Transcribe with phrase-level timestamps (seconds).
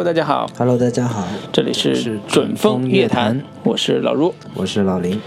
[0.00, 5.20] Hello，大家好，Hello，大家好，这里是是准风乐坛，我是老卢，我是老林。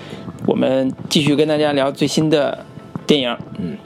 [0.48, 2.66] 我们继续跟大家聊最新的
[3.06, 3.38] 电影。
[3.60, 3.78] 嗯，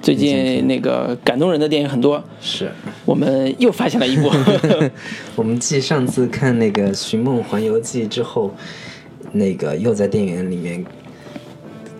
[0.00, 2.70] 最近那个感动人的电影很多，是。
[3.04, 4.30] 我们又发现了一部，
[5.36, 8.54] 我们继上次看那个《寻梦环游记》之后，
[9.32, 10.82] 那个又在电影院里面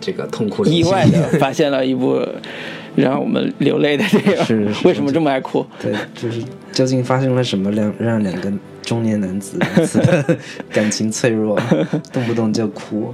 [0.01, 0.79] 这个痛哭流涕。
[0.79, 2.27] 意外的发现了一部
[2.95, 4.43] 让我们流泪的电影。
[4.43, 4.87] 是是。
[4.87, 5.63] 为什么这么爱哭？
[5.79, 6.41] 对，就是
[6.77, 10.37] 究竟发生了什么让让两个中年男子如此的
[10.71, 11.59] 感情脆弱，
[12.13, 13.11] 动不动就哭？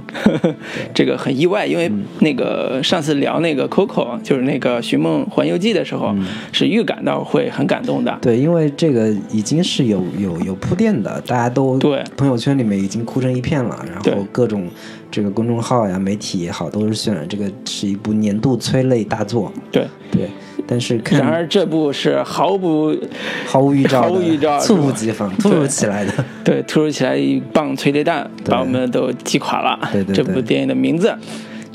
[0.92, 1.90] 这个很意外，因为
[2.20, 6.26] 那个上次聊那个 Coco，就是那个《寻梦环游记》的时候，嗯。
[6.52, 8.16] 是预感到会很感动的。
[8.20, 12.04] 对，因为这个已经是有有有铺垫的，大家都对。
[12.18, 14.68] 朋友圈里面已经哭成一片了，然后各种
[15.10, 19.50] 这个公众号呀、媒体也好，都是渲染这个是一部年度催泪大作。
[19.72, 20.28] 对，对，
[20.66, 22.96] 但是然而这部是毫不
[23.46, 26.12] 毫无预兆，毫无预兆猝不及防，突如其来的。
[26.42, 29.78] 对，突如其来一棒催泪弹，把我们都击垮了。
[29.92, 30.24] 对对对。
[30.24, 31.08] 这部电影的名字《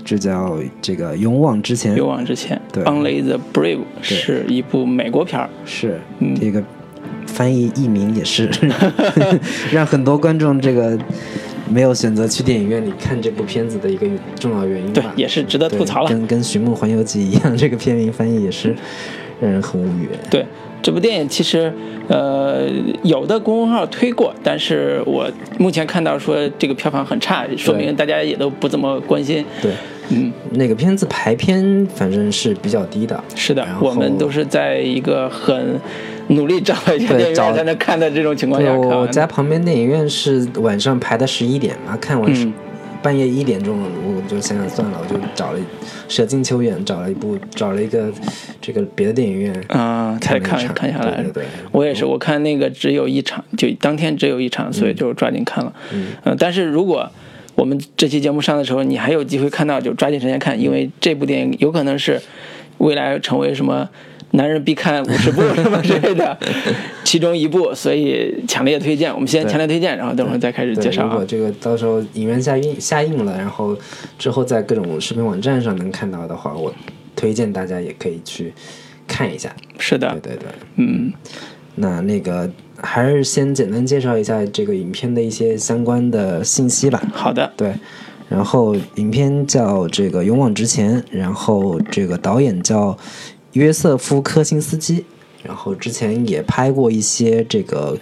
[0.03, 5.49] 这叫这个勇往直前，勇往直前》对 （Only the Brave） 是一部美国片儿。
[5.65, 6.35] 是、嗯。
[6.39, 6.63] 这个
[7.27, 8.49] 翻译译名也是
[9.71, 10.97] 让很多观众这个
[11.69, 14.07] 没有选择去电影院里看这部片子的一个
[14.39, 15.01] 重要原因吧。
[15.01, 18.75] 对也是值得吐槽了跟跟《寻梦环游记》一样，这个片名翻译也是
[19.39, 20.09] 让人很无语。
[20.29, 20.45] 对
[20.81, 21.71] 这部电影，其实
[22.07, 22.67] 呃
[23.03, 29.45] 有的公众号推过，但是我目前看到说这个票房很差，说明大家也都不怎么关心。
[29.61, 29.73] 对，
[30.09, 33.21] 嗯，那个片子排片反正是比较低的。
[33.35, 35.77] 是的我们都是在一个很
[36.29, 39.07] 努力找了一家对找电影院才能看的这种情况，下看我。
[39.07, 42.53] 家旁边电影院是晚上排的十一点嘛，看完
[43.01, 45.59] 半夜一点钟，我就想想算了，我就找了
[46.09, 48.11] 舍近求远，找了一部找了一个
[48.59, 51.15] 这个别的电影院啊、才看看下来。
[51.15, 55.73] 对对对我也是，我看那个只有一场，就当天只有一场，所以就抓紧看了。
[55.93, 57.09] 嗯呃但是如果
[57.55, 62.21] 我们这期节目上的时候，你还有机会看到，就抓紧时间看，因为这部电影有可能是
[62.79, 63.87] 未来成为什么
[64.31, 66.37] 男人必看五十部什么之类的
[67.03, 69.11] 其中一部，所以强烈推荐。
[69.13, 71.25] 我们先强烈推荐，然后等会儿再开始，介绍啊如果。
[71.25, 73.75] 这个到时候影院下映下映了，然后
[74.17, 76.73] 之后在各种视频网站上能看到的话，我
[77.15, 78.53] 推荐大家也可以去
[79.07, 79.53] 看一下。
[79.79, 81.11] 是的对，对对，嗯，
[81.75, 87.01] 那那个还是先简单介绍一下这个影片的一些相关的信息吧。
[87.13, 87.73] 好的，对，
[88.29, 92.95] 然后影片叫这个《勇往直前》，然后这个导演叫
[93.53, 95.05] 约瑟夫·科辛斯基，
[95.43, 97.97] 然后之前也拍过一些这个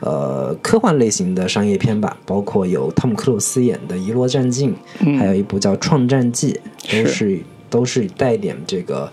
[0.00, 4.74] 呃科幻类型的商业片吧，包括有汤姆·克鲁斯演的《遗落战境》，
[5.18, 6.60] 还有一部叫《创战记》，
[7.02, 9.10] 都是都是带点这个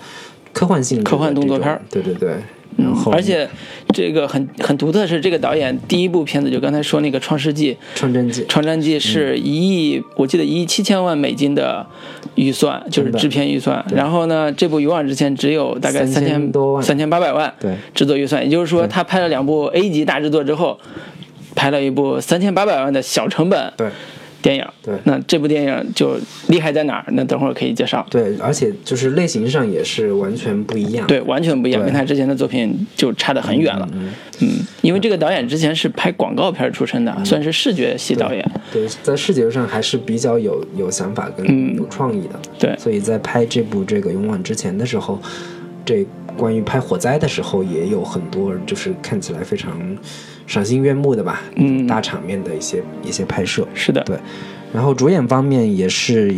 [0.51, 2.37] 科幻性的科幻动作片对对对，
[2.77, 3.49] 然后而且
[3.93, 11.85] 这个很很独特的是，这个导演第一部片子就刚才说那个《创世纪》，《创战记》《创战记》是一亿，我记得一亿七千万美金的
[12.35, 13.83] 预算，就是制片预算。
[13.93, 20.79] 然后呢，这部《勇往直前》只有大概三3000多万三千八百万对制作预算，也就是说，他拍了两部 A 级大制作之后，
[21.55, 23.87] 拍了一部三千八百万的小成本对。
[24.47, 24.65] 电影。
[24.81, 27.05] 对那这部电影就厉害在哪儿？
[27.09, 28.05] 那等会儿可以介绍。
[28.09, 31.05] 对，而且就是类型上也是完全不一样。
[31.07, 33.89] 对，完全不一样，跟他之前的作品就差得很远了。
[34.39, 38.49] 嗯，因为这个导演之前是拍广告片出身的，算是视觉系导演。
[38.71, 42.35] 对，在视觉上还是比较有有想法跟有创意的。
[42.35, 45.19] 嗯对所以在拍这部这个《勇往直前》的时候，
[45.85, 49.77] 这关于拍火灾的时候，也有很多就是看起来非常
[50.47, 53.67] 赏心悦目的吧，嗯大场面的一些一些拍摄。
[53.75, 54.17] 是的，对，
[54.73, 56.33] 然后主演方面也是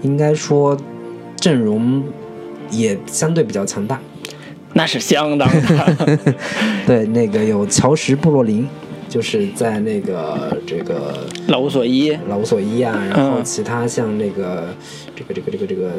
[0.00, 0.74] 应该说
[1.36, 2.02] 阵容
[2.70, 4.00] 也相对比较强大。
[4.72, 6.16] 那是相当的。
[6.86, 8.64] 对，那个有乔什·布洛林，
[9.08, 14.68] 就是在那个这个老无所依，老无所依啊，然后嗯其他像那个
[15.16, 15.90] 这个这个这个这个，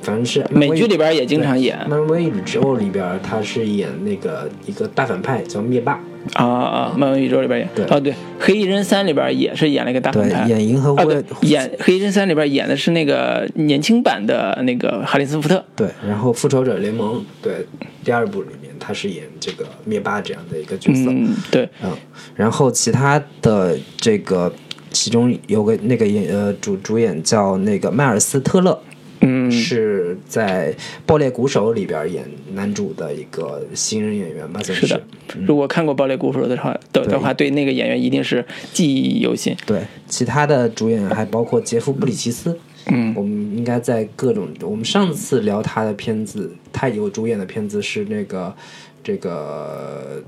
[0.00, 6.00] 反正是美剧里边也经常演漫威宇宙里边，他是演那个一个大反派叫灭霸，
[6.32, 6.94] 啊啊！
[6.96, 10.48] 漫威宇宙里边演，对哦对，《黑衣人三》里边也是演了一个大反对，派。
[10.48, 15.62] 演银河护啊，卫对，演《黑衣人三》里边演的是那个年轻版的那个哈里森福特。
[15.76, 17.66] 对，然后复仇者联盟对
[18.02, 21.90] 第二部里面他是演这个灭霸这样的一个角色，嗯，对，嗯，
[22.34, 24.52] 然后其他的这个
[24.90, 28.78] 其中有个那个演呃主主演叫那个迈尔斯特勒，
[29.26, 30.72] 嗯，是在
[31.06, 34.86] 《爆裂鼓手》里边演男主的一个新人演员吧，算是。
[34.86, 35.02] 的。
[35.46, 39.56] 如果看过《爆裂鼓手》的话的的话，对那个演员一定是记忆犹新。
[39.64, 42.58] 对，其他的主演还包括杰夫·布里奇斯。
[42.92, 43.14] 嗯。
[43.16, 48.54] 我们应该在各种，我们上次聊他的片子，他有主演的片子是那个
[49.02, 50.22] 这个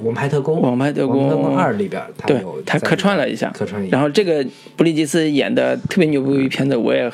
[0.00, 3.96] 王牌特工》《王牌特工特工二》里边，他对有他客串了一下，客串一下。
[3.96, 4.46] 然后这个
[4.76, 7.10] 布里吉斯演的特别牛逼一片子，我也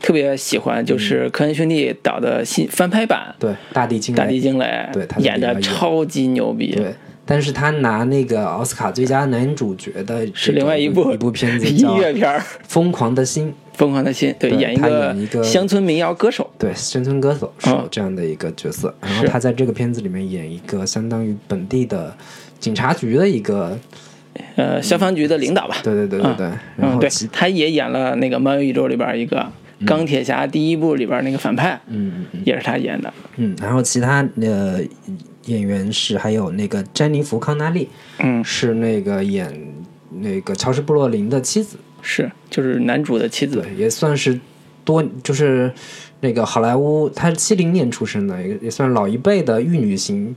[0.00, 6.72] 特别喜欢，就是科恩兄弟导的新翻拍版对《大地惊《雷》，大地惊雷对他》，演的超级牛逼。
[6.72, 14.76] 对，但是他拿那个奥斯卡最佳男主角的是另外一部一部片子 音《乐片儿《疯狂的心》，疯狂的心》，对，演一
[15.26, 16.48] 个乡村民谣歌手。
[16.58, 18.94] 对，乡村歌手是这样的一个角色。
[19.00, 22.16] 然后他在这个片子里面演一个相当于本地的
[22.58, 23.78] 警察局的一个，
[24.56, 25.76] 呃，消防局的领导吧。
[25.82, 26.46] 对对对对对。
[26.46, 29.46] 然嗯，对后，他也演了那个《漫游宇宙》里边一个
[29.86, 33.12] 钢铁侠第一部里边那个反派，嗯嗯嗯也是他演的。
[33.36, 34.80] 嗯，然后其他呃
[35.46, 37.88] 演员是还有那个詹妮弗康纳利，
[38.18, 39.50] 嗯，是那个演
[40.20, 43.60] 那个乔什布洛林的妻子，是，就是男主的妻子。
[43.62, 44.38] 对，也算是
[44.84, 45.72] 多就是
[46.20, 50.34] 那个好莱坞，她是七零年出生的，也也算老一辈的玉女型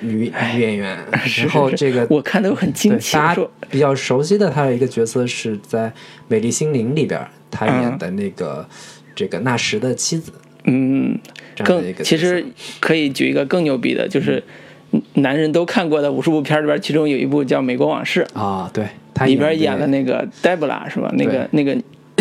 [0.00, 0.96] 女女演员。
[1.38, 5.88] 然后这个我看的很惊奇，大家比较熟悉的她的一个角色是在
[6.28, 7.20] 《美丽心灵》里边，
[7.50, 8.66] 她嗯演的那个、
[9.14, 10.32] 这个纳什的妻子。
[10.64, 11.18] 嗯，
[11.64, 12.44] 更其实
[12.80, 14.42] 可以举一个更牛逼的，就是
[15.14, 21.10] 男人都看过的武术部片里边，其中有一部叫《美国往事》，啊，对，她里边演了那个黛布拉是吧？
[21.16, 21.76] 那个那个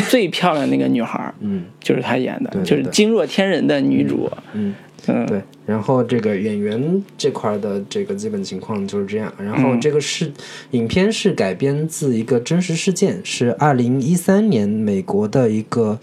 [0.09, 4.31] 最漂亮那个女孩，嗯就是她演的，对对就是惊若天人的女主。
[4.53, 4.69] 嗯。
[4.69, 9.31] 嗯，对，然后这个演员这块的这个基本情况就是这样。
[9.37, 9.79] 然后嗯。
[9.79, 10.31] 这个是、
[10.71, 15.97] 影片是改编自一个真实事件，是二零一三年美国的一个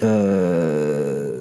[0.00, 1.34] 呃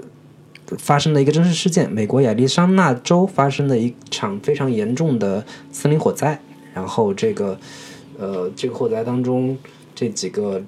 [0.77, 6.39] 发生的一个真实事件，美国亚利桑那州发生的一场非常严重的森林火灾。
[6.73, 7.57] 然后这个
[8.19, 9.57] 呃这个火灾当中
[9.95, 10.61] 这几个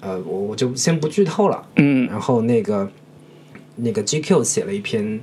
[0.00, 2.06] 呃我我就先不剧透了，嗯。
[2.06, 2.88] 然后那个
[3.78, 5.20] 那个 GQ 写了一篇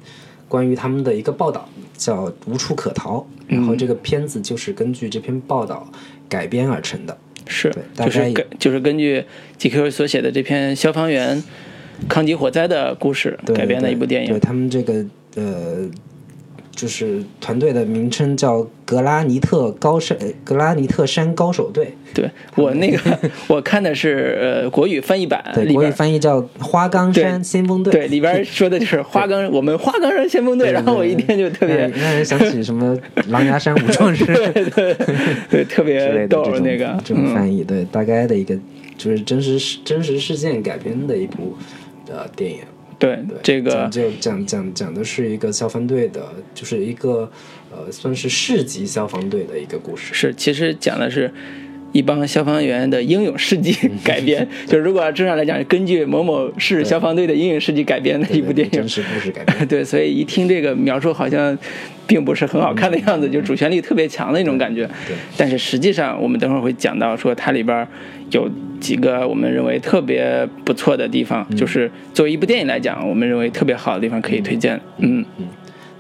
[0.48, 5.90] 关于他们的一个报道，叫《无处可逃》，然后这个片子就是根据这篇报道
[6.28, 7.18] 改编而成的。
[7.48, 9.24] 是就是根就是根据
[9.60, 11.44] GQ 所写的这篇消防员
[12.10, 14.30] 抗击火灾的故事对改编的一部电影。
[14.30, 15.06] 对他们这个
[15.36, 15.88] 呃，
[16.76, 23.00] 就是团队的名称叫格拉尼特高山呃格拉尼特山高手队，对我那个
[23.48, 25.90] 我看的是呃国语翻译版对，国语。
[25.90, 27.94] 翻译叫花岗山先锋队。
[27.94, 32.98] 对，里边 说的就是花岗，我们花岗山先锋队，然后我一听就特别 让人想起什么
[33.30, 34.26] 狼牙山五壮士
[35.50, 38.54] 对，特别逗那个，这种嗯，翻译，对，大概的一个
[38.98, 41.56] 就是真实真实事件改编的一部
[42.10, 42.60] 呃电影。
[42.98, 47.30] 对这个讲就讲讲讲的是一个消防队的，就是一个
[47.72, 50.14] 呃算是市级消防队的一个故事。
[50.14, 51.32] 是其实讲的是
[51.96, 53.92] 一帮消防员的英勇事迹嗯。
[54.04, 58.72] 改编，就是如果正常来讲，根据某某市消防队的英勇事迹改编的一部电影。
[58.72, 58.90] 真。
[58.90, 59.56] 实故事改编。
[59.66, 61.58] 对，所以一听这个描述，好像
[62.06, 64.86] 并不是很好看的样子，就主旋律特别强的那种感觉。
[65.08, 65.16] 对。
[65.38, 67.88] 但是实际上，我们等会儿会讲到说它里边
[68.32, 68.50] 有
[68.82, 71.56] 几个我们认为特别不错的地方，嗯。
[71.56, 74.78] 就是作为一部电影来讲，我们认为特别好的地方可以推荐。
[74.98, 75.24] 嗯，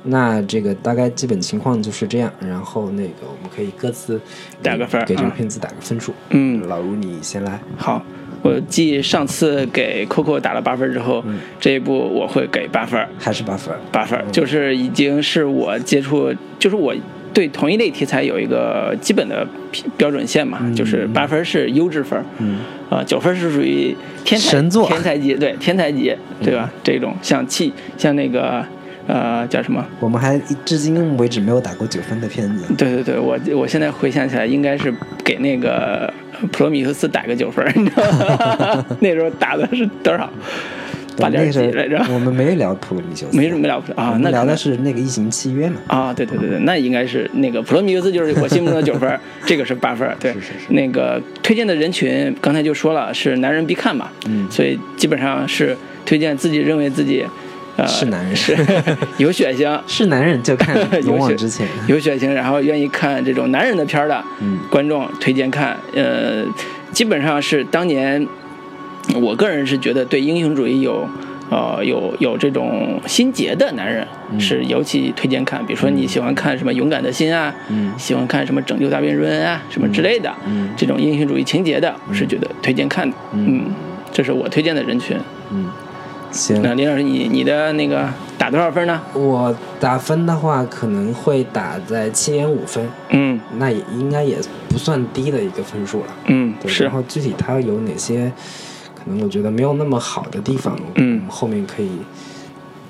[0.06, 4.20] 那这个大概基本情况就是这样，然后那个我们可以各自
[4.62, 6.14] 打个分给这个片子打个分数。
[6.30, 7.60] 嗯老卢你先来。
[7.78, 8.04] 好。
[8.42, 13.04] 我继上次给 Coco 打了八分之后，嗯这一部我会给八分。
[13.18, 13.80] 还是八分儿。
[13.92, 16.94] 八分儿，就是已经是我接触，就是我
[17.34, 26.70] 对同一类题材有一个基本的标标准线嘛，就是八分是优质分，嗯，啊九分是属于天才神作天才级，对天才级，对吧？
[26.84, 28.64] 这种像气像那个
[29.08, 29.86] 呃叫什么？
[30.00, 32.74] 我们还至今为止没有打过九分的片子。
[32.76, 34.94] 对对对，我我现在回想起来，应该是
[35.24, 36.12] 给那个
[36.52, 38.86] 普罗米修斯打个九分，你知道吗？
[39.00, 40.30] 那时候打的是多少？
[41.18, 41.98] 八点几来着？
[42.14, 45.78] 我们没聊普罗米修斯，没什么聊啊那，聊的是那个异形契约嘛。
[45.88, 50.06] 啊，对对对对，那应该是那个普罗米修斯，就是我心目中的九分， 这个是八分。
[50.20, 55.74] 对，是是是那个推荐的人群刚才就说了，是男人必看嘛，嗯所以基本上是
[56.06, 57.26] 推荐自己认为自己，
[57.78, 58.56] 呃，是男人是
[59.18, 61.68] 有血型，是男人就看 《勇往直前》。
[61.88, 64.60] 有血型，然后愿意看这种男人的片儿的嗯。
[64.70, 65.78] 观众推荐看。
[65.94, 66.46] 呃，
[66.92, 68.26] 基本上是当年，
[69.22, 71.08] 我个人是觉得对英雄主义有。
[71.52, 74.06] 呃，有有这种心结的男人
[74.40, 77.94] 是尤其推荐看，比如说你喜欢看什么《勇敢的心》啊，嗯。
[78.00, 80.70] 喜欢看什么《拯救大兵瑞恩》啊，什么之类的，嗯。
[80.76, 83.16] 这种英雄主义情节的，我是觉得推荐看的。
[83.34, 83.60] 嗯。
[83.60, 83.66] 嗯，
[84.12, 85.16] 这是我推荐的人群。
[85.52, 85.70] 嗯，
[86.36, 86.62] 行。
[86.62, 89.02] 那林老师，你你的那个打多少分呢？
[89.14, 94.38] 我打分的话，可能会打在七点五分，嗯那也应该也
[94.68, 96.08] 不算低的一个分数了。
[96.26, 98.32] 嗯，对，是然后具体它有哪些
[98.94, 101.90] 可能我觉得没有那么好的地方，嗯后面可以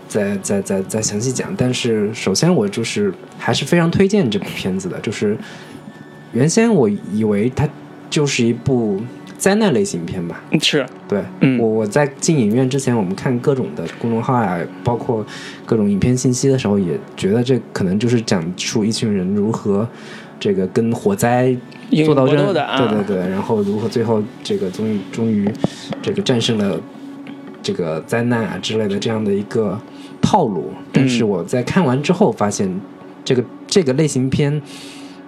[0.08, 1.54] 再再再再详细讲。
[1.56, 5.38] 但是首先我就是还是非常推荐这部片子的，就是
[6.34, 7.68] 原先我以为它
[8.10, 9.02] 就是一部
[9.46, 11.60] 灾难类型片吧，是，对，嗯。
[11.60, 15.24] 我我在进影院之前，我们看各种的公众号啊、包括
[15.68, 19.88] 各种影片信息的时候，也觉得这可能就是讲述一群人如何
[20.40, 21.56] 这个跟火灾
[22.04, 25.48] 做到对对对，然后如何最后这个终于终于
[26.02, 26.80] 这个战胜了
[27.62, 29.80] 这个灾难啊之类的这样的一个
[30.24, 30.74] 套路。
[30.92, 32.82] 但是我在看完之后发现，
[33.24, 34.60] 这个这个类型片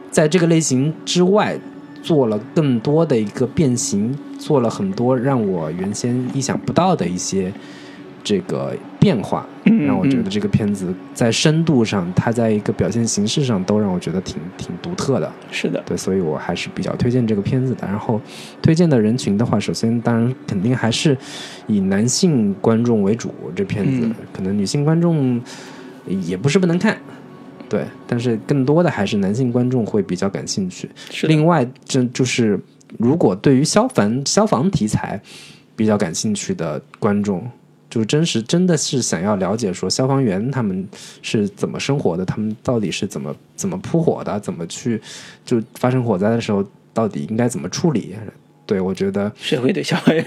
[0.09, 1.59] 在这个类型之外
[2.07, 7.51] 做了更多的一个变形，做了很多让我原先意想不到的一些
[8.23, 15.29] 这个变化，嗯让我觉得这个片子在深度上，它在一个表现形式上都让我觉得挺挺独特的。
[15.51, 17.85] 是的，对，所以我还是比较推荐这个片子的。
[17.85, 18.21] 然后
[18.61, 21.17] 推荐的人群的话，首先当然肯定还是
[21.67, 25.41] 以男性观众为主，这片子、嗯可能女性观众
[26.07, 26.97] 也不是不能看。
[27.69, 30.89] 对，但是更多的还是男性观众会比较感兴趣。
[31.09, 32.59] 是另外，这就是
[32.97, 35.21] 如果对于消防消防题材
[35.75, 37.45] 比较感兴趣的观众，
[37.89, 40.87] 就真实真的是想要了解说消防员他们
[41.21, 45.01] 是怎么生活的，他们到底是怎么怎么扑火的，怎么去
[45.45, 48.15] 就发生火灾的时候到底应该怎么处理。
[48.67, 50.23] 对，我觉得社会对消防员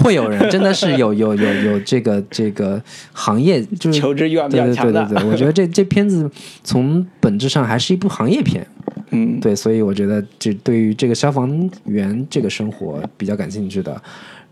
[0.00, 6.28] 会有人真的是有有有有这个这个行业就是求知欲望比较强的，对对对，我觉得这这片子
[6.64, 8.66] 从本质上还是一部行业片。
[9.10, 14.02] 嗯，对，所以我觉得这对于这个消防员这个生活比较感兴趣的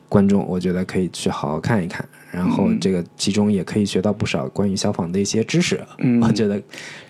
[0.08, 2.08] 观众，我觉得可以去好好看一看。
[2.34, 2.78] 然后嗯。
[2.80, 5.80] 这个其中也可以学到不少关于消防的一些知识。
[5.98, 6.20] 嗯。
[6.20, 6.60] 我觉得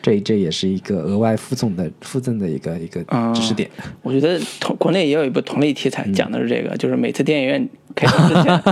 [0.03, 3.33] 这这也是一个额外附送的附赠的一个一个啊。
[3.33, 3.69] 知识点。
[4.03, 5.91] 我觉得同国内也有一部同类题嗯。
[5.91, 8.63] 材，讲的是这个，就是每次电影院开场之前，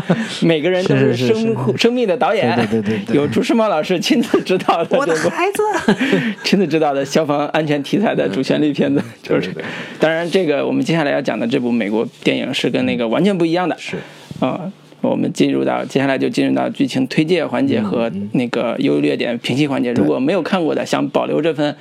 [0.47, 3.17] 每个人都是是是生生命的导演，对对对对对。
[3.17, 9.65] 有朱时茂老师亲自指导的这部孩子， 亲自指导的消防安全题材的主旋律片子，就是对对对。
[10.01, 13.97] 当然，这个我们接下来要讲的这部美国电影是跟那个完全不一样的，是。
[14.41, 19.93] 啊、我们进入到接下来就进入到剧情推介环节和那个优劣点评析环节。
[19.93, 21.77] 如果没有看过的，想保留这份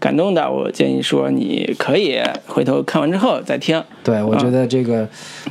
[0.00, 3.82] 感动的，我建议说你可以回头看完之后再听。
[4.02, 5.08] 对，我觉得这个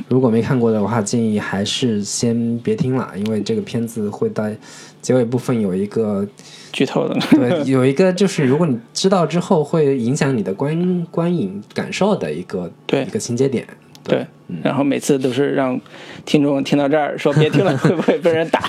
[0.08, 4.56] 如果没看过的话，建议还是先别听了，因为这个片子会在
[5.00, 6.26] 结尾部分有一个
[6.72, 13.66] 剧透的， 对，有一个就是如果你知道之后会影响你的观观影感受的一个对一个情节点。
[14.06, 14.26] 对，
[14.62, 15.80] 然后每次都是让
[16.26, 18.60] 听众听到这儿说别听了， 会不会被人打？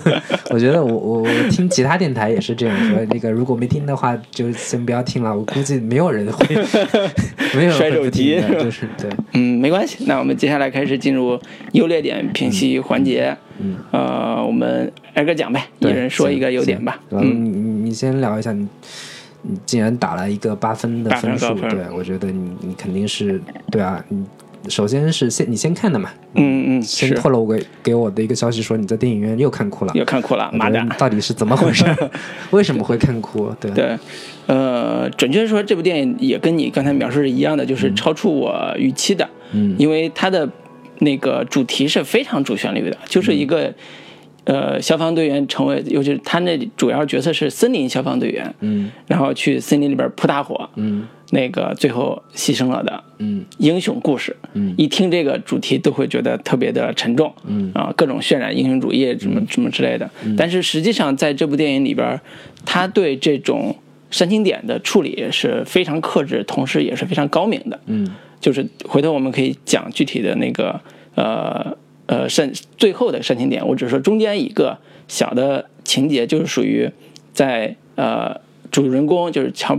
[0.50, 6.54] 我觉得我我我听其他电台也是这样说，那个如果没听的话就先不要听了，我估计没有人会
[7.56, 10.04] 没有人摔手机就是对，嗯，没关系。
[10.06, 11.40] 那我们接下来开始进入
[11.72, 13.34] 优劣点评析环节。
[13.58, 17.00] 嗯，呃，我们挨个讲呗，一人说一个优点吧。
[17.10, 18.68] 嗯，你你你先聊一下你。
[19.46, 23.38] 你竟然打了一个八分的分分数，对我觉得你你肯定是
[23.70, 24.24] 对啊，你
[24.68, 30.96] 首先是先你先看的嘛，嗯嗯，是先透露给给我的一个消息说你在电影院又看哭了，又看哭了，我觉得妈的。
[30.98, 31.84] 到底是怎么回事？
[32.50, 33.54] 为什么会看哭？
[33.60, 33.98] 对，对，
[34.46, 39.28] 呃，准确说，这部电影也跟你刚才描述是一样的，就是超出我预期的。
[39.52, 39.74] 嗯。
[39.78, 40.48] 因为它的
[41.00, 43.72] 那个主题是非常主旋律的，就是一个、
[44.44, 48.90] 呃消防队员成为，尤其是他那主要角色是森林消防队员，嗯。
[49.06, 54.36] 然后去森林里边扑大火，嗯那个最后牺牲了的嗯英雄故事。
[54.52, 60.08] 嗯一听这个主题都会觉得特别的沉重，嗯啊，各种渲染英雄主义什么什么之类的。
[60.36, 62.20] 但是实际上在这部电影里边，
[62.64, 63.74] 他对这种
[64.10, 67.80] 煽情点的处理是非常克制，同时也是非常高明的。
[67.86, 68.08] 嗯
[68.40, 70.78] 就是回头我们可以讲具体的那个
[71.14, 71.74] 呃
[72.06, 74.76] 呃煽最后的煽情点，我只是说中间一个
[75.08, 76.90] 小的情节，就是属于
[77.32, 78.38] 在呃
[78.70, 79.78] 主人公就是乔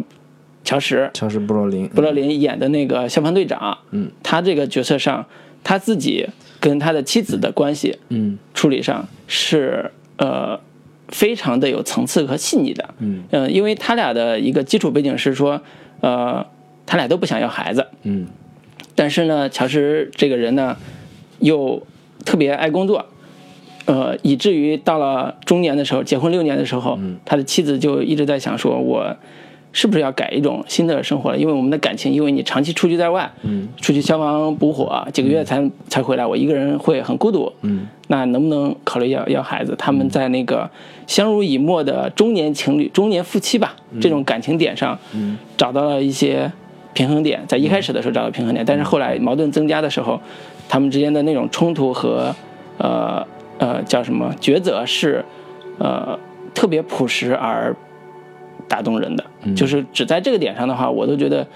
[0.65, 5.25] 乔什乔什·布洛林，布洛林演的那个消防队长，嗯，他这个角色上
[5.63, 6.27] 他自己
[6.59, 8.37] 跟他的妻子的关系嗯。
[8.53, 10.59] 处理上是呃
[11.07, 13.23] 非常的有层次和细腻的，嗯。
[13.29, 15.61] 呃，因为他俩的一个基础背景是说，
[16.01, 16.45] 呃，
[16.85, 18.25] 他俩都不想要孩子，嗯。
[18.95, 20.75] 但是呢，乔什这个人呢，
[21.39, 21.85] 又
[22.25, 23.05] 特别爱工作，
[23.85, 29.15] 呃，以至于到了中年的时候，结婚六年的时候，他的妻子就一直在想说，我
[29.75, 31.37] 是不是要改一种新的生活了？
[31.37, 37.51] 因为我们的感情，因为你长期出去在外，嗯出去消防补火，几个月才、才回来，我一个人会很孤独。
[37.61, 39.75] 嗯那能不能考虑要要孩子？
[39.77, 40.69] 他们在那个
[41.07, 46.49] 相濡以沫的中年情侣、中年夫妻吧，这种感情点上，嗯找到了一些
[46.93, 50.17] 平衡点，在一开始的时候找到平衡点，但是后来矛盾增加的时候，
[50.69, 52.33] 他们之间的那种冲突和
[52.77, 53.27] 呃
[53.57, 55.25] 呃叫什么抉择是
[55.79, 56.17] 呃
[56.53, 57.75] 特别朴实而
[58.67, 59.23] 打动人的，
[59.55, 61.47] 就是只在这个点上的话，我都觉得，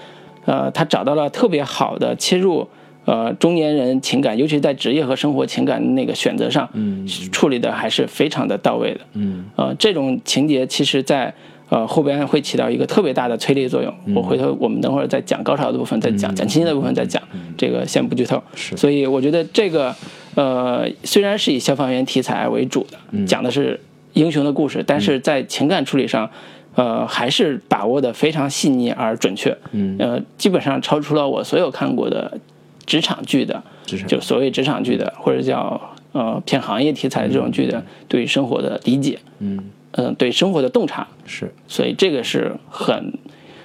[0.44, 2.66] 呃，他找到了特别好的切入，
[3.04, 7.06] 呃，中年人情感，尤其是在职业和生活情感那个选择上，嗯。
[7.32, 9.00] 处理的还是非常的到位的。
[9.14, 9.44] 嗯。
[9.56, 11.32] 呃，这种情节其实在
[11.68, 13.92] 呃后边会起到一个特别大的催泪作用。
[14.14, 17.20] 我回头我们等会儿再讲高潮的部分再讲，讲亲情的部分再讲，
[17.56, 18.40] 这个先不剧透。
[18.54, 18.76] 是。
[18.76, 19.94] 所以我觉得这个
[20.36, 23.80] 呃虽然是以消防员题材为主的，讲的是
[24.12, 26.30] 英雄的故事，但是在情感处理上。
[26.80, 29.96] 呃，还是把握的非常细腻而准确，嗯。
[29.98, 32.38] 呃，基本上超出了我所有看过的
[32.86, 33.62] 职场剧的，
[34.08, 35.78] 就所谓职场剧的，或者叫
[36.12, 39.58] 呃偏行业题材的这种剧的，对生活的理解，嗯。
[39.92, 41.52] 嗯、对生活的洞察，是。
[41.66, 43.12] 所以这个是很，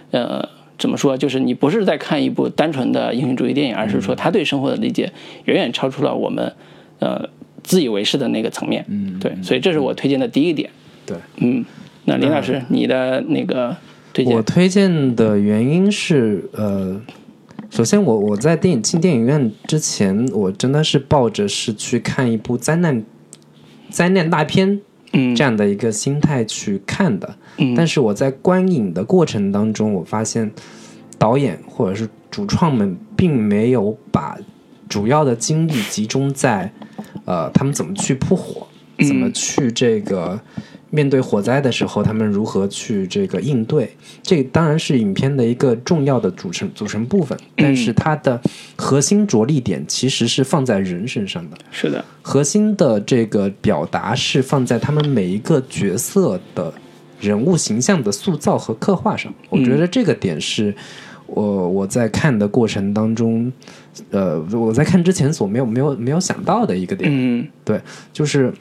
[0.10, 0.44] 呃，
[0.78, 1.16] 怎么说？
[1.16, 5.14] 就是你不是在看一部单纯的英雄主义电影，而是说他对生活的理解
[5.46, 6.52] 远远超出了我们，
[7.00, 7.30] 呃，
[7.64, 8.84] 自以为是的那个层面。
[8.90, 10.68] 嗯对，所以这是我推荐的第一点。
[11.06, 11.16] 对。
[11.38, 11.64] 嗯，
[12.06, 13.76] 那林老师，你的那个
[14.14, 17.02] 推荐我，推荐的原因是，呃，
[17.70, 23.04] 首先我我在电影进电影院之前，我真的是抱着是去看一部灾难
[23.90, 24.80] 灾难大片
[25.14, 25.36] 嗯。
[25.36, 27.36] 这样的一个心态去看的。
[27.58, 27.74] 嗯。
[27.76, 30.52] 但是我在观影的过程当中，我发现
[31.18, 34.38] 导演或者是主创们并没有把
[34.88, 36.72] 主要的精力集中在
[37.26, 38.68] 呃他们怎么去扑火，
[39.00, 39.08] 嗯。
[39.08, 40.40] 怎么去这个
[40.90, 43.94] 面对火灾的时候，他们如何去这个应对。
[44.22, 48.40] 这当然是影片的一个重要的组成组成部分，但是它的
[48.76, 51.58] 核心着力点其实是放在人身上的。
[51.72, 56.74] 是的，核心的这个表达是放在他们每一个角色的
[57.20, 59.34] 人物形象的塑造和刻画上。
[59.50, 60.74] 我觉得这个点是
[61.28, 63.52] 我我在看的过程当中，
[64.12, 67.82] 呃，我在看之前所没有没有没有想到的一个点，嗯对，
[68.14, 68.54] 就是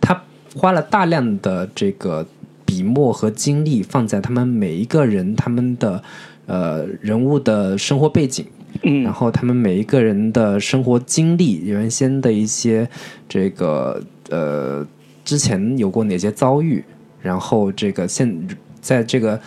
[0.00, 0.22] 他
[0.54, 2.26] 花了大量的这个
[2.64, 6.02] 笔墨和精力放在他们每一个人他们的
[6.46, 8.46] 呃人物的生活背景。
[8.82, 12.88] 然嗯后他们每一个人的生活经历，原先的一些
[13.28, 14.84] 这个呃
[15.24, 16.84] 之前有过哪些遭遇，
[17.22, 18.48] 然后这个现
[18.80, 19.40] 在这个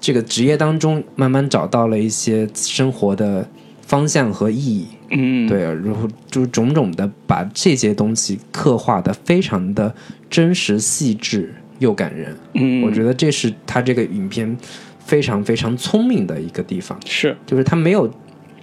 [0.00, 3.46] 这个职业当中慢慢找到了一些生活的
[3.82, 9.92] 方向和意义，嗯，对，然后就种种的把这些东西刻画的非常的
[10.28, 14.56] 真实细致又感人，嗯，我觉得这是他这个影片
[14.98, 16.98] 非常非常聪明的一个地方。
[17.04, 18.08] 是，就是他没有，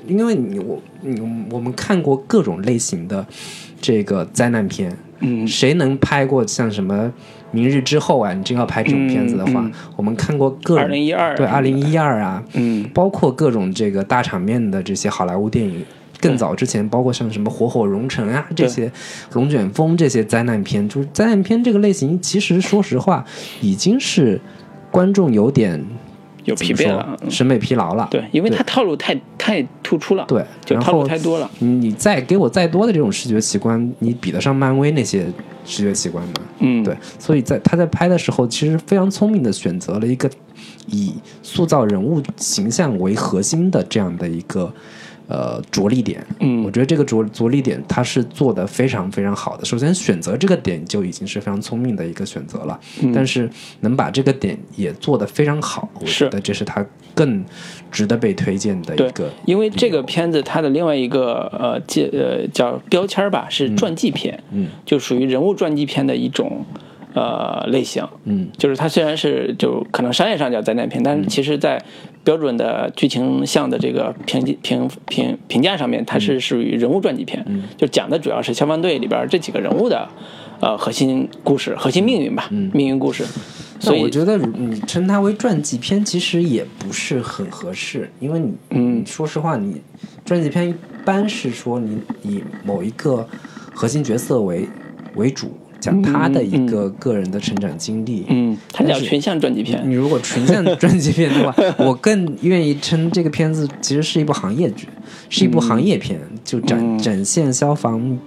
[0.07, 1.19] 因为你我你
[1.51, 3.25] 我们看过各种类型的
[3.81, 7.05] 这个灾难片，嗯谁能拍过像什么
[7.51, 8.33] 《明日之后》啊？
[8.33, 15.83] 你真要拍这种片子的话，嗯嗯我们看过各二零一二，对二零一二啊，嗯包括各种这个大场面的这些好莱坞电影。
[16.19, 18.87] 更早之前，包括像什么《火火熔城》啊，这些
[19.33, 23.23] 《龙卷风》这些灾难片，就是灾难片这个类型，其实说实话，
[23.61, 24.39] 已经是
[24.91, 25.85] 观众有点
[26.45, 27.29] 有疲惫了，嗯。
[27.29, 28.07] 审美疲劳了。
[28.09, 35.25] 对，因为它套路太太突出了，对，就套路太多了，你再给我再多的这种视觉奇观，你比得上漫威那些
[35.65, 36.33] 视觉奇观吗？
[36.59, 40.29] 嗯，对，所以在他在拍的时候，其实非常聪明的选择了一个
[40.87, 44.73] 以塑造人物形象为核心的这样的一个
[45.27, 46.25] 呃着力点。
[46.39, 49.65] 嗯我觉得这个着着力点它是做的非常非常好的。
[49.65, 53.49] 首先选择这个点就已经是非常聪明的一个选择了，嗯但是
[53.81, 57.43] 能把这个点也做得非常好，我觉得这是它更
[57.91, 59.31] 值得被推荐的一个。
[59.45, 66.65] 因为这个片子它的另外一个呃介呃叫标签吧，是传记片，嗯就属于人物传记片的一种
[67.13, 68.05] 呃类型。
[68.25, 71.81] 嗯就是它虽然是就可能商业上叫灾难片，但是其实在
[72.27, 77.41] 标准的剧情向的这个评评评评价上面，它是属于人物传记片，
[77.77, 80.05] 就讲的主要是消防队里边这几个人物的
[80.59, 83.23] 呃核心故事、核心命运吧，命运故事。
[83.79, 88.99] 所以我觉得你称它为传记片，其实也不是很合适，因为你，嗯。
[88.99, 89.81] 你说实话，你
[90.25, 93.25] 传记片一般是说你以某一个
[93.73, 94.67] 核心角色为
[95.15, 95.55] 为主，
[95.87, 98.25] 讲他的一个个人的成长经历。
[98.27, 99.81] 嗯，他叫群像传记片。
[99.89, 104.87] 你如果群像传记片的话， 我更愿意称这个片子其实是一部行业剧，
[105.29, 108.17] 是一部行业片，就展、嗯展现消防，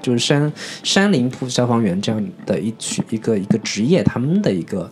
[0.00, 0.52] 就是山
[0.82, 4.90] 山林铺消防员这样的一群一个一个职业，他们的一个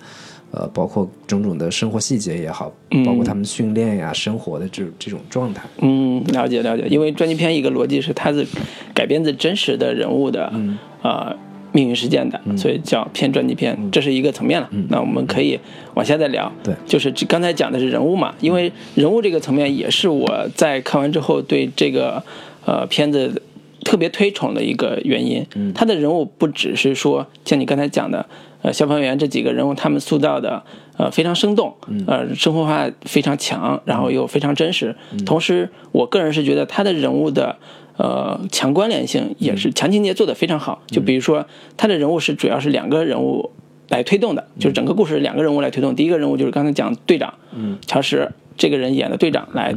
[0.51, 5.63] 呃，包括种种的生活细节也好，嗯包括他们训练呀、生活的这这种状态。
[5.81, 8.47] 嗯，了解了解，因为传记片一个逻辑是它是
[8.95, 11.37] 改编自真实的人物的、嗯呃
[11.79, 14.69] 命运事件的，所以叫偏传记片，这是一个层面了。
[14.89, 15.59] 那我们可以
[15.95, 16.51] 往下再聊。
[16.65, 22.23] 对就是刚才讲的是人物嘛，因为人物这个层面也是我在看完之后对这个
[22.65, 23.43] 呃片子。
[23.85, 28.27] 特别推崇的一个原因，他的人物不只是说像你刚才讲的，
[28.61, 30.63] 呃消防员这几个人物他们塑造的
[30.99, 31.75] 呃非常生动，
[32.07, 34.95] 呃生活化非常强，然后又非常真实。
[35.25, 37.57] 同时，我个人是觉得他的人物的
[37.97, 40.83] 呃强关联性也是强情节做得非常好。
[40.89, 43.51] 就比如说他的人物是主要是两个人物
[43.89, 45.97] 来推动的，就是整个故事两个人物来推动。
[45.97, 49.75] 第一个人物就是刚才讲队长，嗯，乔什这个人演的队长来，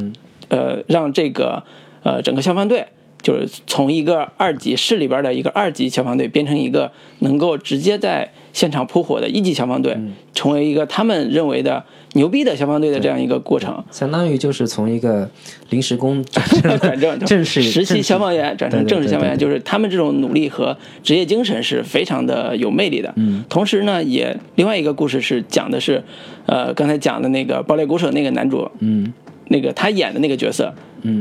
[0.50, 1.64] 呃让这个
[2.04, 2.88] 呃整个消防队。
[3.24, 9.98] 就是从一个二级市里边的一个二级消防队变成一个能够直接在现场扑火的一级消防队，
[10.34, 11.84] 成为一个他们认为的
[12.14, 13.84] 牛逼的消防队的这样一个过程。
[13.92, 15.30] 相当于就是从一个
[15.70, 23.14] 临时工转 转正正式实习消防员转成正式消防员，就是他们这种努力和职业精神是非常的有魅力的。
[23.16, 26.04] 嗯，同时呢，也另外一个故事是讲的是，
[26.46, 29.14] 呃，刚才讲的那个爆裂鼓手那个男主，嗯，
[29.52, 30.74] 那个他演的那个角色。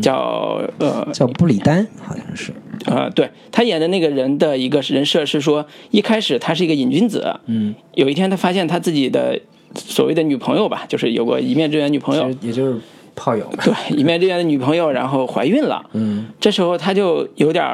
[0.02, 2.52] 叫呃叫布里丹，好像是。
[2.84, 9.40] 啊，对他演的那个人的一个人设是说，一开始他是一个瘾君子，嗯，有一天他发现他自己的
[9.74, 12.78] 所谓的女朋友吧，就是有过一面之缘女朋友，也就是
[13.16, 17.64] 炮友，对一面之缘的女朋友，然后怀孕了，嗯，这时候他就有点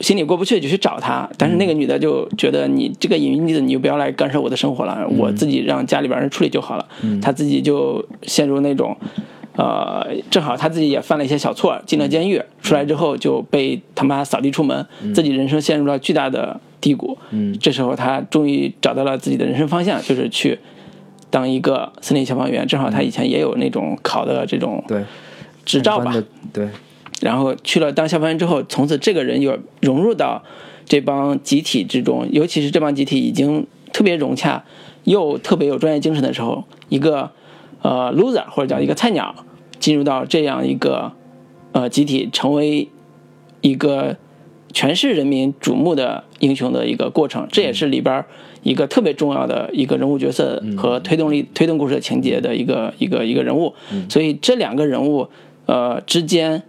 [0.00, 7.20] 心里过不去，就去找她，但是那个女的就觉得你这个瘾君子，你就不要来干涉我的生活了，我自己让家里边人处理就好了，嗯。
[7.20, 8.96] 他自己就陷入那种。
[9.58, 17.18] 呃，正好他自己也犯了一些小错，进了监狱，出来之后就被他妈扫地出门，自己人生陷入了巨大的低谷。
[17.30, 20.60] 嗯，这时候他终于找到了自己的人生方向，就是去
[21.28, 22.64] 当一个森林消防员。
[22.68, 25.02] 正好他以前也有那种考的这种对
[25.64, 26.14] 执照吧，
[26.52, 26.68] 对。
[27.20, 30.40] 然后去了当消防员之后，从此这个人又融入到
[30.84, 34.62] 这帮集体之中，尤其是这帮集体已经特别融洽，
[35.02, 37.32] 又特别有专业精神的时候，一个
[37.82, 39.34] 呃 loser 或者叫一个菜鸟。
[39.78, 41.12] 进入到这样一个，
[41.72, 42.88] 呃，集体成为
[43.60, 44.16] 一个
[44.72, 48.24] 全市人民瞩目的英雄的一个过程，这也是里边
[48.62, 53.74] 一个特别重要的一个人物角色和推动力、推动故事情节的一个一个一个人物。
[54.08, 55.28] 所以这两个人物
[55.66, 56.62] 呃之间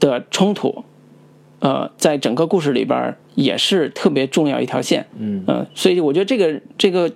[0.00, 0.84] 的冲突，
[1.60, 5.06] 呃，在整个故事里边也是特别重要一条线。
[5.18, 7.10] 嗯，所以我觉得这个这个。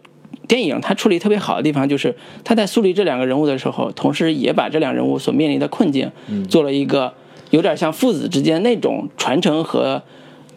[0.48, 6.10] 电影它处理特别好的地方，就是他在树立这两个人物的时候，同时也把这两人物所面临的困境，
[6.48, 7.12] 做了一个
[7.50, 10.02] 有点像父子之间那种传承和，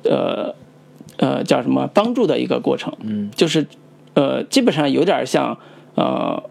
[0.04, 0.56] 呃，
[1.18, 2.94] 呃叫什么帮助的一个过程。
[3.02, 3.68] 嗯，就是
[4.14, 5.58] 呃基本上有点像
[5.96, 6.42] 呃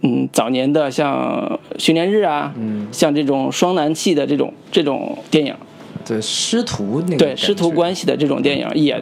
[0.00, 5.54] 嗯早年的像训练日啊，嗯，像这种双男气的这种这种电影，
[6.06, 8.98] 对师徒那对师徒关系的这种电影也。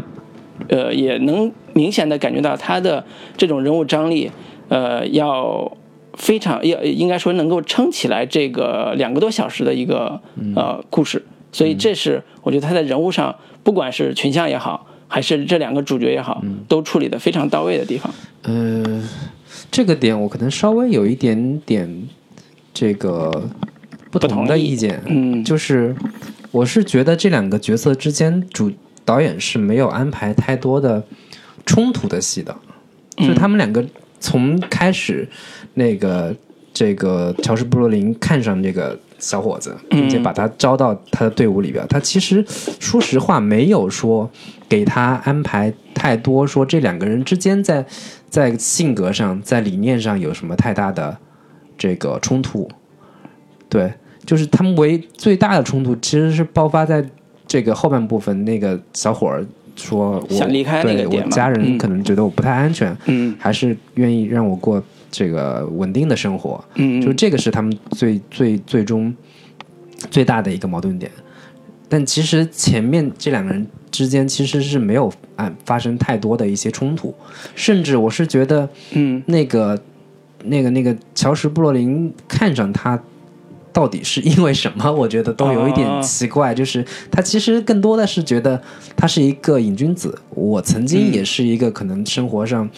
[0.68, 3.04] 呃，也能明显的感觉到他的
[3.36, 4.30] 这种人物张力，
[4.68, 5.76] 呃，要
[6.14, 10.20] 非常要应该说能够撑起来这个两个多小时的一个
[10.54, 18.12] 呃故事，所以这是我觉得他在人物上，不管是群像也好，还是这两个主角也好，都处理的非常到位的地方。
[18.42, 19.08] 呃，
[19.70, 22.08] 这个点我可能稍微有一点点
[22.74, 23.48] 这个
[24.10, 25.96] 不同的意见，嗯，就是
[26.50, 28.70] 我是觉得这两个角色之间主。
[29.04, 31.02] 导演是没有安排太多的
[31.66, 32.54] 冲突的戏的，
[33.16, 33.84] 就他们两个
[34.18, 35.28] 从开始
[35.74, 36.34] 那个
[36.72, 42.44] 这个乔什·布罗林看上这个小伙子，并且把他招到他的队伍里边，他其实
[42.78, 44.30] 说实话没有说
[44.68, 47.84] 给他安排太多说这两个人之间在
[48.28, 51.18] 在性格上、在理念上有什么太大的
[51.76, 52.70] 这个冲突。
[53.68, 53.92] 对，
[54.24, 57.04] 就是他们唯最大的冲突其实是爆发在。
[57.50, 69.12] 这个后半部分，那个小伙儿说：“我想离开那个点我家人可能觉得我不太安全，嗯，还是愿意让我过这个稳定的生活，嗯，就这个是他们最最最终
[70.12, 71.10] 最大的一个矛盾点。
[71.88, 77.12] 但其实前面这两个人之间其实是没有啊发生太多的一些冲突，
[77.56, 79.76] 甚至我是觉得，嗯，那个
[80.44, 83.02] 那个那个乔什·布洛林看上他。”
[83.72, 84.90] 到底是因为什么？
[84.92, 86.54] 我觉得都有一点奇怪。
[86.54, 88.60] 就是他其实更多的是觉得
[88.96, 90.16] 他是一个瘾君子。
[90.30, 92.68] 我曾经也是一个可能生活上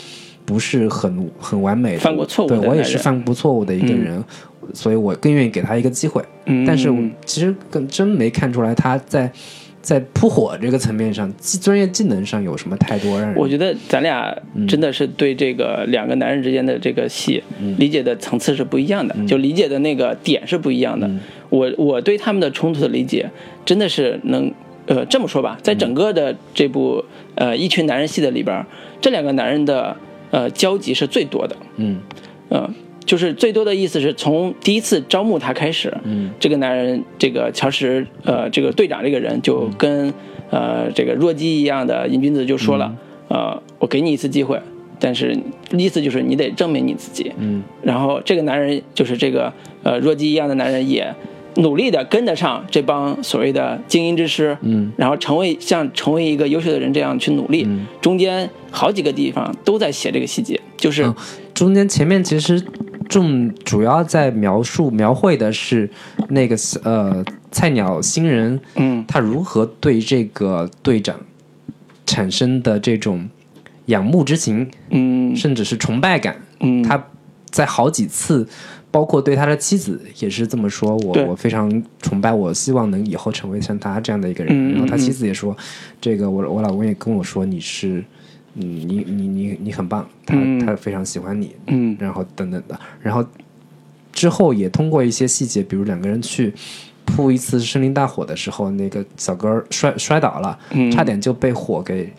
[0.44, 2.48] 不是很很完美的，犯过错误。
[2.48, 4.22] 对我也是犯过错误的一个人，
[4.74, 6.22] 所以我更愿意给他一个机会。
[6.66, 6.92] 但是
[7.24, 9.32] 其实更真没看出来他在。
[9.82, 13.36] 在扑火这个层面上，专业技能上有什么太多让人？
[13.36, 14.34] 我觉得咱俩
[14.68, 17.42] 真的是对这个两个男人之间的这个戏
[17.78, 21.10] 理解的层次是不一样的，就理解的那个点是不一样的。
[21.50, 23.28] 我我对他们的冲突的理解，
[23.64, 24.50] 真的是能
[24.86, 28.64] 呃这么说吧，在整个的这部呃一群男人戏的里边，
[29.00, 29.96] 这两个男人的
[30.30, 31.56] 呃交集是最多的。
[31.76, 31.98] 嗯
[32.50, 32.74] 嗯。
[33.04, 40.12] 就是最多的意思是从第一次招募他开始，嗯，这个男人，这个乔什，呃，这个队长这个人就跟
[40.50, 42.94] 呃这个弱鸡一样的瘾君子就说了，
[43.28, 44.60] 呃，我给你一次机会，
[45.00, 45.36] 但是
[45.72, 47.32] 意思就是你得证明你自己。
[47.38, 47.62] 嗯。
[47.82, 51.12] 然后这个男人就是这个呃弱鸡一样的男人，也
[51.56, 54.92] 努力的跟得上这帮所谓的精英之师，嗯。
[54.96, 57.64] 然后成为像成为一个优秀的人这样去努力。
[57.66, 57.86] 嗯。
[58.00, 61.14] 中间好几个地方都在写这个细节，就是、嗯。
[61.52, 62.62] 中间前面其实
[63.08, 65.88] 重主要在描述描绘的是
[66.28, 69.04] 那个呃菜鸟新人嗯。
[69.06, 71.20] 他如何对这个队长
[72.06, 73.28] 产生的这种
[73.86, 75.34] 仰慕之情，嗯。
[75.36, 76.36] 甚至是崇拜感。
[76.60, 77.02] 嗯，他
[77.50, 78.46] 在好几次，
[78.90, 84.72] 包括对他的妻子也是这么说，我我非常崇拜，我希望能以后成为像他这样的一个人。
[84.72, 85.56] 然后他妻嗯子也说，
[86.00, 88.04] 这个我我老公也跟我说你是，
[88.54, 93.24] 嗯，你你你你很棒，他、嗯他非常喜欢你，嗯然后等等的，然后
[94.12, 96.52] 之后也通过一些细节，比如两个人去。
[97.04, 102.10] 扑一次森林大火的时候，那个小哥儿摔摔倒了，嗯差点就被火给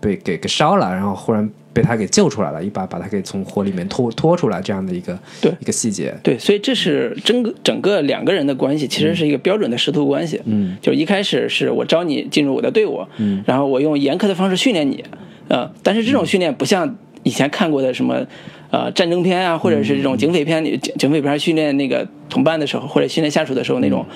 [0.00, 6.14] 被给给烧了，然后忽然被他给救出来了，一把把他给从火里面拖拖出来，这样的一个对一个细节。
[6.22, 10.40] 对，所以这是整个整个两个人的关系，其实是一个标准的师徒关系。
[10.44, 15.02] 嗯就一开始是我招你进入我的队伍，嗯然后我用严苛的方式训练你，
[15.48, 18.24] 呃，但是这种训练不像以前看过的什么。
[18.72, 24.06] 呃，战争片啊，或者是这种警匪片，里警警匪片训练那个同伴的时候，或者训练下属的时候那种，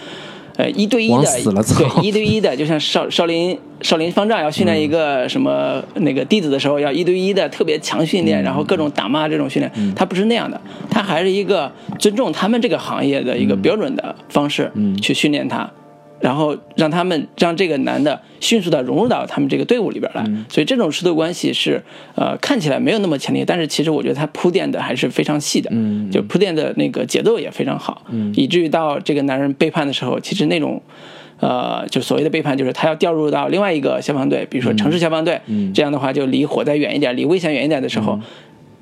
[0.56, 10.58] 呃，一对一的，对，一对一的，就像少少林少林方丈要训练一个什么那个弟子的时候，要一对一的特别强训练，然后各种打骂这种训练，他不是那样的，
[10.88, 15.70] 他还是一个尊重他们这个行业的一个标准的方式去训练他。
[16.20, 21.82] 然后让他们让这个男的迅速的融入到他们这个队伍里边来，所以这种师徒关系是
[22.14, 26.10] 呃看起来没有那么强烈，但是其实我觉得他铺垫的还是非常细的，嗯。
[26.10, 28.32] 就铺垫的那个节奏也非常好，嗯。
[28.36, 30.82] 以至于到这个男人背叛的时候，其实那种。
[31.38, 35.38] 呃，就所谓的背叛，就是他要调入到另外一个消防队，比如说城市消防队，
[35.74, 38.18] 这样的话就离火灾远一点，离危险远一点的时候，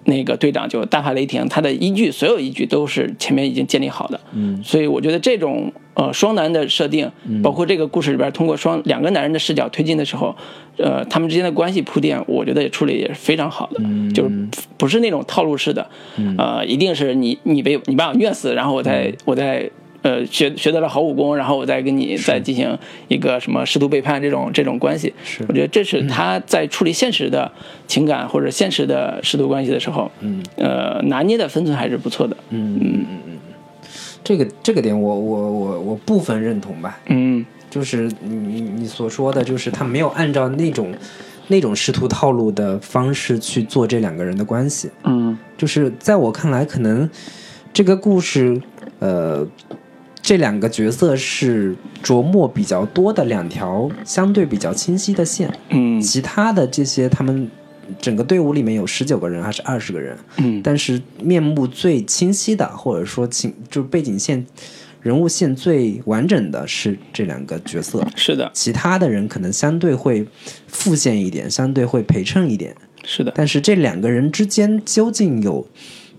[0.04, 4.62] 那个队长就大发雷霆，他的依据所有依据都是前面已经建立好的，嗯。
[4.62, 7.10] 所以我觉得这种呃双男的设定，
[7.42, 10.34] 包括这个故事里边通过双两个男人的视角推进的时候，
[10.76, 13.80] 呃，他们之间的关系铺垫，我觉得也处理也是非常好的，
[14.12, 15.88] 就是不是那种套路式的，
[16.36, 19.70] 呃，一定是你你被你把我虐死，然后我再、我再。
[20.04, 25.42] 呃，学学得了好武功，然后我再跟你再进行一个什么师徒背叛这种这种关系，是。
[25.48, 27.50] 我觉得这是他在处理现实的
[27.86, 33.38] 情感或者现实的师徒关系的时候，嗯，呃，拿捏的分寸还是不错的，嗯嗯嗯。
[34.22, 37.44] 这个这个点我我我我部分认同吧，嗯。
[37.70, 40.94] 就是你你你所说的，就是他没有按照那种
[41.48, 45.36] 那种师徒套路的方式去做这两个人的关系，嗯。
[45.56, 47.08] 就是在我看来，可能
[47.72, 48.60] 这个故事，
[49.00, 49.44] 呃，
[50.24, 56.00] 这两个角色是琢磨比较多的两条相对比较清晰的线，嗯。
[56.00, 57.50] 其他的这些他们
[58.00, 60.62] 整个队伍里面有十九个人还是二十个人，嗯。
[60.64, 64.46] 但是面目最清晰的，或者说情就是背景线、
[65.02, 70.26] 人物线最完整的是这两个角色，是的，其他的人可能相对会
[70.66, 72.74] 复线一点，相对会陪衬一点。
[73.04, 75.68] 是的，但是这两个人之间究竟有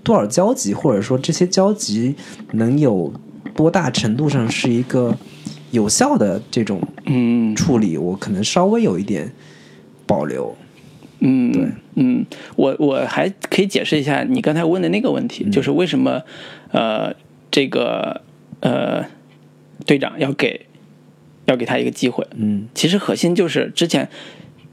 [0.04, 2.16] 多少交集，或者说这些交集
[2.52, 3.12] 能有
[3.56, 5.18] 多大程度上是一个
[5.72, 7.56] 有效的这种嗯。
[7.56, 9.32] 处理，我可能稍微有一点
[10.06, 10.56] 保留。
[11.20, 12.26] 嗯，对，嗯，
[12.58, 15.28] 我我还可以解释一下你刚才问的那个问嗯。
[15.28, 16.22] 题，就是为什么
[16.72, 17.14] 呃
[17.50, 18.22] 这个
[18.60, 19.06] 呃
[19.86, 20.66] 队长要给
[21.46, 22.68] 要给他一个机会，嗯。
[22.76, 24.10] 其实核心就是之前，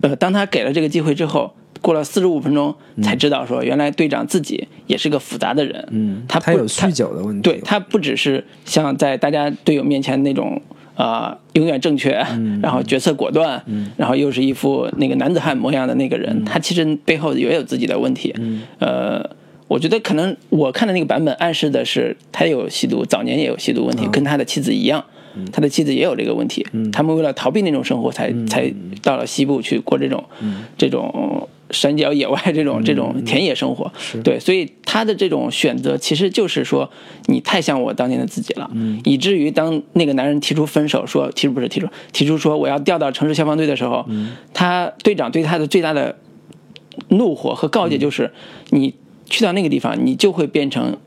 [0.01, 5.85] 呃，当他给了这个机会之后，过了四十五分钟才知道说，原来队长自己也是个复杂的人。
[5.91, 7.43] 嗯，他不他有酗酒的问题。
[7.43, 10.61] 对他不只是像在大家队友面前那种
[10.95, 12.13] 啊、呃永远正确，
[12.63, 13.63] 然后决策果断，
[13.97, 18.35] 然后又是一副那个男子汉模样的那个人，他其实背后也有自己的问题。
[18.79, 19.29] 呃，
[19.69, 25.05] 我觉得可能我看的那个版本暗示的是他有吸毒，早年也有吸毒问题，跟他的妻子一样。
[25.51, 26.91] 他的妻子也有这个问题，嗯。
[26.91, 28.71] 他们为了逃避那种生活才，才
[29.03, 30.23] 到了西部去过这种、
[30.77, 33.91] 这种山脚野外这种这种田野生活。
[34.23, 36.89] 对，所以他的这种选择其实就是说，
[37.27, 38.71] 你太像我当年的自己了，
[39.05, 44.07] 以至于当那个男人提出分手，说提出不是提出提出说我要调到城市消防队的时候，
[44.55, 46.17] 他队长对他的最大的
[47.09, 48.31] 怒火和告诫就是，
[48.71, 48.95] 你
[49.27, 50.99] 去到那个地方，你就会变成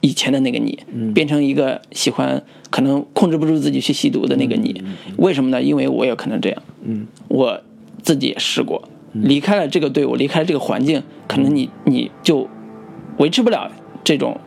[0.00, 0.78] 以前的那个你，
[1.12, 4.84] 变成一个喜欢可能控制不住自己去吸毒的那个你。
[5.16, 5.60] 为什么呢？
[5.60, 7.60] 因为我也可能这样，嗯，我
[8.02, 12.46] 自己也试过，离开了这个队伍，离开了这个环境，可能你你就
[13.16, 13.70] 维持不了
[14.02, 14.38] 这种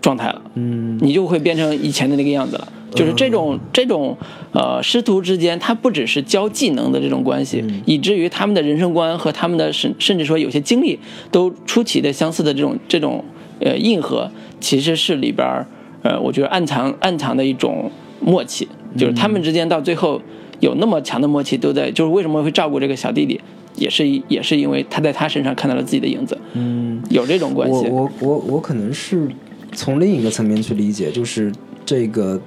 [0.00, 0.98] 状态了，嗯。
[1.00, 2.68] 你就会变成以前的那个样子了。
[2.94, 4.14] 就是这种这种
[4.52, 10.98] 呃师徒之间，他不只是教技能的这种关系，以至于他们的人生观和他们的甚甚至说有些经历
[11.30, 13.24] 都出奇的相似的这种这种
[13.60, 15.66] 呃硬核，其实是里边儿
[16.02, 20.20] 呃我觉得暗藏暗藏的一种默契，就是他们之间到最后
[20.60, 23.40] 有那么强的默契，都在就是为什么会照顾这个小弟弟。
[23.76, 27.86] 也是也是因为他在他身上看到了自己的影子，嗯，有这种关系。
[27.88, 29.28] 我我我我可能是
[29.72, 31.50] 从另一个层面去理解，就是
[31.84, 32.40] 这个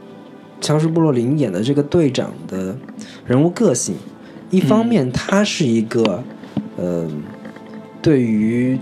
[0.62, 2.78] 乔什·布洛林演的这个队长的
[3.26, 3.96] 人物个性，
[4.52, 6.24] 一方面他是一个，
[6.78, 7.08] 呃，
[8.02, 8.78] 对于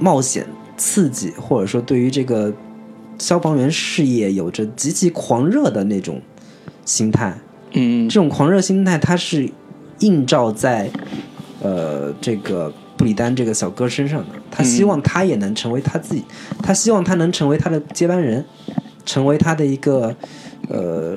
[0.00, 2.52] 冒险、刺激，或者说对于这个
[3.18, 6.20] 消防员事业有着极其狂热的那种
[6.84, 7.36] 心态。
[7.76, 9.50] 嗯这种狂热心态，它是
[10.00, 10.90] 映照在
[11.64, 14.26] 呃这个布里丹这个小哥身上的。
[14.50, 16.22] 他希望他也能成为他自己，
[16.62, 18.44] 他希望他能成为他的接班人，
[19.04, 20.14] 成为他的一个
[20.68, 21.16] 呃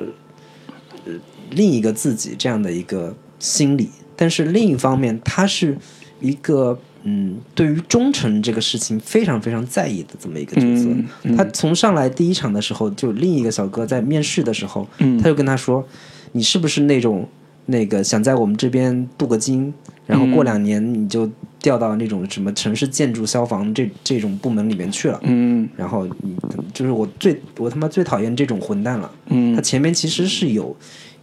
[1.06, 1.14] 呃
[1.52, 3.90] 另一个自己这样的一个心理。
[4.16, 5.78] 但是另一方面，他是
[6.20, 10.86] 一个嗯，对于忠诚这个事情非常非常在意的这么一个角色。
[10.90, 15.88] 嗯嗯他从上来第一场的时候，就另一个小哥在面试的时候，嗯他就跟他说
[16.34, 17.30] ：“你是不是那种
[17.68, 19.74] 那个想在我们这边镀个金，
[20.06, 25.20] 然后过两年你就调到那种什么城市建筑消防这这种部门里面去了？
[25.24, 25.68] 嗯。
[25.76, 26.36] 然后你
[26.74, 29.12] 就是我最我他妈最讨厌这种混蛋了。
[29.28, 29.54] 嗯。
[29.54, 30.76] 他嗯前面其实是有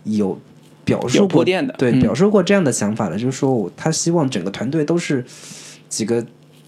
[0.04, 0.38] 有
[0.84, 2.00] 表述过的对，嗯。
[2.00, 5.24] 表述过这样的想法的，就是说我他希望整个团队都是
[5.88, 6.24] 几个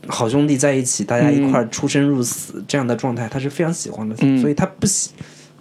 [0.06, 4.40] 好兄弟在一起，大家一块儿出生入死、这样的状态，他是非常喜欢的，嗯。
[4.40, 5.10] 所以他不喜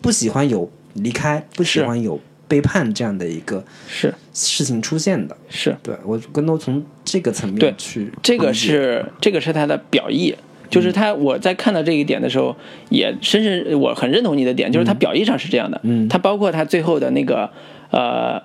[0.01, 4.13] 不喜欢有离开，不喜欢有背叛这样的一个是。
[4.33, 5.35] 事情出现的。
[5.49, 10.35] 是，对我更多从这个层对面去这个是这个是他的表意。
[10.67, 12.53] 就是他，我在看到这一点的时候，
[12.89, 15.79] 也深深我很认同你的点，就是他表意上是这样的。
[15.83, 16.09] 嗯。
[16.09, 17.49] 他包括他最后的那个
[17.91, 18.41] 呃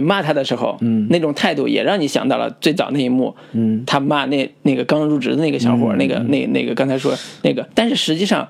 [0.00, 1.08] 骂他的时候，嗯。
[1.10, 3.82] 那种态度也让你想到了最早那一幕，嗯。
[3.84, 8.48] 他骂那那个刚入职的那个小伙儿，那个那那个刚才说那个，但是实际上，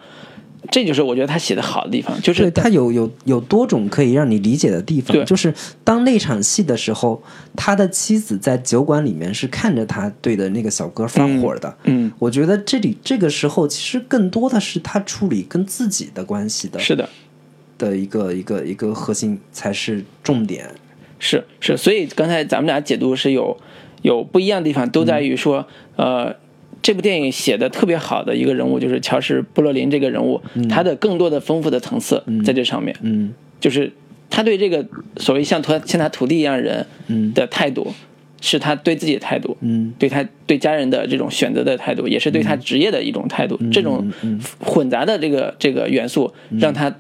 [0.71, 5.17] 这就是我觉得他写的好的地方，就是对他有有有多种可以让你理解的地方。
[5.17, 7.23] 对，就是当那场戏的时候，
[7.57, 11.75] 他的妻子在酒馆里面是看着他对的那个小哥发火的。
[11.85, 17.09] 嗯，我觉得这里这个时候其实更多的是他处理跟自己的关系的是的，
[17.79, 20.69] 的一个一个一个核心才是重点。
[21.21, 23.57] 是是，所以刚才咱们俩解读是有
[24.03, 25.67] 有不一样的地方，都在于说，
[25.97, 26.35] 呃，
[26.83, 33.35] 这部电影写的特别好的一个人物就是乔什·布洛林这个人物，他的更多的丰富的层次在这上面，嗯。
[33.61, 33.93] 就是
[34.31, 34.87] 他对这个
[35.17, 37.33] 所谓像他像他徒弟一样人嗯。
[37.35, 37.93] 的态度，
[38.41, 39.93] 是他对自己的态度，嗯。
[39.99, 43.59] 对他对家人的这种选择的态度，也是对他职业的一种态度。
[43.73, 44.11] 这种
[44.61, 46.95] 混杂的这个这个元素，让他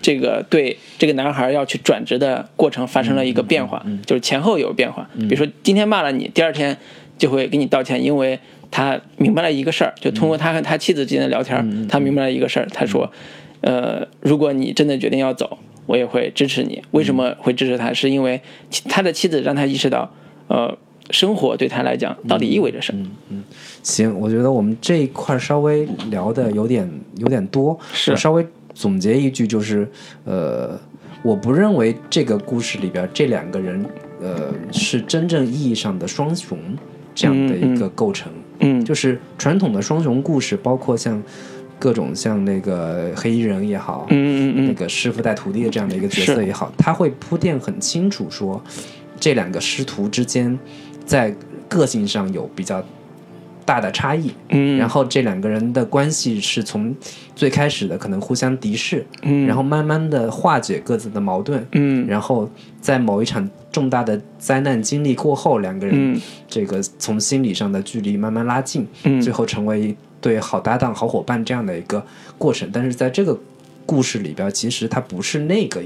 [0.00, 5.10] 这个对这个男孩要去转职的过程发生了一个变化，就是前后有变化。
[5.18, 6.76] 比如说今天骂了你，第二天
[7.18, 8.38] 就会给你道歉，因为
[8.76, 13.08] 他明白了一个事儿，就通过他和他妻子之间的聊天，他明白了一个事儿，他说，
[13.60, 16.82] 呃，如果你真的决定要走，我也会支持你。
[16.90, 17.92] 为什么会支持他？
[17.92, 18.42] 是因为
[18.88, 20.12] 他的妻子让他意识到，
[20.48, 20.76] 呃，
[21.10, 23.06] 生活对他来讲到底意味着什么。
[23.28, 23.44] 嗯
[23.84, 29.88] 行，我觉得我们这一块儿稍微聊的有点有点多，是我稍微总结一句，就是
[30.24, 30.76] 呃，
[31.22, 33.86] 我不认为这个故事里边这两个人
[34.20, 36.58] 呃是真正意义上的双雄
[37.14, 38.84] 这样的一个构成，嗯。
[38.84, 41.22] 就是传统的双雄故事，包括像
[41.78, 44.66] 各种像那个黑衣人也好，嗯嗯嗯。
[44.66, 48.62] 那个师傅带徒弟的这样的一个角色也好，他会铺垫很清楚说，
[49.18, 50.58] 这两个师徒之间
[51.04, 51.34] 在
[51.68, 52.84] 个性上有比较
[53.64, 56.94] 大的差异，嗯，然后这两个人的关系是从
[57.34, 59.46] 最开始的可能互相敌视，嗯。
[59.46, 62.06] 然后慢慢的化解各自的矛盾，嗯。
[62.06, 62.48] 然后
[62.80, 72.06] 在某一场重大的灾难经历过后，两个人嗯这个从心理上的距离慢慢拉近，嗯最后成为一对好搭档、好伙伴这样的一个
[72.38, 72.70] 过程。
[72.72, 73.36] 但是在这个
[73.84, 75.82] 故事里边，其实它不是那个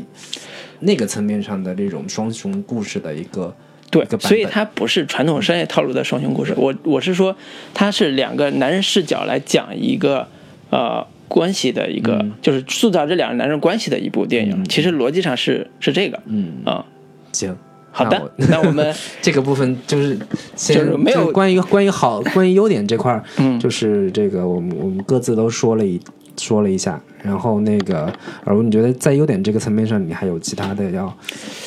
[0.81, 3.57] 那个层面上的这种双雄故事的一个
[3.91, 6.53] 对所以它不是传统商业套路的双雄故事。
[6.59, 7.35] 我我是说，
[7.73, 10.29] 它是两个男人视角来讲一个
[10.69, 14.63] 呃关系的一个，就是塑造这两个男人关系的一部电影。
[14.69, 16.85] 其实逻辑上是是这个，嗯啊、
[17.33, 17.57] 行。
[18.05, 20.19] 好的那我，们 这个部分就是
[20.55, 26.01] 先就是没有关于关于好关于优点这块儿，嗯就是这个我们我们各自都说了一
[26.37, 28.13] 说了一下，然后那个
[28.45, 31.13] 耳文你觉得在优点这个层面上，你还有其他的要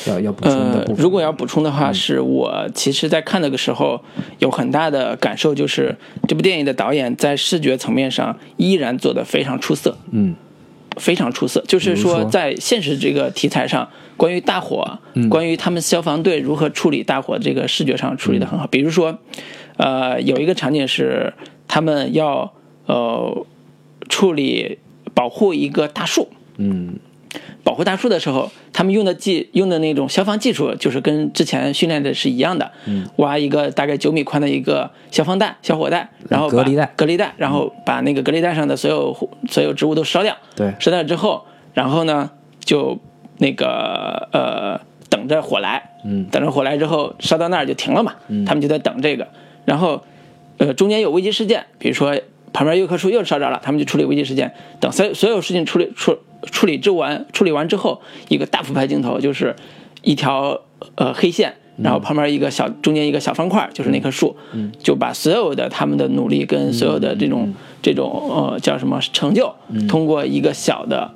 [0.06, 0.96] 要要补充的部，分？
[0.96, 4.00] 呃如果要补充的话，是我其实在看那个时候
[4.38, 5.94] 有很大的感受，就是
[6.26, 9.98] 这部电影的导演在视觉层面上依然做得非常出色。
[10.10, 10.34] 嗯
[10.96, 11.62] 非常出色。
[11.66, 18.66] 就是说说在现实这个题材上，关于大火，关于他们消防队如何处理大火，这个视觉上处理的很好。
[18.66, 19.18] 比如说，
[19.76, 21.32] 呃，有一个场景是
[21.66, 22.52] 他们要
[22.86, 23.46] 呃
[24.08, 24.78] 处理
[25.14, 26.28] 保护一个大树，
[26.58, 26.98] 嗯
[27.64, 32.70] 保护大树的时候，他们用的技用的那种消防技术，就是跟之前训练的是一样的。
[32.86, 33.08] 嗯。
[33.16, 36.92] 挖一个大概九米宽的一个消防带、小火带，然后隔离带。
[36.96, 39.16] 隔离带，然后把那个隔离带上的所有
[39.48, 40.36] 所有植物都烧掉。
[40.56, 40.74] 对。
[40.80, 42.30] 烧掉之后，然后呢
[42.64, 42.98] 就
[43.38, 46.24] 那个呃等着火来，嗯。
[46.32, 48.44] 等着火来之后烧到那儿就停了嘛，嗯。
[48.44, 49.28] 他们就在等这个，
[49.64, 50.02] 然后
[50.58, 52.18] 呃中间有危机事件，比如说
[52.52, 56.16] 旁边一棵树又烧着了，他们就处理危机事件，等所有所有事情处理处
[56.50, 59.54] 处理之完处理完之后，一个大俯拍镜头就是
[60.02, 60.60] 一条
[60.94, 61.54] 呃黑线。
[61.78, 64.36] 然后旁边一个小，中间一个小方块，就是那棵树，
[64.78, 69.52] 就把所有的他们的努力跟所有的这种、这种呃叫什么成就，
[69.88, 71.10] 通过一个小的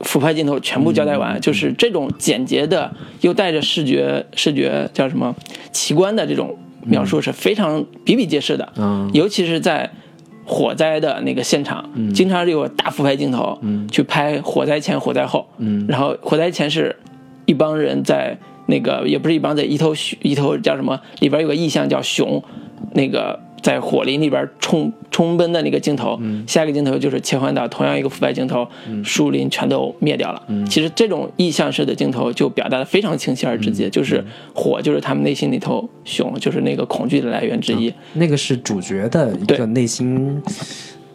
[0.00, 2.90] 俯拍镜头全部交代完，就是这种简洁的
[3.20, 5.36] 又带着视觉视觉叫什么
[5.72, 9.10] 奇观的这种描述是非常比比皆是的，嗯。
[9.12, 9.92] 尤其是在
[10.46, 13.58] 火灾的那个现场，经常有大俯拍镜头
[13.90, 15.46] 去拍火灾前、火灾后，
[15.88, 16.94] 然后火灾前是
[17.44, 22.42] 一帮人在那个也不是一帮在一头熊一头叫什么里边有个意象叫熊，
[22.94, 28.66] 那个在火林里边冲冲奔的那个镜头，下一个镜头就是切换到同样一个俯拍镜头，
[29.02, 30.42] 树林全都灭掉了。
[30.68, 37.92] 其实这种意象式的镜头就表达的非常清晰而直接，就是火就是他们内心里头熊，就是那个恐惧的来源之一。
[38.14, 40.40] 那个是主角的一对个内心，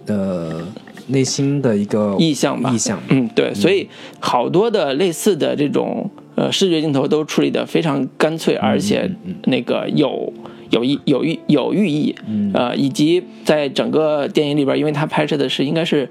[0.08, 0.62] 呃，
[1.08, 3.02] 内心的一个意象吧意象。
[3.10, 3.88] 嗯，对，所以
[4.20, 9.10] 好多的类似的这种呃视觉镜头都处理的非常干脆，而且
[9.46, 10.32] 那个有
[10.72, 12.16] 有意有意有寓意，
[12.54, 16.10] 呃，以及在整个电影里边，因为它拍摄的是应该是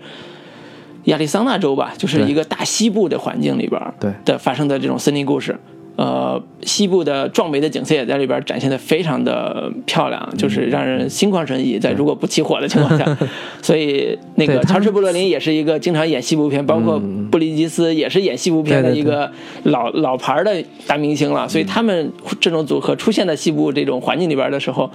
[1.05, 4.13] 亚利桑那州吧，就是一个大西部的环境里边对。
[4.25, 5.59] 的发生的这种森林故事。
[6.01, 11.79] 呃，西部的壮美的景色也在里边展现的非常的漂亮，就是让人心旷神怡。
[11.79, 13.19] 在如果不起火的情况下，
[13.61, 16.99] 所以那个乔治·布洛林也是一个经常演西部片，包括
[17.31, 19.31] 布林吉斯也是演西部片的一个
[19.65, 21.47] 老老牌的大明星了。
[21.47, 24.91] 所以他们这种组合出现在西部这种环境里边的时候，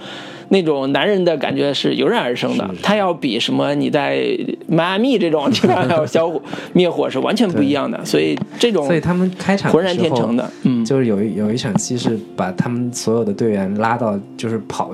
[0.48, 2.68] 那种男人的感觉是油然而生的。
[2.82, 4.26] 他要比什么你在
[4.68, 6.40] 迈阿密这种地方要消火
[6.72, 8.04] 灭火是完全不一样的。
[8.04, 14.92] 所以这种所以他们开场浑然天成的，嗯，就是有一有一场戏是把他们所有的队员拉到就是跑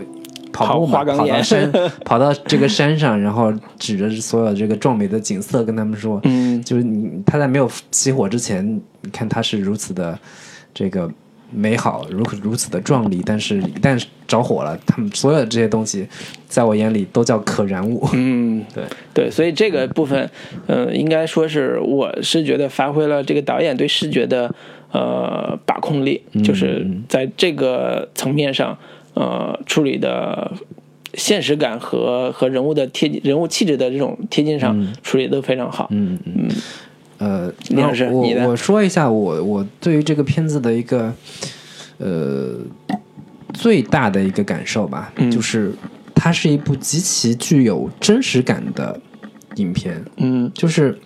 [0.53, 1.73] 跑步嘛，跑到山
[2.05, 10.19] 跑到这个山上，然后指着所有这个壮美的景色跟他们说，嗯就是你他在没有熄火之前，你看他是如此的
[10.75, 11.11] 这个
[11.53, 16.07] 美好，如如此的壮丽，但是一旦着火了，他们所有的这些东西，
[16.47, 18.09] 在我眼里都叫可燃物。
[18.13, 20.29] 嗯， 对对，所以这个部分，
[20.67, 24.53] 呃，应该说是我是觉得发挥了这个导演对视觉的
[24.91, 28.77] 呃把控力，就是在这个层面上，
[29.15, 30.51] 呃，处理的
[31.15, 35.89] 现实感和和人物的贴近人物气质的这种贴近上处理得都非常好。
[35.91, 36.49] 嗯嗯。
[37.23, 41.13] 呃，李老师然后我我说一下我我对于这个片子的一个
[41.99, 42.59] 呃
[43.55, 45.31] 最大的一个感受吧，嗯。
[45.31, 45.73] 就是
[46.17, 49.01] 它是一部极其具有真实感的
[49.55, 50.05] 影片。
[50.17, 50.51] 嗯。
[50.53, 50.99] 就是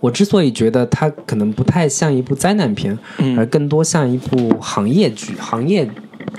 [0.00, 3.38] 我之所以觉得它可能不太像一部灾难片，嗯。
[3.38, 5.88] 而更多像一部行业剧、行业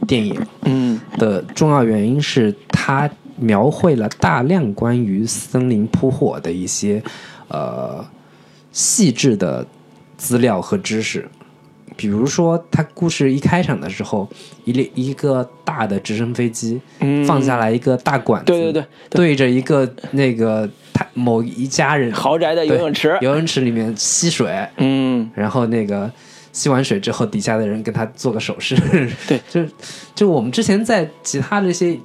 [0.07, 0.99] 电影嗯。
[1.17, 7.01] 的重要原因是它描绘了大量关于森林扑火的一些
[7.47, 8.05] 呃
[8.71, 9.65] 细致的
[10.17, 11.27] 资料和知识。
[11.97, 14.27] 比如说，他故事一开场的时候，
[14.63, 19.35] 一列一个大的直升飞机嗯，放下来一个大管子，对对对，对。
[19.35, 25.29] 着一个那个他某一家人豪宅的游泳池，游泳池里面吸水，嗯。
[25.35, 26.11] 然后那个
[26.53, 28.75] 吸完水之后，底下的人跟他做个手势。
[29.27, 29.63] 对， 就
[30.15, 31.95] 就我们之前在其他这些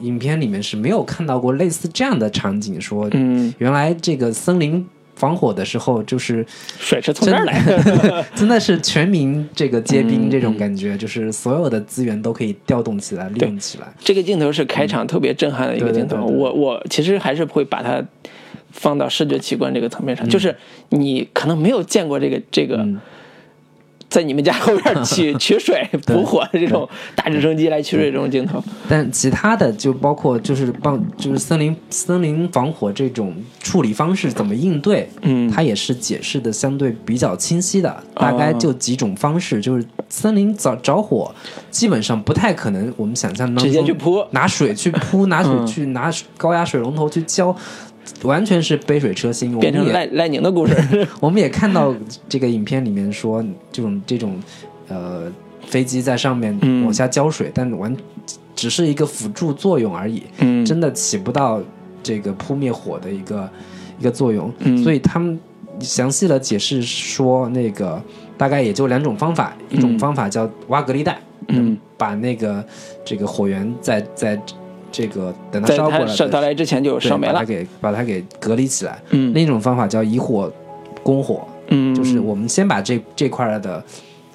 [0.00, 4.84] 影片里面是没有看到过类似这样的场景，说嗯，原来这个森林
[5.16, 6.46] 防火的时候，就是
[6.78, 8.24] 水是从这儿来的。
[8.34, 13.86] 真的 是全民这个皆兵嗯这种感觉，就是所有的资源都可以调动起来、利用起来。
[13.98, 18.04] 这个镜头是开场特别震撼的一个镜头，对对对对我我其实还是会把它
[18.70, 20.54] 放到视觉奇观这个层面上，就是
[20.90, 22.76] 你可能没有见过这个这个。
[22.76, 23.00] 嗯
[24.16, 41.30] 在你们家后边取 取水补火的这种大直升机来取水这种镜头，但其他的就包括就是帮就是森林森林防火这种处理方式怎么应对，嗯它也是解释的相对比较清晰的，大概就几种方式，就是森林着着火，
[41.70, 47.54] 基本上不太可能我们想象当中直接去扑拿水去扑，拿水嗯去拿高压水龙头去浇。
[48.22, 49.58] 完全是杯水车薪。
[49.58, 50.74] 变成赖赖宁的故事。
[51.20, 51.94] 我们也看到
[52.28, 54.36] 这个影片里面说，这种这种
[54.88, 55.30] 呃
[55.66, 57.94] 飞机在上面嗯往下浇水，但完
[58.54, 61.60] 只是一个辅助作用而已，嗯真的起不到
[62.02, 63.50] 这个扑灭火的一个
[63.98, 64.52] 一个作用。
[64.60, 65.38] 嗯所以他们
[65.80, 68.02] 详细的解释说，那个
[68.38, 72.64] 大概也就两种方法，一种嗯方法叫挖隔离带，嗯，把那个
[73.04, 74.40] 这个火源在在
[74.96, 77.34] 这个等它烧过来的它烧到来之前就烧没了。
[77.34, 78.98] 把它给把它给隔离起来。
[79.10, 80.50] 嗯另一种方法叫以火
[81.02, 83.84] 攻火，嗯，就是我们先把这这块的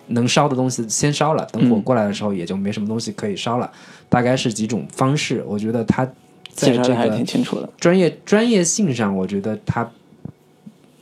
[0.10, 3.72] 能烧的东西先烧了，等火嗯过来的时候也就没什么东西可以烧了。
[4.08, 6.06] 大概是几种方式，我觉得它
[6.54, 7.68] 在这还个挺清楚的。
[7.80, 9.90] 专业专业性上，我觉得它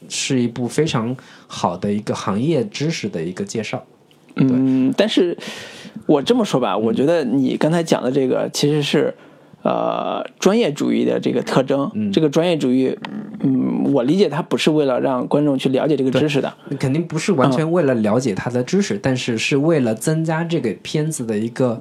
[0.08, 1.14] 是一部非常
[1.48, 3.84] 好的一个行业知识的一个介绍。
[4.36, 5.38] 嗯，但是
[6.06, 9.14] 我这么说吧，我觉得你刚才讲的这个其实是
[9.70, 11.92] 呃专业主义的这个特征。
[12.12, 12.98] 这个专业主义，
[13.42, 16.52] 嗯，我理解它不是为了让观众去了解这个知识的。
[16.80, 21.80] 肯定不是完全为了了解它的知识，但是是为了增加这个片子的一个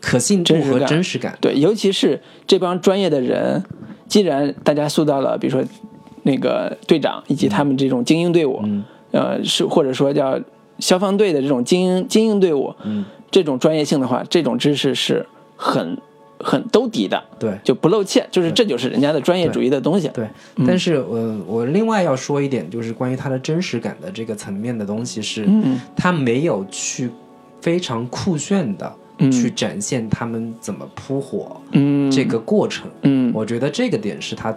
[0.00, 1.38] 可信度和真实感。
[1.40, 3.64] 对，尤其是这帮专业的人，
[4.06, 5.64] 既然大家塑造了，比如说
[6.24, 10.38] 那个队长以及他们这种精英队伍，嗯呃，是或者说叫
[10.78, 15.24] 消防队的这种精英精英队伍，嗯，这种专业性的话，这种知识是
[15.56, 15.96] 很
[16.42, 17.58] 很兜底的，对。
[17.62, 20.08] 就不露怯，就是这就是人家的专业主义的东西。
[20.08, 20.28] 对，
[20.66, 25.80] 但是呃，我另外要说一点，就是关于它的真实感的这个层面的东西是，嗯。
[25.96, 27.10] 它没有去
[27.60, 29.30] 非常酷炫的嗯。
[29.30, 32.90] 去展现他们怎么扑火嗯，这个过程。
[33.02, 33.32] 嗯。
[33.34, 34.54] 我觉得这个点是它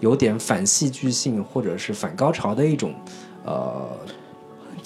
[0.00, 2.94] 有点反戏剧性或者是反高潮的一种，
[3.44, 3.88] 呃，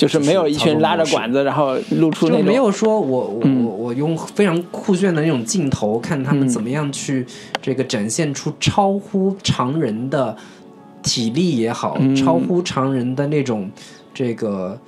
[0.01, 3.65] 就是没有一群拉着管子，然后露出那种就没有说我我嗯。
[3.65, 6.49] 我我用非常酷炫的那种镜头看他们嗯。
[6.49, 7.27] 怎么样去
[7.61, 10.35] 这个展现出超乎常人的
[11.03, 12.17] 体力也好，嗯。
[12.17, 13.71] 超乎常人的那种
[14.15, 14.79] 这个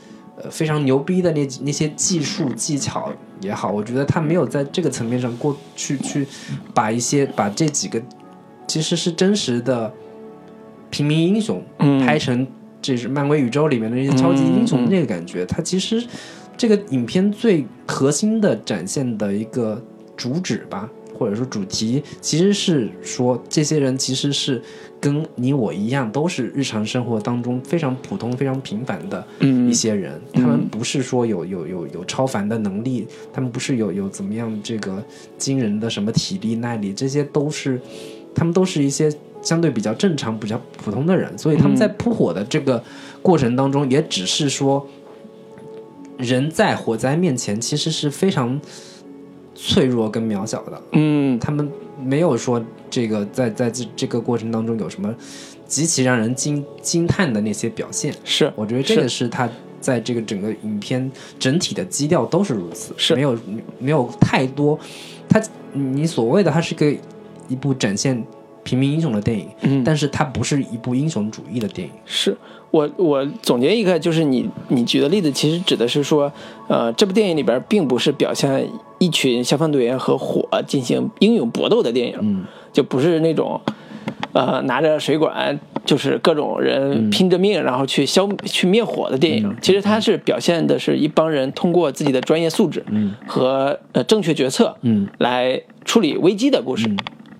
[0.42, 6.26] 呃非常牛逼的那那些技术技巧也好，我觉得他没有在这个层面上过去去
[6.72, 8.00] 把一些把这几个
[8.66, 9.92] 其实是真实的
[10.88, 12.00] 平民英雄嗯。
[12.06, 12.46] 拍成
[12.82, 16.04] 这是漫威宇宙里面的那些超级英雄那个感觉，它其实
[16.56, 19.80] 这个影片最核心的展现的一个
[20.16, 24.60] 主旨吧，或者说主题，其实是说这些人其实是
[25.00, 35.02] 跟你我一样，都是日常生活当中非常普通、非常平凡的嗯一些人，他们不是说有有有有超凡的能力，他们不是有有怎么样这个
[35.38, 37.80] 惊人的什么体力耐力，这些都是
[38.34, 39.12] 他们都是一些
[39.42, 42.82] 相对比较正常、比较普通的人，所以他们在扑火的这个
[43.20, 44.86] 过程当中，也只是说
[46.18, 48.60] 人在火灾面前其实是非常
[49.54, 51.68] 脆弱跟渺小的，嗯他们
[52.02, 55.14] 没有说这个在在这这个过程当中有什么
[55.66, 58.14] 极其让人惊惊叹的那些表现。
[58.24, 59.48] 是，我觉得这个是他
[59.80, 63.38] 在这个整个影片整体的基调都是如此，是没有
[63.78, 64.78] 没有太多。
[65.28, 65.40] 他
[65.72, 66.94] 你所谓的它是个
[67.48, 68.22] 一部展现
[68.64, 71.92] 平民英雄的电影，嗯但是它不是一部英雄主义的电影。
[72.04, 72.36] 是
[72.70, 76.32] 我我总结一个，就是你你举的例子，其实指的是说，
[76.68, 78.66] 呃，这部电影里边并不是表现
[78.98, 83.60] 一群消防队员和火进行英勇搏斗的电影，嗯就不是那种，
[84.32, 89.54] 呃，拿着水管就是各种人拼着命，然后去消去灭火的电影。
[89.60, 96.88] 其实它是表现的是一帮人通过自己的专业素质嗯和呃正确决策，嗯来处理危机的故事。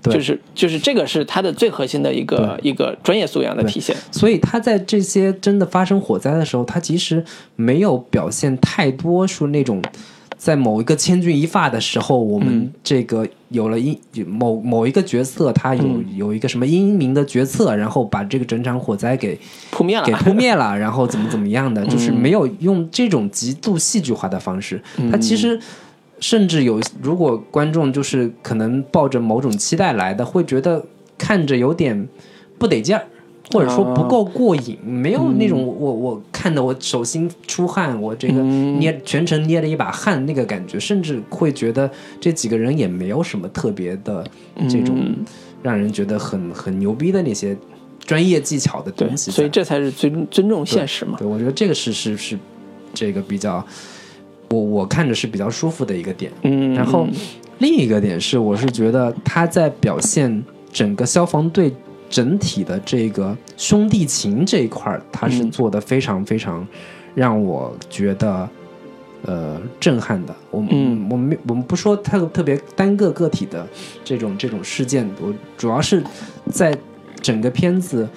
[0.03, 0.14] 对。
[0.14, 3.96] 就是就是这个是他的最核心的一个一个专业素养的体现。
[4.11, 7.24] 所以他在这些真的发生火灾的时候，他其实
[7.57, 9.80] 没有表现太多说那种。
[10.38, 13.96] 在某一个千钧一发的时候，我们这个有了一
[14.26, 15.84] 某某一个角色，他有、
[16.16, 19.38] 有一个什么英明的决策，然后把这个整场火灾给
[19.70, 20.05] 扑灭了。
[20.05, 24.82] 给扑灭了， 然后怎么怎么样的，就是没有用这种极度戏剧化的方式。
[25.12, 25.57] 他其实
[26.23, 30.83] 甚至有，如果观众就是可能抱着某种期待来的，会觉得
[31.18, 32.09] 看着有点
[32.59, 33.05] 不得劲儿。
[33.51, 44.25] 或者说不够过瘾，没有那种我我看的我手心出汗，我这个捏全程捏了一把汗那个感觉，甚至会觉得这几个人也没有什么特别的
[44.70, 44.97] 这种
[45.62, 47.55] 让人觉得很很牛逼的那些
[48.07, 49.31] 专业技巧的，东西。
[49.31, 51.18] 所以这才是尊尊重现实嘛。
[51.18, 52.39] 对，我觉得这个是是是
[52.95, 53.62] 这个比较，
[54.53, 56.30] 我我看着是比较舒服的一个点。
[56.42, 57.09] 嗯，然后
[57.59, 61.72] 另一个点是，我是觉得他在表现整个消防队
[62.11, 66.66] 整体的这个兄弟情这一块儿，他是嗯做的非常非常
[67.14, 68.48] 让我觉得。
[69.24, 73.64] 呃，震撼的，我们、嗯我们我们不说特特别单个个体的
[74.03, 76.03] 这种这种事件，我主要是
[76.50, 76.76] 在
[77.20, 78.09] 整个片子，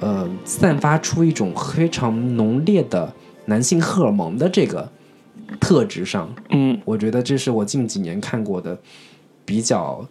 [0.00, 3.08] 呃，散发出一种非常浓烈的
[3.44, 4.90] 男性荷尔蒙的这个
[5.58, 6.80] 特质上，嗯。
[6.84, 8.78] 我觉得这是我近几年看过的
[9.44, 10.06] 比较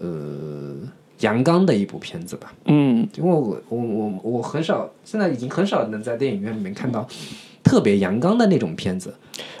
[0.00, 0.76] 呃
[1.20, 2.52] 阳刚的一部片子吧。
[2.66, 3.06] 嗯。
[3.16, 7.06] 因为我我我我很少，现在已经很少能在电影院里面看到
[7.62, 9.14] 特别阳刚的那种片子，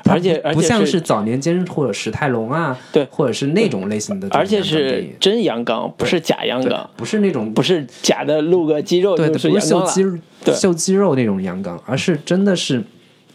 [0.04, 3.06] 而且不像是是早年间或者史泰龙啊，对。
[3.10, 9.58] 或者是那种类型的而且是真阳刚，不是假阳刚，不是那种不是假的露个肌肉对不是。
[9.58, 10.04] 秀肌
[10.52, 12.82] 秀肌肉那种阳刚，而是真的是，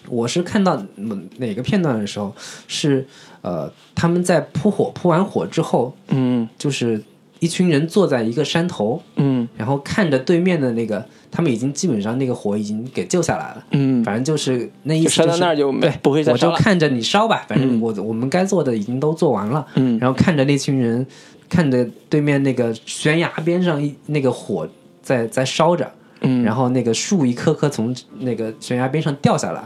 [0.10, 2.34] 我是看到嗯哪个片段的时候
[2.68, 3.06] 是
[3.42, 6.48] 呃他们在扑火扑完火之后，嗯。
[6.58, 7.02] 就是
[7.40, 9.48] 一群人坐在一个山头，嗯。
[9.56, 13.66] 然后看着对面的那个，他们已经基本上那个火已经给救下来了。
[13.72, 16.58] 嗯，反正就是那意就思就是烧到那儿就没不会再我烧了。
[16.58, 19.66] 就看着你烧吧，反正我、我们该做的已经都做完了。
[19.76, 19.98] 嗯。
[20.00, 21.06] 然后看着那群人，
[21.48, 24.68] 看着对面那个悬崖边上一那个火
[25.02, 25.90] 在在烧着，
[26.22, 29.64] 嗯，然后那个树一棵棵从那个悬崖边上掉下来，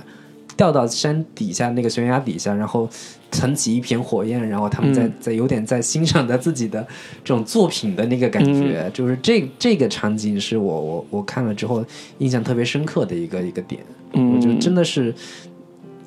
[0.56, 2.90] 掉到山底下那个悬崖底下，然后
[3.32, 6.82] 腾起一片火焰，然后他们在、嗯在有点在欣赏着自己的
[7.24, 11.84] 这种作品的那个感觉，就是这这个场景是我我我看了之后
[12.20, 13.82] 印象特别深刻的一个一个点，
[14.14, 15.14] 嗯我觉得真的是，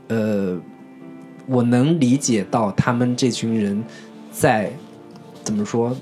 [0.08, 0.58] 呃，
[1.46, 3.82] 我能理解到他们这群人
[4.30, 4.70] 在
[5.42, 5.96] 怎么说。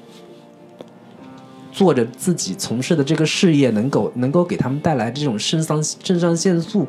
[1.73, 6.87] 做着自己从事的这个事业，能够能够给他们带来这种肾上肾上腺素，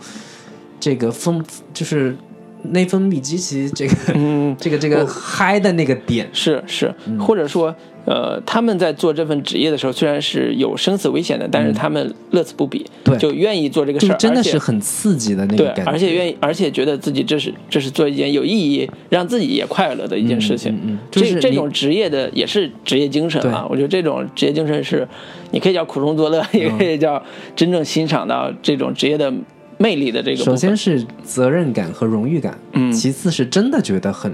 [0.80, 2.16] 这个分就是
[2.64, 7.20] 内分泌极其这个、嗯 这个这个嗨的那个点，是是，嗯。
[7.20, 13.18] 或者说，呃，他们在做这份职业的时候，虽然是有生死危险的，但是他们乐此不疲，嗯对。
[13.18, 20.72] 就愿意做这个事儿，真的是很刺激的那对个，感觉，而且愿意，而且觉得自己这是这是做一件有意义、让自己也快乐的一件事情。
[20.74, 25.08] 嗯嗯就是这这种职业的也是职业精神啊，我觉得这种职业精神是，
[25.52, 27.22] 你可以叫苦中作乐，也可以叫
[27.56, 29.32] 真正欣赏到这种职业的
[29.78, 30.38] 魅力的这个。
[30.38, 34.34] 首先是责任感和荣誉感，嗯其次是真的觉得很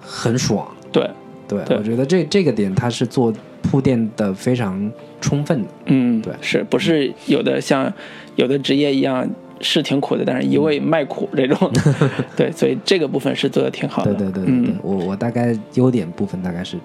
[0.00, 0.66] 很爽。
[0.90, 1.08] 对，
[1.48, 3.32] 对，对我觉得这这个点他是做
[3.62, 4.90] 铺垫的非常
[5.20, 5.68] 充分的。
[5.86, 7.92] 嗯，对是不是有的像
[8.36, 9.28] 有的职业一样
[9.60, 11.72] 是挺苦的，但是一味卖苦这种，
[12.36, 14.12] 对，所以这个部分是做的挺好的。
[14.14, 16.76] 对对对对对，嗯我我大概优点部分大概是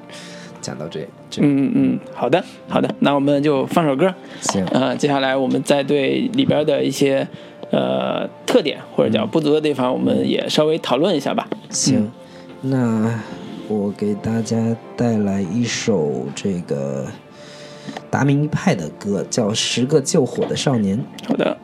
[0.62, 1.42] 讲到这这。
[1.42, 7.28] 嗯嗯嗯，好的好的，那我们就放首歌，行，呃，接下来我们再对里边的一些
[7.72, 11.48] 呃特点或者叫不足的地方，我们也稍微讨论一下吧。
[11.70, 12.12] 行，
[12.62, 13.20] 那
[13.68, 17.06] 我给大家带来一首这个
[18.10, 20.98] 达明一派的歌，叫《十个救火的少年》。
[21.28, 21.58] 好的，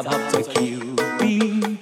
[0.00, 0.50] 集合在橋
[1.18, 1.76] 邊。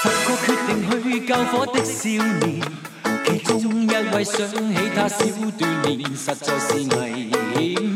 [0.00, 0.94] 十个决定去
[1.26, 2.62] 救火的少年，
[3.26, 3.28] 其
[3.60, 5.18] 中一位想起他小
[5.58, 7.93] 断面，实在是危险，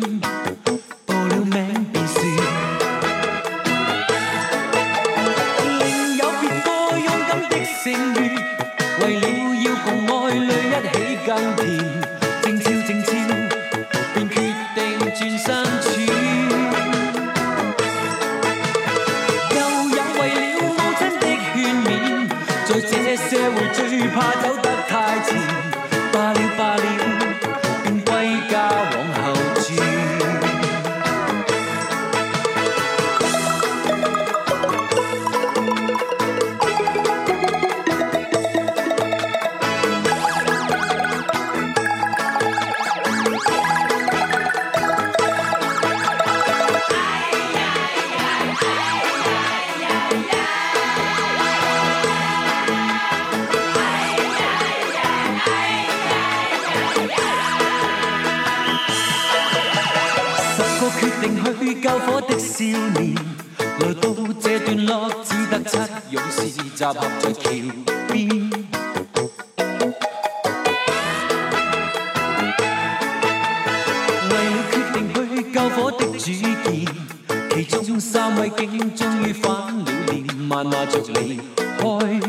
[78.36, 81.40] 万景终于反了脸，慢慢着离
[81.78, 82.20] 开，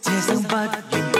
[0.00, 1.15] 这生不愿。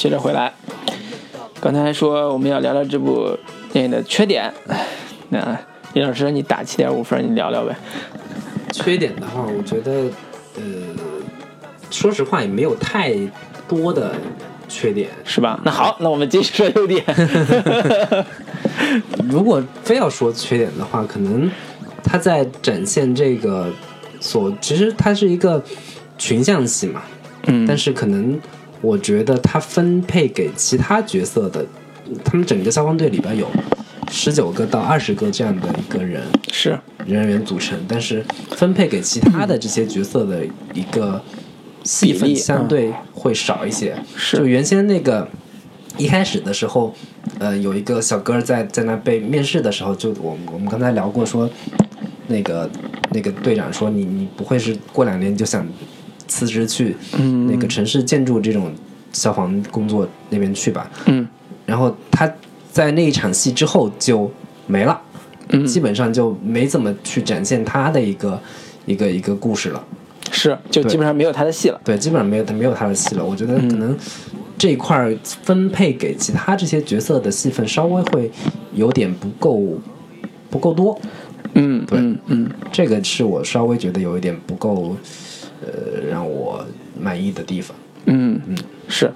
[0.00, 0.50] 接着回来，
[1.60, 3.36] 刚才说我们要聊聊这部
[3.70, 4.50] 电影的缺点，
[5.28, 5.60] 那
[5.92, 7.76] 李老师你打七点五分，你聊聊呗。
[8.72, 9.92] 缺点的话，我觉得，
[10.56, 10.62] 呃，
[11.90, 13.14] 说实话也没有太
[13.68, 14.14] 多的
[14.70, 15.10] 缺点。
[15.22, 15.60] 是吧？
[15.66, 17.04] 那好，那我们继续说优点。
[19.28, 21.50] 如果非要说缺点的话，可能
[22.02, 23.70] 他在展现这个
[24.18, 25.62] 所，其实它是一个
[26.16, 27.02] 群像戏嘛，
[27.48, 28.40] 嗯，但是可能
[28.80, 31.64] 我觉得他分配给其他角色的，
[32.24, 33.46] 他们整个消防队里边有
[34.10, 41.22] 十九个到二十个这样的一个人是，人员组成，但是分配给其他的这些角色的一个
[41.84, 43.94] 戏份相对会少一些。
[44.16, 45.28] 是就原先那个
[45.96, 46.94] 一开始的时候，
[47.38, 51.48] 呃，有一个小哥在在那被面试的时候，就我們我们刚才聊过说，
[52.28, 52.68] 那个
[53.12, 55.66] 那个队长说你你不会是过两年就想
[56.30, 56.96] 辭職去
[57.48, 58.72] 那个城市建筑这种
[59.12, 60.90] 消防工作那边去吧？
[61.06, 61.28] 嗯
[61.66, 62.32] 然后他
[62.72, 64.30] 在那一场戏之后就
[64.66, 64.98] 没了。
[65.50, 68.40] 嗯，基本上就没怎么去展现他的一个
[68.86, 69.84] 一个一个故事了。
[70.30, 71.80] 是，就基本上没有他的戏了。
[71.84, 73.24] 对，基本上没有他没有他的戏了。
[73.24, 73.96] 我觉得可能
[74.56, 78.30] 这一塊兒分配给其他这些角色的戏份稍微会
[78.74, 79.60] 有点不够
[80.48, 81.00] 不够多，
[81.54, 84.92] 嗯，对嗯嗯，這個是我稍微觉得有一点不夠，
[85.62, 86.64] 呃，让我
[86.98, 87.76] 满意的地方。
[88.06, 88.56] 嗯嗯，
[88.88, 89.10] 是，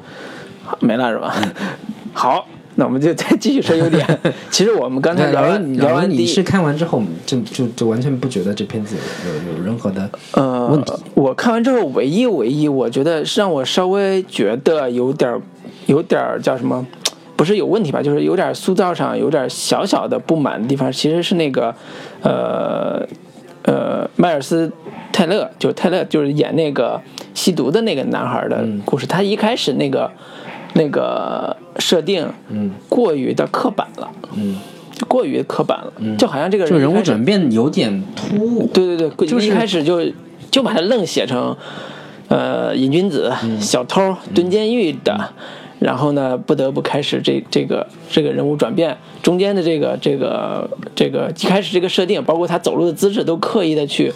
[0.81, 1.35] 没了是吧？
[2.13, 4.07] 好，那我们就再继续说优点。
[4.51, 8.95] 其实我们刚才聊完聊完你是看完之后就就就完全不觉得这片子
[9.27, 15.41] 有有有任何的問題呃，我看完之后，唯一唯一，我觉得是让我稍微觉得有點兒
[15.87, 16.87] 有點兒叫什么，
[17.37, 21.75] 不是有问题吧，就是有点塑造上有点小小的不满的地方，其实是那个，
[22.23, 23.07] 呃
[23.65, 24.71] 呃，迈尔斯
[25.13, 27.01] 泰勒，就是泰勒，就是演那个
[27.33, 30.11] 吸毒的那个男孩的故事，他一开始那个
[30.75, 34.59] 那个设定，嗯过于的刻板了，嗯，
[35.09, 38.67] 过于刻板了，就好像這個就人物人一開始轉變有点突兀。
[38.75, 40.05] 对对对，就是一开始就
[40.51, 41.57] 就把他愣写成，
[42.29, 45.33] 呃，瘾君子、小偷、蹲监狱的，
[45.85, 54.11] 然后呢，不得不开始这这个这个人物转变，中间的这个这个这个一开始这个设定，包括他走路的姿势，都刻意的去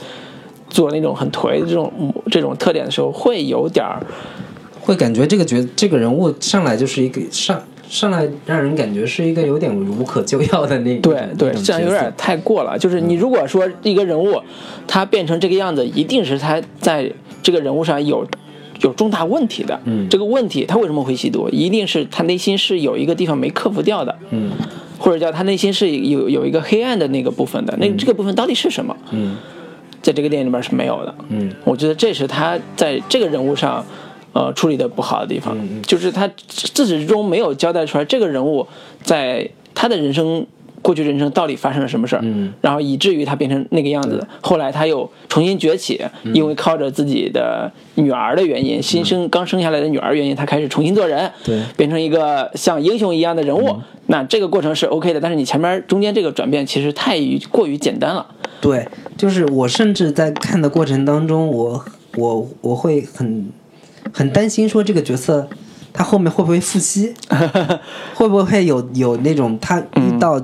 [0.71, 1.93] 做那种很颓的这种
[2.31, 4.01] 这种特点的时候，会有点儿，
[4.81, 12.79] 会感觉这个角这个人物上来就是一个上上来让人感觉是一个有点无可救药的那對對，那種這樣有点太过了。
[12.79, 14.41] 就是你如果说一个人物
[14.87, 17.13] 他变成这个样子，一定是他在
[17.43, 18.27] 这个人物上有
[18.81, 19.79] 有重大问题的。
[19.85, 21.49] 嗯这个问题他为什么会吸毒？
[21.51, 24.51] 一定是他内心是有一个地方没克服掉的，嗯
[24.99, 27.77] 或者叫他内心是有有一个黑暗的那个部分的。
[27.79, 28.97] 那这个部分到底是什么？
[29.13, 29.37] 嗯
[30.01, 31.15] 在这个电影里面是没有的。
[31.29, 33.85] 嗯我觉得这是他在这个人物上，
[34.33, 38.67] 呃，处理的不好的地方，嗯就是他自始至终没有交代出来这个人物
[39.03, 40.47] 在他的人生
[40.83, 44.27] 過去人生到底发生了什么事儿，嗯然后以至于他变成那个样子。
[44.41, 53.77] 后来他又重新崛起，嗯因为靠着自己的女儿的原因，新生刚生下来的女儿原因，他开始重新做人，对，变成一个像英雄一样的人物。
[54.07, 58.27] 那这个过程是 OK 的，但是你前面中间这个转变其实太於過於簡單了。
[58.61, 61.85] 对，就是我甚至在看的过程当中，我
[62.17, 63.51] 我我会很
[64.13, 65.47] 很担心说这个角色
[65.93, 67.13] 他后面会不会复吸，
[68.15, 70.41] 会不会有有那种他遇到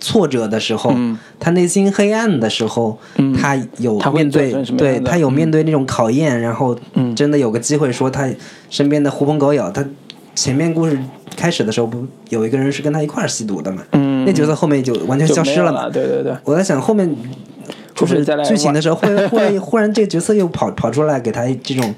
[0.00, 1.18] 挫折的时候，嗯。
[1.40, 3.32] 他内心黑暗的时候，嗯。
[3.34, 5.10] 他有他面對做成什麼樣對的？
[5.10, 7.14] 他有面对那种考验，然后嗯。
[7.14, 8.28] 真的有个机会说他
[8.70, 9.84] 身边的狐朋狗友，他
[10.34, 10.98] 前面故事
[11.36, 13.82] 开始的时候不有一个人是跟他一块儿吸毒的嘛？
[13.92, 14.24] 嗯。
[14.24, 15.84] 那角色后面就完全消失了嘛。
[15.86, 17.08] 了，对对对，我在想后面
[17.94, 21.94] 就是剧情的时候，会会忽然这个角色又跑跑出来给他这种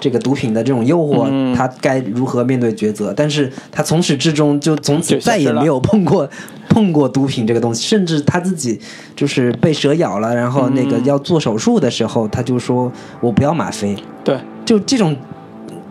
[0.00, 3.12] 这个毒品的这种诱惑，嗯他该如何面对抉择？
[3.14, 6.28] 但是他从始至终就从此再也没有碰过
[6.68, 8.80] 碰过毒品这个东西，甚至他自己
[9.14, 15.16] 就是被蛇咬了，然后那个嗯要做手术的时候，他就说我不要吗啡，对，就这种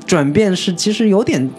[0.06, 1.50] 转变是其实有点。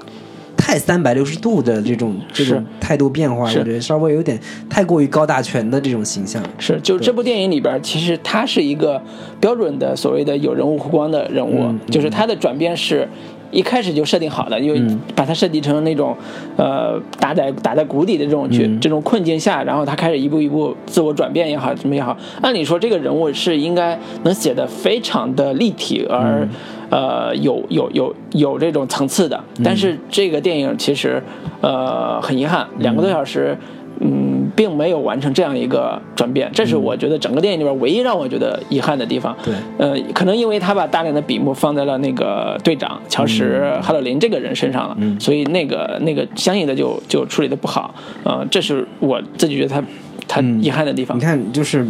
[0.67, 4.37] 太三百六十度的这种这种态度变化，我是觉得稍微有点
[4.69, 6.43] 太过于高大全的这种形象。
[6.59, 9.01] 是，就这部电影里边，其实他是一个
[9.41, 13.09] 标准的所谓的有人物弧光的人物，嗯就是他的转变是。
[13.53, 14.99] 一开始就设定好的，因为嗯。
[15.15, 16.15] 把它设计成那种，
[16.57, 26.49] 呃，打在打在谷底的这种局、嗯这种困境下，然后他开始一步一步自我转变也好，什么也好，按理说这个人物是应该能写的非常的立体，而、嗯
[26.91, 29.43] 呃有有有有这种层次的。
[29.65, 31.23] 但是这个电影其实
[31.61, 33.57] 呃很遗憾，两个多小时。
[33.99, 39.35] 嗯，并没有完成这样一个转变，这是我觉得整个电影里边唯一让我觉得遗憾的地方。
[39.43, 43.43] 对呃，可能因为他把大量的笔墨放在了那个队长乔什·
[43.81, 47.95] 哈洛林这个人身上了，嗯所以那个那个相应的就就处理的不好。
[48.23, 49.83] 呃，这是我自己觉得他
[50.29, 51.17] 他遗憾的地方。
[51.17, 51.87] 你看，就是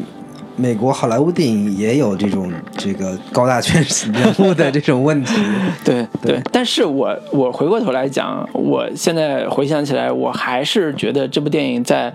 [0.57, 3.82] 美国好莱坞电影也有这种这个高大全
[4.12, 5.34] 人物的这种问题。
[5.84, 12.14] 对对但是我我回过头来讲，我现在回想起来，我还是觉得这部电影在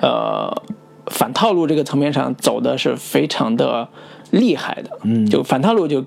[0.00, 0.50] 呃
[1.06, 3.88] 反套路这个层面上走的是非常的
[4.30, 4.90] 厉害的。
[5.04, 6.04] 嗯就反套路就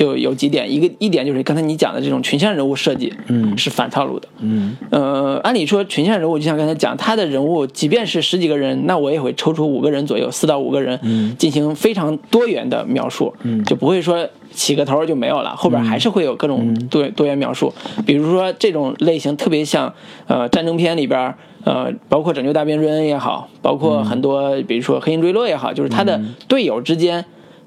[0.00, 3.58] 就有几点，一个一点就是刚才你讲的这种群像人物设计，嗯。
[3.58, 4.26] 是反套路的。
[4.38, 4.74] 嗯。
[4.88, 11.36] 呃，按理说群像人物就像刚才讲，他的人物即便是十几个人，那我也会抽出五个人左右，四到五个人，嗯。
[11.36, 13.62] 进行非常多元的描述，嗯。
[13.64, 17.70] 就不会说起个头就没有了，后边还是会有各种多多元描述。
[18.06, 19.92] 比如说这种类型特别像
[20.28, 21.34] 呃战争片里边。
[21.62, 27.22] 呃，包括《拯救大兵瑞恩》也好，包括很多，比如说《黑鹰坠落》也好，就是他的队友之间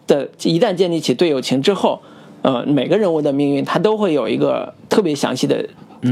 [0.08, 2.02] 的，一旦建立起队友情之后，
[2.44, 5.66] 呃，每个人物的命运他都会有一个特别详细的，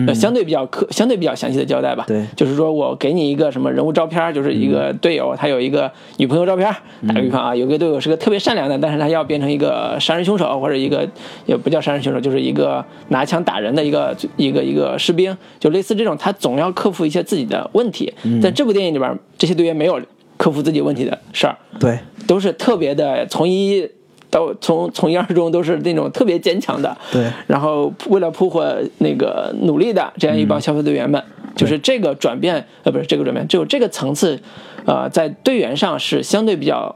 [0.08, 2.06] 呃，相对比较可相对比较详细的交代吧。
[2.08, 6.74] 对就是说我给你一个什么人物照片，就是一个队友，他有一个女朋友照片。
[7.08, 11.08] 打个比方啊，有个队友是个特别善良的，但是他要变成一个杀人凶手，或者一个
[11.46, 18.14] 也不叫杀人凶手，就是一个拿枪打人的一个一个一个士兵，就类似这种，他总要克服一些自己的问题。
[18.42, 20.00] 在这部电影里边，这些队员没有
[20.38, 23.86] 克服自己问题的事儿，对，都是特别的从一
[24.32, 27.30] 到从从一而终都是那种特别坚强的，对。
[27.46, 31.22] 然后为了扑火那个努力的这样一帮消费队员们，
[31.56, 34.40] 就是这个转变，呃，不是这个转变，只有这个层次，
[34.86, 36.96] 呃，在队员上是相对比较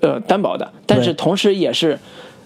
[0.00, 1.98] 呃单薄的，但是同时也是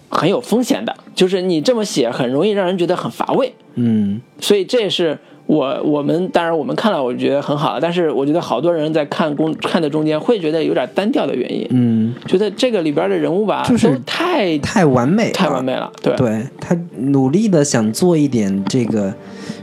[0.09, 4.19] 很有风险的，就是你这么写很容易让人觉得很乏味，嗯。
[4.39, 5.19] 所以这也是
[5.53, 16.15] 我我们当然我们看了我觉得很好，但是我觉得好多人在看公看的中间会觉得有点单调的原因，嗯，觉得这个里边的人物吧，就是太太完美，太完美了，对。
[16.15, 19.13] 对他努力的想做一点这个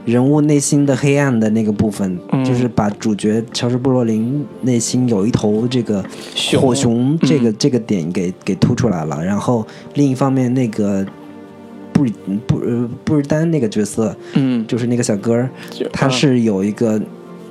[0.04, 2.44] 人物内心的黑暗的那个部分，嗯。
[2.44, 6.60] 就是把主角乔治·布洛林内心有一头这个熊。
[6.60, 7.44] 火熊这嗯。
[7.44, 9.24] 个、这个点给给突出来了。
[9.24, 11.04] 然后另一方面，那个
[12.00, 12.14] 布里
[12.46, 15.46] 布呃布尔丹那个角色，嗯，就是那个小哥，
[15.92, 16.10] 他嗯。
[16.10, 16.98] 是有一个。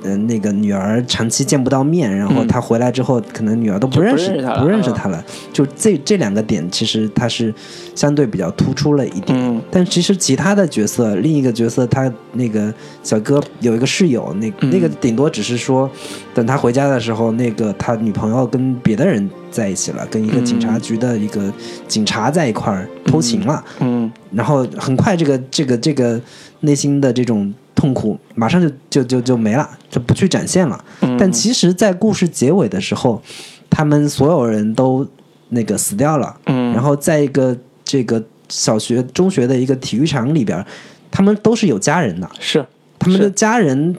[0.02, 2.48] 嗯，那个女儿长期见不到面，然后嗯。
[2.48, 4.94] 他回来之后，可能女儿都不认识，他了不认识嗯。
[4.94, 5.22] 他了。
[5.52, 7.54] 就这这两个点，其实他是
[7.94, 9.38] 相对比较突出了一点。
[9.38, 9.60] 嗯。
[9.70, 12.72] 但其实其他的角色，另一个角色他那个
[13.02, 14.70] 小哥有一个室友，那、嗯。
[14.70, 15.90] 那个顶多只是说，
[16.32, 21.52] 等他回家的时候，那个他女朋友跟别的人在一起了，跟一个警察局的一个
[21.86, 23.99] 警察在一块儿偷情了，嗯
[24.32, 26.20] 然后很快这个这个这个
[26.60, 30.84] 内心的这种痛苦马上就就就就没了，就不去展现了。
[31.00, 33.20] 嗯，但其实，在故事结尾的时候，
[33.68, 35.06] 他们所有人都
[35.48, 40.64] 那个死掉了，嗯，然后在一个这个小学、中学的一个体育场里边，
[41.10, 42.30] 他们都是有家人的。
[42.38, 42.64] 是
[42.98, 43.96] 他们的家人，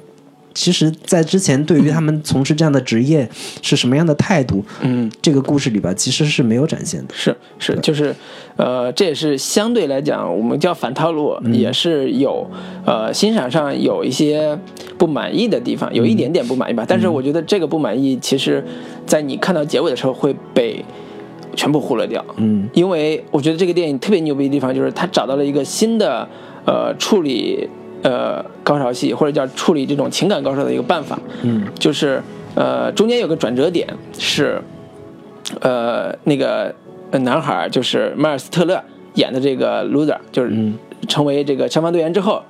[0.54, 3.28] 其实，在之前对于他们从事这样的职业
[3.62, 7.14] 是什么样的态度，嗯这个故事里边其实是没有展现的。
[7.14, 8.14] 是是就是
[8.58, 12.46] 呃，这也是相对来讲，我们叫反套路，嗯也是有
[12.86, 14.58] 呃欣赏上有一些
[14.98, 16.86] 不满意的地方，有一点点不满意吧。
[16.88, 18.64] 但是我觉得这个不满意，其实
[19.06, 20.84] 在你看到结尾的时候会被
[21.56, 22.24] 全部忽略掉。
[22.38, 26.28] 嗯因为我觉得这个电影特别牛逼的地方，就是他找到了一个新的
[26.66, 27.70] 呃处理
[28.04, 32.22] 呃高潮戏或者叫处理这种情感高潮的一个办法，嗯就是
[32.56, 33.88] 呃中间有个转折点
[34.18, 34.62] 是，
[35.62, 36.74] 呃那个
[37.12, 38.82] 呃男孩儿就是迈尔斯特勒
[39.16, 40.78] 演的这个 loser，就是嗯
[41.08, 42.42] 成为这个消防队员之后，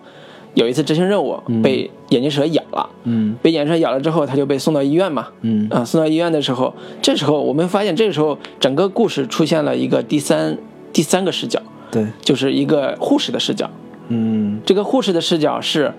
[0.53, 5.27] 有一次执行任务被眼镜蛇咬了，嗯被眼镜蛇咬了之后，他就被送到医院嘛。
[5.41, 10.57] 嗯啊，送到医院的时候，这时候我们发现，这个时候整个故事出现了一个第三
[10.91, 13.69] 第三个视角，对，就是一个护士的视角。
[14.11, 14.61] 嗯。
[14.65, 15.91] 这个护士的视角是，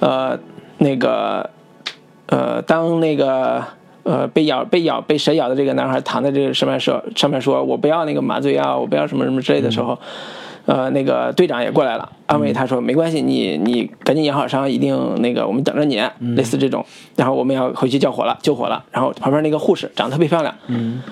[0.00, 0.38] 呃，
[0.78, 1.48] 那个，
[2.26, 3.64] 呃，当那个
[4.02, 9.98] 呃被咬被咬被蛇咬的这个男孩躺在这个上面说上面说我不要那个麻醉药，我不要什么什么之类的时候，
[10.66, 16.00] 呃，那个队长也过来了，安慰他说没关系，你你赶紧养好伤，一定那个我们等着你，
[16.36, 16.84] 类似这种。
[17.16, 18.84] 然后我们要回去叫火了，救火了。
[18.90, 21.02] 然后旁边那个护士长得特别漂亮，嗯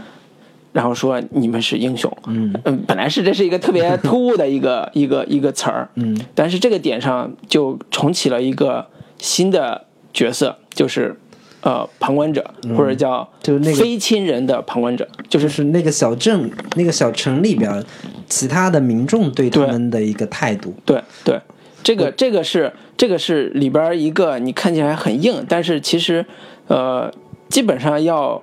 [0.79, 2.55] 然后说你们是英雄，嗯。
[2.87, 6.17] 本来是这是一个特别 突兀的一个一个一个词儿，嗯。
[6.37, 8.87] 但是这个点上就重启了一个
[9.19, 11.19] 新的角色，就是
[11.63, 17.85] 呃旁观者，或者叫嗯就是那个非亲人的旁观者，就就是是那个小镇、那个小城里边，
[18.29, 20.73] 其他的民众对他们的一个态度。
[20.85, 21.41] 对对，
[21.83, 26.25] 这个这个是这个是里边一个你看起来很硬，但是其实
[26.69, 27.13] 呃
[27.49, 28.41] 基本上要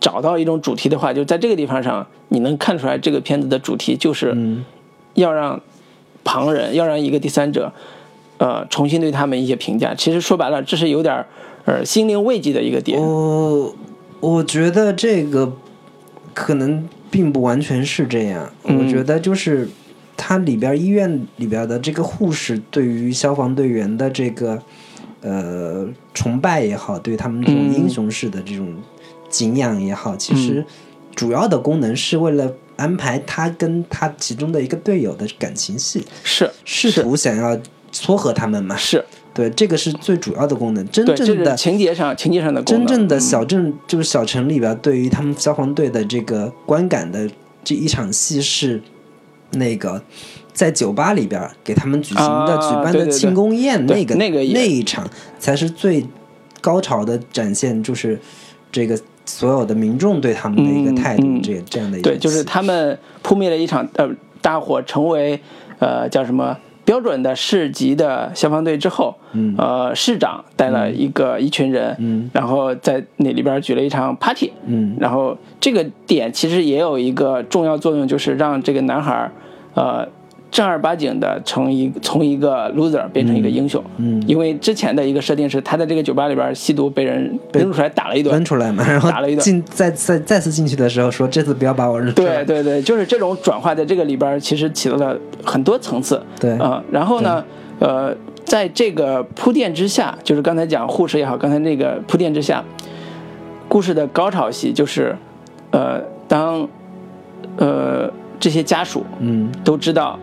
[0.00, 4.64] 找到一种主题的话，就在这个地方上，你能看出来这个片子的主题就是嗯
[5.14, 5.60] 要让
[6.24, 7.72] 旁人，要让一个第三者，
[8.38, 9.94] 呃，重新对他们一些评价。
[9.94, 11.26] 其实说白了，这是有点儿
[11.66, 13.00] 呃心灵慰藉的一个点。
[13.00, 13.74] 我
[14.20, 15.52] 我觉得这个
[16.32, 18.50] 可能并不完全是这样。
[18.64, 19.68] 嗯我觉得就是
[20.16, 24.62] 它里边医院里边的这个护士对于消防队员的这个
[25.22, 28.74] 呃崇拜也好，对他们这种嗯英雄式的这种
[29.30, 30.64] 敬仰也好，其实
[31.14, 37.58] 主要的功能是为了安排他跟他其中的一个队友的感情戏，是试图想要
[37.92, 38.76] 撮合他们嘛。
[38.76, 40.86] 是，对，这个是最主要的功能。
[40.90, 43.20] 真正的情节上情节上的真正的嗯。
[43.20, 47.28] 小镇就是小城里边，对于他们消防队的这个观感的
[47.62, 48.80] 这一场戏是
[49.52, 50.02] 那个
[50.52, 55.08] 在酒吧里边给他们举行的、啊举办的庆功宴，那个那个那一场
[55.38, 56.06] 才是最
[56.60, 58.18] 高潮的展现，就是
[58.70, 58.98] 这个
[59.30, 61.42] 所有的民众对他们的一个嗯态度，嗯。
[61.42, 64.08] 这这样的一个对，就是他们扑灭了一场呃
[64.40, 65.40] 大火，成为
[65.78, 69.54] 呃叫什么标准的市级的消防队之后，嗯。
[69.56, 72.28] 呃市长带了一个、一群人，嗯。
[72.32, 74.96] 然后在那里边举了一场 party，嗯。
[74.98, 79.32] 然后这个点其实也有一个重要作用，就是让这个男孩儿，
[79.74, 80.08] 呃，
[80.50, 83.82] 正儿八经的从一从一个 loser 变成一个英雄。
[83.98, 92.44] 嗯因为之前的一个设定是他在这个酒吧里边吸毒被人扔出来打了一顿扔，出来嘛，然后打了一顿进再再再次进去的时候说这次不要把我扔出来。
[92.44, 96.20] 对对对，就是这种转化在这个里边其实起到了很多层次。
[96.38, 97.44] 对啊、然后呢，
[97.78, 102.64] 呃，在这个铺垫之下，就是刚才讲护士也好，刚才那个铺垫之下，
[103.68, 105.16] 故事的高潮戏就是，
[105.70, 106.68] 呃，当
[107.56, 110.18] 呃这些家属嗯都知道，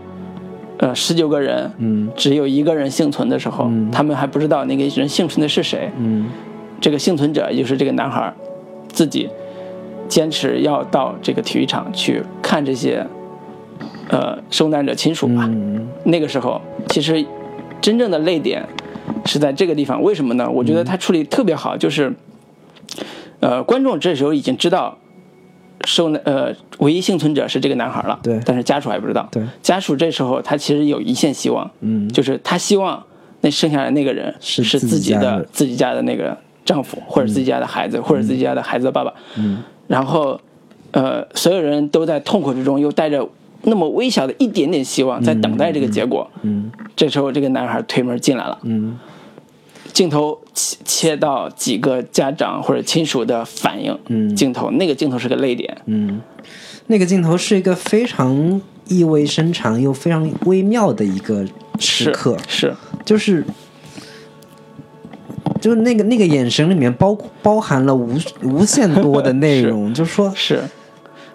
[0.80, 5.90] 呃，十九个人嗯只有一个人幸存的时候，嗯他们还不知道那个人幸存的是谁。
[5.98, 6.30] 嗯
[6.80, 8.32] 这个幸存者，也就是这个男孩，
[8.90, 9.28] 自己
[10.08, 13.06] 坚持要到这个体育场去看这些
[14.10, 15.46] 呃受难者亲属吧。
[15.48, 17.26] 嗯那个时候，其实
[17.82, 18.64] 真正的泪点
[19.26, 20.02] 是在这个地方。
[20.04, 20.48] 为什么呢？
[20.48, 22.14] 我觉得他处理特别好，就是
[23.40, 25.00] 呃，观众这时候已经知道
[25.88, 29.26] 受难呃唯一幸存者是这个男孩了，对但是家属还不知道。
[29.32, 33.02] 对，家属这时候他其实有一线希望，嗯就是他希望
[33.40, 39.14] 那剩下的那个人是是自己的自己家的那个丈夫，或者自己家的孩子，或者自己家的孩子的爸爸。
[39.38, 40.38] 嗯然后，
[40.92, 43.26] 呃，所有人都在痛苦之中，又带着
[43.62, 46.30] 那么微小的一点点希望，在等待这个结果。
[46.42, 49.00] 嗯这时候，这个男孩推门进来了，嗯
[49.94, 54.36] 镜头切切到几个家长或者亲属的反应，嗯。
[54.36, 56.22] 镜头那个镜头是个泪点，嗯，
[56.88, 61.46] 那个镜头是一个非常意味深长又非常微妙的一个
[61.80, 62.76] 时刻，是，
[63.06, 63.44] 就是
[65.60, 68.10] 就是那个那个眼神里面包包含了无
[68.44, 70.62] 无限多的内容， 就说是。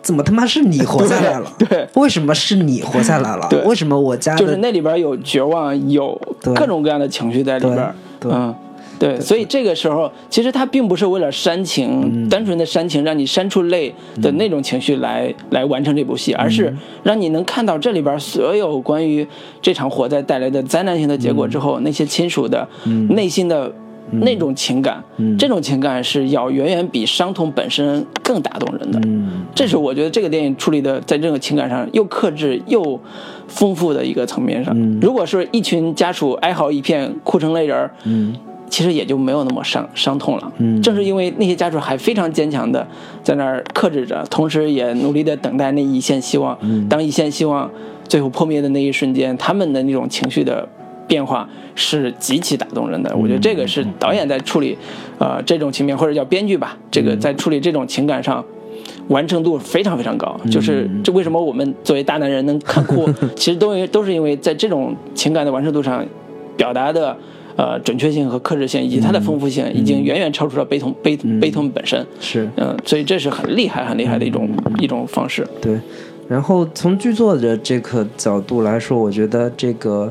[0.00, 1.48] 怎么他妈是你活下来了？
[1.56, 3.46] 对 为什么是你活下来了？
[3.48, 3.62] 对。
[3.62, 6.52] 为什么我家就是那里边有绝望，有对。
[6.54, 7.94] 各种各样的情绪在里边，
[8.30, 8.54] 嗯。
[8.98, 12.28] 对，所以这个时候，其实他并不是为了煽情，嗯。
[12.28, 19.26] 单纯的煽情，让你煽出泪的那种情绪来、来完成这部戏，而嗯是让你能看到这里边所有关于
[19.60, 22.68] 这场火灾带来的灾难性的结果之后，那些亲属的
[23.08, 23.72] 内心的
[24.20, 29.00] 那种情感，嗯这种情感是要远远比伤痛本身更打动人的。
[29.04, 32.98] 嗯这是我觉得这个电影处理的在这个情感上又克制又
[33.48, 34.72] 丰富的一个层面上。
[34.76, 38.34] 嗯如果是一群家属哀嚎一片，哭成泪人儿，嗯
[38.68, 40.52] 其实也就没有那么伤伤痛了。
[40.58, 42.86] 嗯正是因为那些家属还非常坚强的
[43.22, 46.56] 在那儿克制着，同时也努力的等待那一线希望。
[46.62, 47.70] 嗯当一线希望
[48.08, 50.66] 最后破灭的那一瞬间，他们的那种情绪的
[51.12, 53.14] 变化是极其打动人的。
[53.14, 54.78] 我觉得这个是导演在处理，
[55.18, 58.42] 呃，这种情面或者叫编剧吧，这个在处理这种情感上。
[59.08, 66.04] 完成度非常非常高，就是这为什么我们作为大男人能看哭， 其实都因都是因为在这种情感的完成度上，
[66.56, 67.14] 表达的
[67.56, 72.04] 呃准确性和克制性以及它的丰富性，已经远远超出了悲痛悲悲痛本身。
[72.20, 74.48] 是，嗯，所以这是很厉害很厉害的一种
[74.78, 75.46] 一种方式。
[75.60, 75.78] 对。
[76.28, 80.10] 然后从剧作的这个角度来说，我觉得这个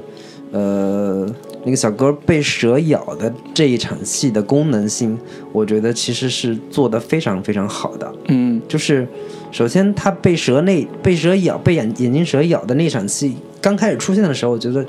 [0.51, 1.25] 呃
[1.63, 5.17] 那个小哥被蛇咬的这一场戏的功能性，
[5.51, 8.11] 我觉得其实是做的非常非常好的。
[8.27, 9.07] 嗯，就是
[9.51, 14.83] 首先他被蛇那被蛇咬被眼眼镜蛇咬的那场戏刚开始出现的时候，我觉得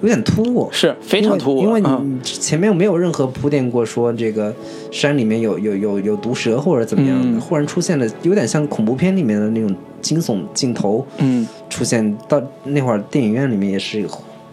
[0.00, 2.20] 有点突兀，是非常突兀，因为你嗯。
[2.22, 4.52] 前面没有任何铺垫过说这个
[4.90, 7.40] 山里面有有有有毒蛇或者怎么样的，嗯。
[7.40, 11.46] 忽然出现了有点像恐怖片里面的那种惊悚镜头嗯。
[11.70, 14.04] 出现，到那会儿电影院里面也是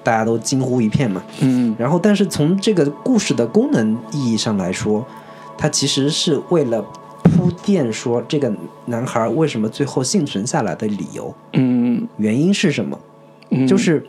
[0.04, 1.24] 大家都惊呼一片嘛。
[1.42, 5.06] 嗯然后，但是从这个故事的功能意义上来说，
[5.58, 6.82] 它其实是为了
[7.24, 8.52] 铺垫说这个
[8.88, 13.00] 男孩为什么最后幸存下来的理由，嗯原因是什么。
[13.50, 14.06] 嗯，就是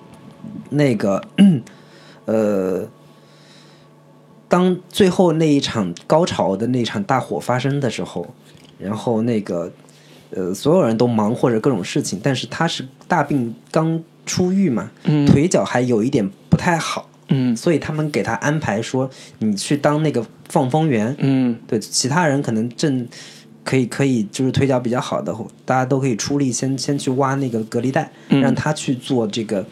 [0.70, 1.22] 那个
[2.26, 2.86] 呃，
[4.48, 8.26] 当最后那一场高潮的那场大火发生的时候，
[8.78, 9.70] 然后那个
[10.30, 15.26] 呃，所有人都忙或者各种事情，但是他是大病刚出狱嘛，嗯。
[15.26, 17.56] 腿脚还有一点不太好，嗯。
[17.56, 19.08] 所以他们给他安排说，
[19.38, 21.56] 你去当那个放风员，嗯。
[21.66, 23.06] 对，其他人可能正
[23.62, 28.40] 可以可以就是腿脚比较好的，大家都可以出力先先去挖那个隔离带，嗯。
[28.40, 29.64] 让他去做这个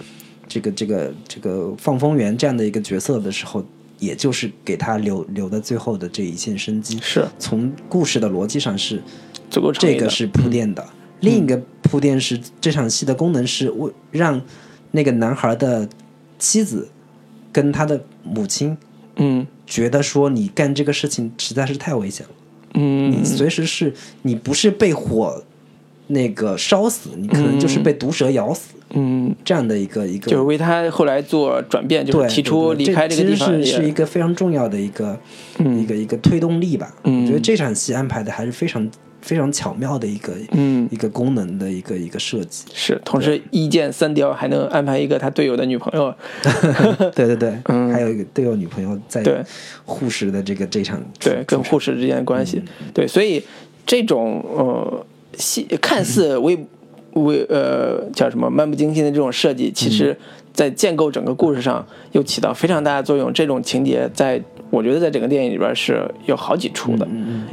[0.48, 3.64] 这个这个这个放风员这样的一个角色的时候，
[3.98, 6.98] 也就是给他留留的最后的这一线生机。
[7.03, 7.26] 是。
[7.38, 9.03] 从故事的逻辑上是
[9.50, 10.86] 这个是铺垫的，
[11.23, 14.41] 另一个铺垫是这场戏的功能是为让
[14.91, 15.89] 那个男孩的
[16.39, 16.89] 妻子
[17.51, 18.77] 跟他的母亲
[19.16, 22.33] 嗯觉得说你干这个事情实在是太危险了。
[22.75, 23.93] 嗯你随时是
[24.23, 25.43] 你不是被火
[26.09, 30.31] 那个烧死，你可能就是被毒蛇咬死、嗯，这样的一个一个。
[30.31, 35.18] 就是为他后来做转变，就对，是提出离开这个地方其实是是一，个非常重要的一个、
[35.59, 36.95] 嗯一个一个推动力吧。
[37.05, 38.87] 嗯我觉得这场戏安排的还是非常
[39.23, 40.87] 非常巧妙的一个、嗯。
[40.91, 42.64] 一个功能的一个一个设计。
[42.75, 46.14] 是，同时一箭三雕，还能安排一个他队友的女朋友，
[47.14, 47.91] 对对对，嗯。
[47.91, 49.43] 还有一个队友女朋友在对。
[49.85, 52.62] 护士的这个这场对，跟护士之间的关系，
[52.95, 53.43] 对，所以
[53.87, 55.07] 这种呃
[55.37, 56.59] 细看似微
[57.14, 60.16] 微呃叫什么漫不经心的这种设计，其实
[60.53, 63.33] 在建构整个故事上又起到非常大的作用。
[63.33, 64.41] 这种情节在
[64.73, 67.07] 我觉得在整个电影里边是有好几处的，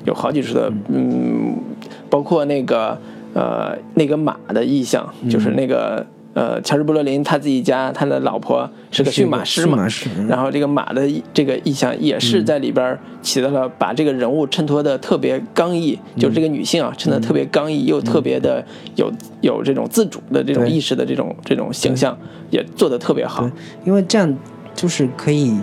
[0.06, 1.54] 有好几处的，嗯，
[2.10, 2.98] 包括那个
[3.34, 6.06] 呃那个马的意象，就是那个。
[6.36, 9.86] 呃，乔治·布洛林他自己家，他的老婆是个驯马师嘛，
[10.28, 11.02] 然后这个马的
[11.34, 16.22] 这个意象也是在里边起到了把这个人物衬托的特别刚毅，嗯。
[16.22, 18.64] 就是这个女性啊，衬得特别刚毅，又特别的
[18.96, 19.12] 有
[19.42, 22.16] 有这种自主的这种意识的这种这种形象，
[22.52, 23.50] 也做得特别好。，
[23.84, 24.38] 因为这样
[24.76, 25.58] 就是可以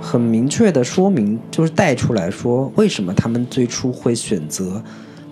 [0.00, 4.82] 很明确的说明，就是带出来说为什么他们最初会选择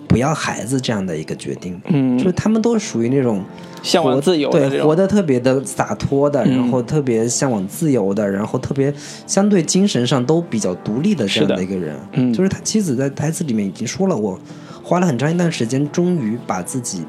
[0.07, 1.79] 不要孩子这样的一个决定。
[1.87, 3.43] 嗯就是他们都是属于那种活
[3.83, 8.93] 向往自由的对，活得特别的洒脱的，嗯然后特别向往自由的，然后特别
[9.25, 11.95] 相对精神上都比较独立的这样的的一个人。
[12.13, 14.37] 嗯就是他妻子在台词里面已经说了，我
[14.83, 17.03] 花了很长一段时间，终于把自己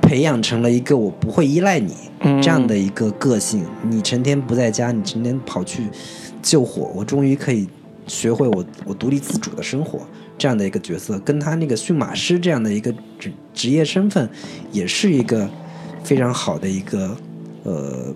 [0.00, 3.64] 培养成了一个我不会依赖你嗯这样的一个个性。
[3.82, 5.82] 你成天不在家，你成天跑去
[6.42, 7.68] 救火，我终于可以
[8.06, 10.00] 学会我我独立自主的生活。
[10.36, 14.28] 这样的一个角色，跟他那个驯马师这样的一个职职业身份，
[14.70, 15.50] 也是一个
[16.04, 17.16] 非常好的一个
[17.64, 18.14] 呃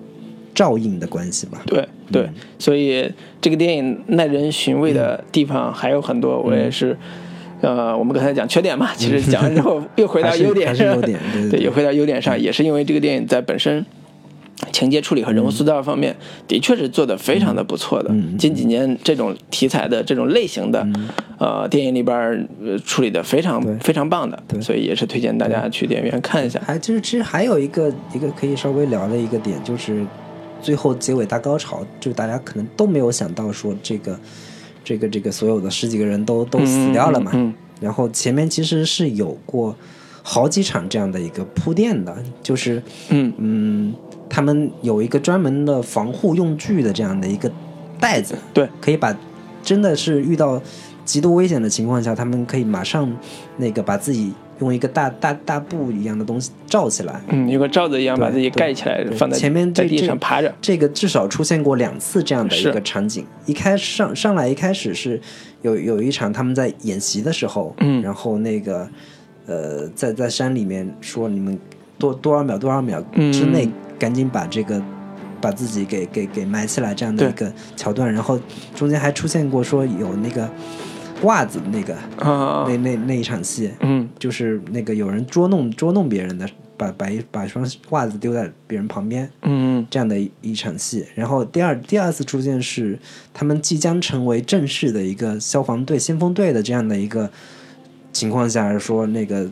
[0.55, 1.61] 照应的关系吧。
[1.67, 2.31] 对对，
[2.61, 6.97] 所以这个电影耐人寻味的地方还有很多，我也是。
[7.61, 13.85] 呃，我们刚才讲缺点嘛， 其实讲完之后 又回到优点上，对又回到优点上，也是因为这个电影在本身
[14.71, 16.15] 情节处理和人物塑造方面，
[16.47, 18.11] 的确是做的非常的不错的。
[18.13, 20.87] 嗯近几年这种题材的这种类型的，
[21.39, 26.61] 呃，电影里边呃处理的非常非常棒的，对所以也是推荐大家去电影院看一下。
[26.65, 30.05] 还就是其实还有一个一个可以稍微聊的一个点，就是
[30.61, 34.19] 最后结尾大高潮，就大家可能都没有想到说这个
[34.85, 37.33] 这个这个所有的十几个人都都死掉了嘛。
[37.81, 39.75] 然后前面其实是有过
[40.23, 43.95] 好几场这样的一个铺垫的，就是嗯嗯，
[44.35, 47.53] 他们有一个专门的防护用具的这样的一个
[48.01, 49.15] 袋子，对，可以把
[49.63, 50.61] 真的是遇到
[51.05, 53.15] 极度危险的情况下，他们可以马上
[53.59, 57.21] 那个把自己用一个大大大布一样的东西罩起来。
[57.29, 60.51] 嗯，有个罩子一样把自己盖起来，放在前面在地上爬着。
[60.63, 63.27] 这个至少出现过两次这样的一个场景。
[63.45, 65.21] 一开始上上来一开始是
[65.61, 68.89] 有有一场他们在演习的时候，嗯然后那个
[69.45, 71.59] 呃在在山里面说你们
[71.99, 73.73] 多多少秒多少秒之内嗯
[74.03, 74.83] 赶紧把这个。
[75.43, 78.39] 把自己给给给埋起来这样的一个桥段，然后
[78.77, 80.49] 中间还出现过说有那个
[81.25, 91.05] 袜子那个、啊那，那那一场戏，嗯就是那个有人捉弄捉弄别人的，把把一把一双袜子丢在别人旁边，嗯这样的一一场戏。
[91.17, 92.97] 然后第二第二次出现是
[93.35, 97.29] 他们即将成为正式的一个消防队、先锋队的这样的一个
[98.13, 99.51] 情况下，说那个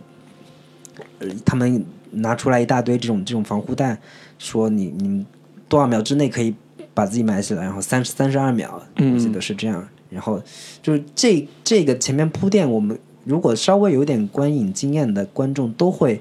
[1.18, 3.98] 呃他们拿出来一大堆这种这种防护带，
[4.40, 5.24] 说你你
[5.68, 6.54] 多少秒之内可以
[6.94, 9.86] 把自己埋起来，然后三十三十二秒，嗯我记得是这样。
[10.08, 10.42] 然后
[10.82, 16.20] 就是这这个前面铺垫，我们如果稍微有点观影经验的观众都会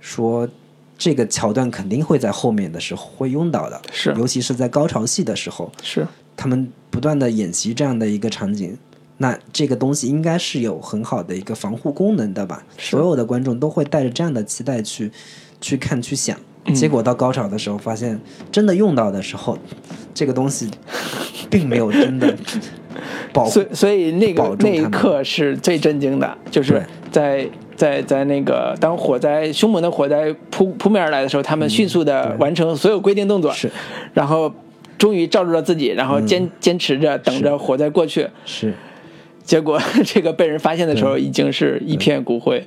[0.00, 0.48] 说，
[0.98, 6.06] 这个桥段肯定会在后面的时候会用到的，是尤其是在高潮戏的时候，是
[6.36, 8.76] 他们不断的演习这样的一个场景，
[9.18, 12.64] 那这个东西应该是有很好的一个防护功能的吧？
[12.76, 15.12] 是所有的观众都会带着这样的期待去
[15.60, 16.42] 去看去想，嗯
[16.74, 18.18] 结果到高潮的时候，发现
[18.50, 19.58] 真的用到的时候，
[20.14, 20.70] 这个东西
[21.50, 22.34] 并没有真的
[23.32, 33.70] 保护所以所以那个那一刻是最震惊的，就是在在在那个当火灾凶猛的火灾扑扑面而来的时候，他们迅速的完成所有规定动作，嗯是。
[34.14, 34.52] 然后
[34.96, 36.26] 终于罩住了自己，然后嗯。
[36.26, 38.28] 坚、坚持着等着火灾过去。
[38.44, 38.72] 是
[39.52, 42.64] 结果这个被人发现的时候，已经是一片骨灰。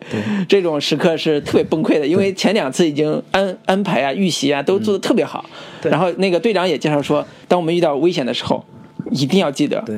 [0.48, 5.44] 这种时刻是特别崩溃的，因为前两次已经安安排啊、预习啊都做的特别好。
[5.82, 8.64] 然后那个队长也介绍说，当我们遇到危险的时候，
[9.10, 9.98] 一定要记得对。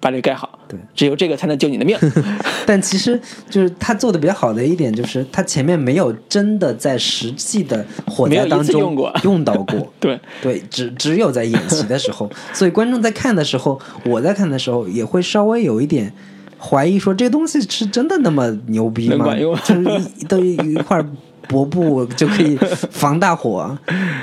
[0.00, 0.58] 把这个盖好。
[0.68, 1.96] 对，只有这个才能救你的命。
[2.66, 3.18] 但其实
[3.48, 9.92] 就是他做的比较好的一点，就是他前面没有真的在实际的火灾当中用过用到过。
[9.98, 16.12] 对，对，只只有在演习的时候，所以观众在看的时候，我在看的时候也会稍微有一点
[16.58, 19.34] 怀疑，说这东西是真的那么牛逼吗？
[19.64, 19.82] 就是
[20.18, 21.02] 一都一一块
[21.48, 22.56] 薄布就可以
[22.90, 23.76] 防大火，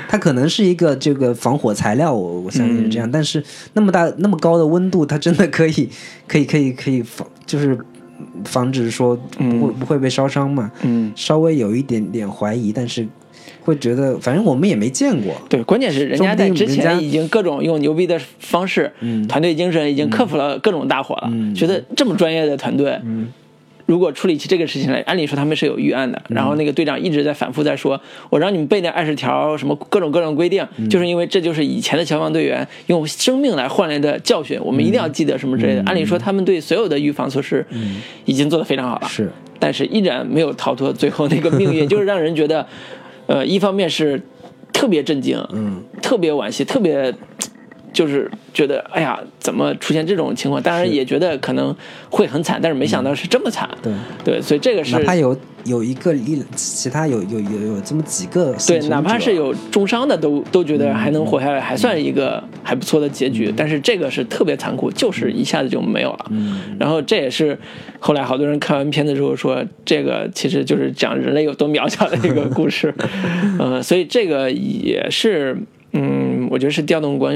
[0.08, 3.10] 它可能是一个这个防火材料，我我相信是这嗯样。
[3.10, 3.42] 但是
[3.72, 5.88] 那么大那么高的温度，它真的可以
[6.26, 7.76] 可以可以可以防，就是
[8.44, 10.70] 防止说不会、不会被烧伤嘛？
[10.82, 13.06] 嗯，稍微有一点点怀疑，但是
[13.62, 15.34] 会觉得，反正我们也没见过。
[15.48, 21.28] 对，关键是人家在之前已经各种用牛逼的方式，嗯团队精神已经克服了各种大火了。
[21.32, 23.00] 嗯觉得这么专业的团队，
[23.86, 26.20] 如果处理起这个事情来，按理说他们是有预案的。
[26.28, 27.98] 嗯然后那个队长一直在反复在说，
[28.28, 35.82] 我让你们背那二十条什么各种各种规定，嗯就是因为这就是以前的消防队员用生命来换来的教训，我们一定要记得什么之类的。
[35.86, 37.64] 按理说他们对所有的预防措施
[38.24, 39.08] 已经做得非常好了。
[39.08, 42.66] 是，但是依然没有逃脱最后那个命运，就是让人觉得，
[43.26, 44.20] 呃，一方面是
[44.72, 47.14] 特别震惊，嗯，特别惋惜，特别
[47.96, 50.62] 就是觉得，哎呀，怎么出现这种情况？
[50.62, 51.74] 当然也觉得可能
[52.10, 53.90] 会很惨，但是没想到是这么惨，对。
[54.22, 63.50] 对，所以这个是哪怕有有一个一其他有有有有这么几个对哪怕是有重伤的，都都觉得还能活下来，还算一个还不错的结局。
[63.56, 66.30] 但是这个是特别残酷，就是一下子就没有了。
[66.78, 67.58] 然后这也是
[67.98, 72.94] 后来好多人看完片子之后说，这个其实就是讲人类有多渺小的一个故事。
[73.58, 75.56] 嗯，所以这个也是。
[75.96, 77.34] 嗯，我觉得是调动观，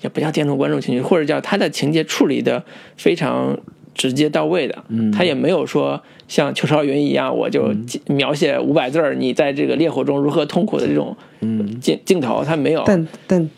[0.00, 2.62] 也不叫调动观众情绪，或者叫他的情节处理的
[2.96, 3.58] 非常
[3.94, 4.84] 直接到位的。
[4.88, 5.10] 嗯。
[5.12, 7.74] 他也没有说像《邱少云》一样，我就
[8.06, 12.82] 描写五百字儿，你在这个烈火中如何痛苦的这种嗯，镜镜头，他没有。
[12.86, 13.50] 但但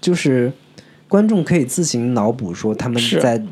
[0.00, 0.52] 就是
[1.08, 3.42] 观众可以自行脑补说他们在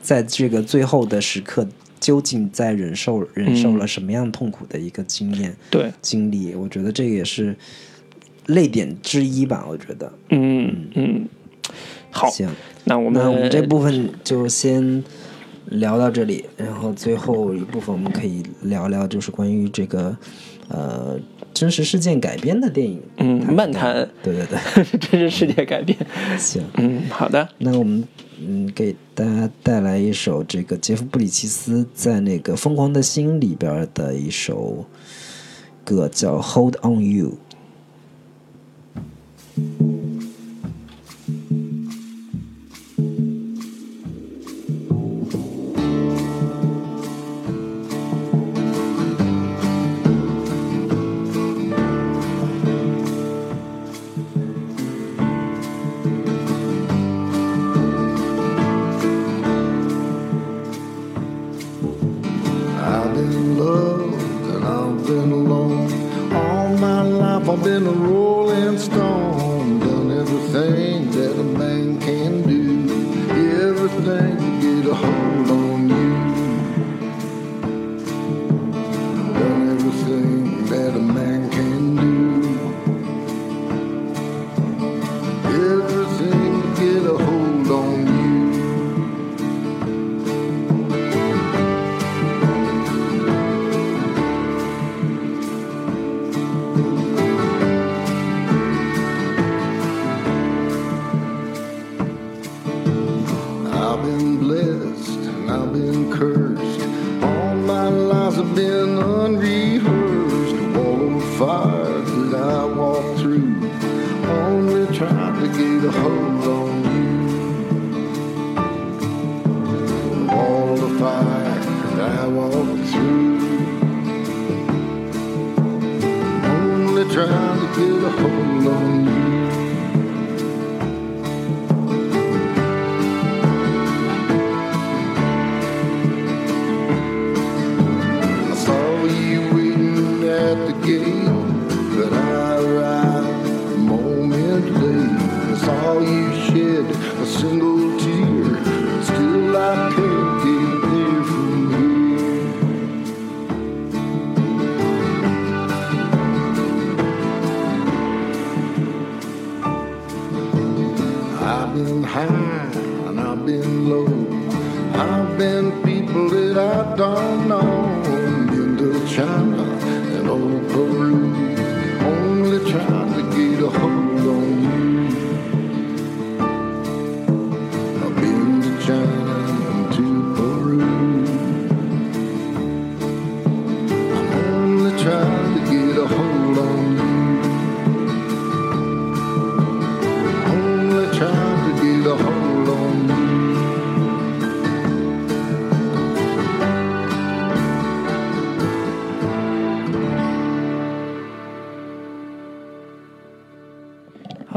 [0.00, 1.66] 在这个最后的时刻
[2.00, 7.54] 究竟在忍受忍受了什么样痛苦的一个经验、对，经历，我觉得这个也是
[8.46, 9.64] 泪点之一吧。
[9.68, 11.28] 我觉得嗯嗯，
[12.10, 12.48] 好，行，
[12.84, 15.02] 那我们那我们这部分就先
[15.66, 20.16] 聊到这里，然后最后一部分我们可以聊聊就是关于这个
[20.68, 21.18] 呃
[21.54, 23.00] 真实事件改编的电影。
[23.18, 25.96] 嗯漫谈，对对对， 真实事件改编。
[26.38, 26.62] 行。
[26.78, 28.02] 嗯，好的，那我们
[28.44, 34.84] 嗯给大家带来一首这个杰夫布里奇斯在那个《疯狂的心》里边的一首
[35.84, 37.28] 歌，叫《Hold on You》。
[39.54, 39.64] I've
[65.06, 67.48] been alone all my life.
[67.48, 68.51] I've been rolling.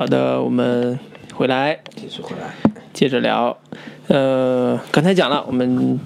[0.06, 1.00] 好的，我们
[1.34, 2.54] 回来继续回来。
[2.94, 3.58] 接着聊。
[4.08, 6.00] 呃，刚才讲了，我们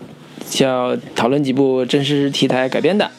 [0.62, 3.12] 要讨论几部真实题材改编的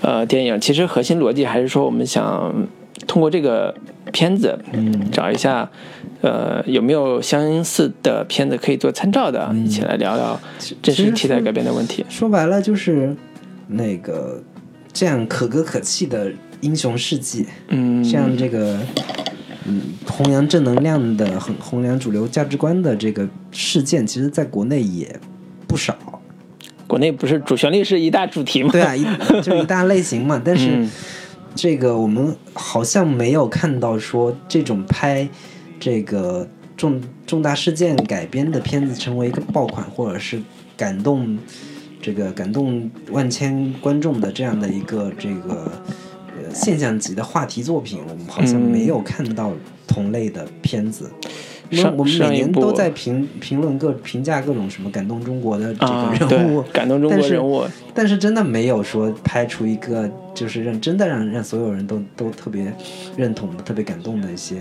[0.00, 0.58] 呃电影。
[0.58, 2.66] 其实核心逻辑还是说，我们想
[3.06, 3.74] 通过这个
[4.14, 5.70] 片子，嗯，找一下
[6.22, 10.40] 呃有没有相似的片子可以做参照的，一起来聊聊
[10.80, 12.02] 真实题材改编的问题。
[12.08, 13.14] 说白了就是
[13.66, 14.42] 那个
[14.90, 16.32] 这样可歌可泣的
[16.62, 18.78] 英雄事迹，嗯，像这个
[19.66, 25.18] 嗯弘扬正能量的、弘弘扬主流价值观的这个事件，其实在国内也
[25.66, 25.96] 不少。
[26.86, 28.70] 国内不是主旋律是一大主题吗？
[28.70, 29.04] 对啊，一
[29.42, 30.40] 就一大类型嘛。
[30.44, 30.90] 但是嗯
[31.54, 35.28] 这个我们好像没有看到说这种拍
[35.80, 36.46] 这个
[36.76, 40.40] 重重大事件改编的片子成为一个爆款，或者是
[40.76, 41.38] 感动
[42.02, 45.72] 这个感动万千观众的这样的一个这个呃
[46.54, 49.52] 现象级的话题作品，我们好像没有看到
[49.86, 51.10] 同类的片子。
[51.70, 62.72] 上我们每年都在评评论各评价各种什么感动中国的这啊，个人物，对，感动中但是国人物，但是真的没有说拍出一个就是让真的让让所有人都都特别
[63.16, 64.56] 认同的、特别感动的一些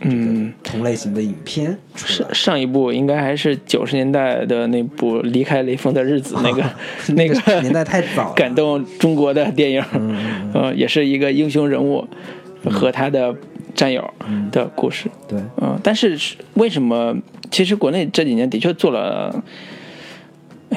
[0.00, 0.52] 嗯。
[0.62, 2.34] 同类型的影片上来。
[2.34, 6.64] 上一部应该还是九十年代的那部《离开雷锋的日子》那个
[7.14, 12.06] 那个年代太早了 感动中国的电影，嗯呃，也是一个英雄人物
[12.64, 13.34] 和他的
[13.74, 14.08] 战友
[14.50, 17.16] 的故事，对，嗯，但是是为什么？
[17.50, 19.44] 其实国内这几年的确做了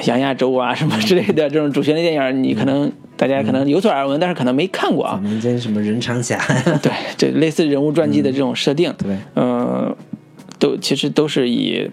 [0.04, 5.18] 杨亚洲啊什么之类的这种主旋律电影，你可能大家可能有所耳闻，但是可能没看过啊。
[5.22, 6.38] 民间什么人长侠，
[6.82, 9.94] 对，这类似人物传记的这种设定，对，嗯，
[10.58, 11.90] 都其实都是以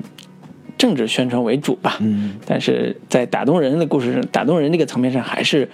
[0.78, 1.98] 政治宣传为主吧。
[2.02, 5.70] 嗯，但是在打动人的故事上，打动人这个层面上，还是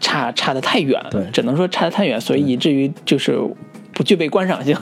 [0.00, 1.08] 差差得太远了。
[1.10, 3.38] 对只能说差得太远，所以以至于就是
[3.98, 4.74] 不具备观赏性。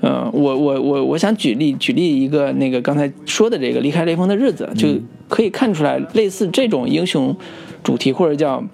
[0.00, 4.88] 嗯， 我我我我想举例举例一个那个刚才说的这个离开雷锋的日子，就
[5.28, 7.36] 可以看出来，类似这种英雄
[7.84, 8.64] 主题或者叫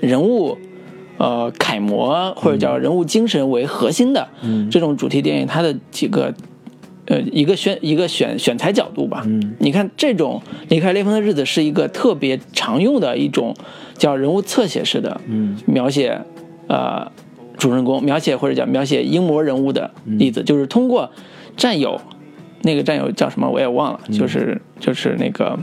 [0.00, 0.56] 人物。
[1.18, 4.26] 呃，楷模或者叫人物精神为核心的、
[4.70, 6.32] 这种主题电影，它的几个
[7.04, 9.22] 呃一个选一个选选材角度吧。
[9.26, 10.40] 嗯，你看这种
[10.70, 13.54] 离开雷锋的日子是一个特别常用的一种
[13.98, 16.18] 叫人物侧写式的嗯描写，
[16.68, 17.12] 呃，
[17.60, 21.10] 主人公描写或者叫描写英模人物的例子，就是通过
[21.56, 22.00] 战友，
[22.62, 25.58] 那个战友叫什么我也忘了，就是就是那个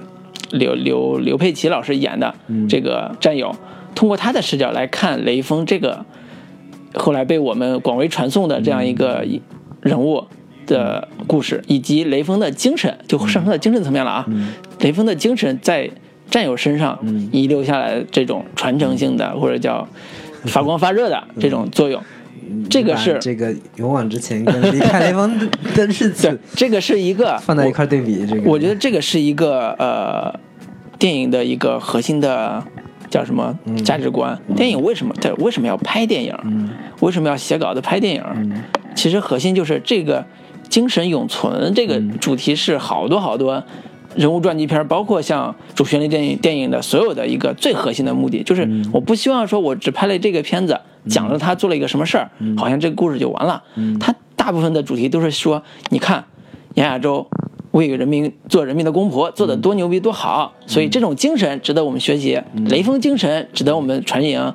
[0.51, 2.33] 刘刘刘佩琦老师演的
[2.69, 3.53] 这个战友，
[3.95, 6.05] 通过他的视角来看雷锋这个
[6.93, 9.25] 后来被我们广为传颂的这样一个
[9.81, 10.23] 人物
[10.67, 14.25] 的故事，以及雷锋的精神，就上升到精神层面了啊。
[14.81, 15.89] 雷锋的精神在
[16.29, 16.99] 战友身上
[17.31, 19.87] 遗留下来这种传承性的或者叫
[20.47, 22.01] 发光发热的这种作用，
[22.69, 30.33] 这个是这个勇往直前跟离开雷锋的 的日子，这个是一个放在一块儿对比，这个我觉得这个是一个呃
[30.97, 32.63] 电影的一个核心的
[33.09, 34.39] 叫什么价值观。
[34.55, 36.35] 电影为什么它为什么要拍电影？
[37.01, 38.23] 为什么要写稿子拍电影？
[38.95, 40.25] 其实核心就是这个
[40.69, 43.63] 精神永存这个主题是好多好多。
[44.17, 53.63] 人物传记片，包括像主旋律电影电影的所有的一个最核心的目的，就是我不希望说我只拍了这个片子，讲了他做了一个什么事儿，好像这个故事就完了。
[53.99, 56.25] 他大部分的主题都是说，你看
[56.73, 57.27] 杨亚洲
[57.71, 64.53] 为人民做人民的公婆，做的多牛逼多好，所以这种精神值得我们学习，雷锋精神值得我们传承。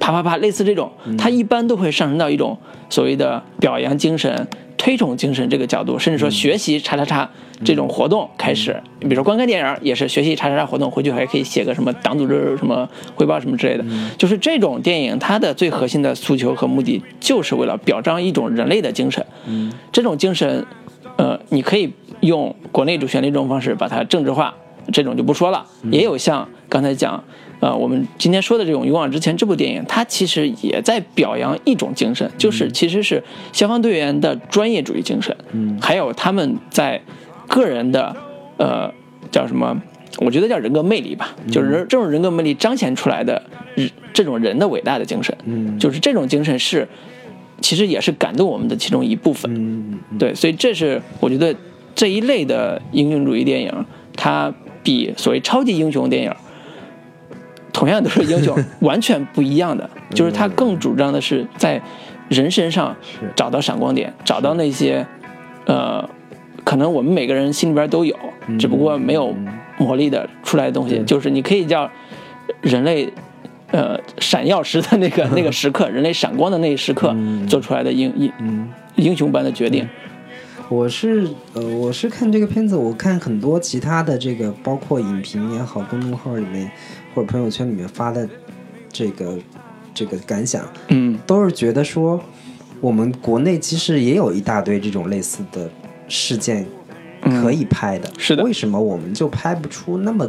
[0.00, 2.58] 啪啪啪，类似这种，它一般都会上升到一种
[2.88, 7.30] 所谓的表扬精神、推崇精神这个角度，甚至说学习叉叉叉
[7.62, 8.82] 这种活动开始。
[9.00, 13.84] 你比如说观看电影也是学习叉叉叉活动，回去还可以写个什么党组织什么汇报什么之类的。
[14.16, 19.24] 就是这种电影，它的最核心的诉求和目的，就是为了表彰一种人类的精神。
[19.92, 20.66] 这种精神，
[21.16, 24.54] 呃，你可以用国内主旋律这种方式把它政治化，
[24.92, 25.66] 这种就不说了。
[25.90, 27.22] 也有像刚才讲，
[27.60, 33.22] 呃，我们今天说的这种《勇往直前》这部电影，它其实也在表扬一种精神，就是其实是
[33.52, 37.00] 消防队员的专业主义精神，嗯，还有他们在
[37.46, 38.16] 个人的
[38.56, 38.92] 呃
[39.30, 39.80] 叫什么？
[40.18, 43.40] 我觉得叫人格魅力吧，就是人这种人格魅力彰显出来的
[43.76, 46.86] 人这种人的伟大的精神，嗯，就是这种精神是
[47.60, 49.98] 其实也是感动我们的其中一部分，嗯。
[50.18, 51.54] 对，所以这是我觉得
[51.94, 53.72] 这一类的英雄主义电影，
[54.16, 56.34] 它比所谓超级英雄电影，
[57.72, 59.88] 同样都是英雄， 完全不一样的。
[60.10, 61.80] 就是他更主张的是在
[62.28, 62.94] 人身上
[63.34, 65.06] 找到闪光点，找到那些
[65.66, 66.08] 呃，
[66.64, 68.16] 可能我们每个人心里边都有，
[68.58, 69.34] 只不过没有
[69.78, 71.90] 魔力的出来的东西，就是你可以叫
[72.60, 73.12] 人类。
[73.72, 77.14] 呃，闪耀时的那个 那个时刻，人类闪光的那一时刻，
[77.46, 79.88] 做出来的英英英雄般的决定。
[80.68, 86.68] 我是呃，我是看这个片子，我看很多其他的这个，包括影评也好，公众号里面
[87.14, 88.28] 或者朋友圈里面发的
[88.90, 89.38] 这个
[89.94, 91.18] 这个感想，嗯。
[91.26, 92.20] 都是觉得说，
[92.80, 95.70] 我们国内其实也有一大堆这种类似的
[96.08, 96.66] 事件
[97.22, 98.42] 可以拍的，是的。
[98.42, 100.28] 为什么我们就拍不出那么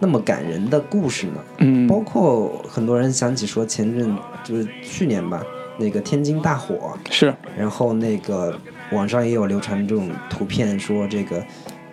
[0.00, 1.44] 那么感人的故事呢？
[1.58, 1.86] 嗯。
[1.86, 5.42] 包括很多人想起说前阵就是去年吧，
[5.78, 8.58] 那个天津大火，是，然后那个
[8.92, 11.44] 网上也有流传这种图片，说这个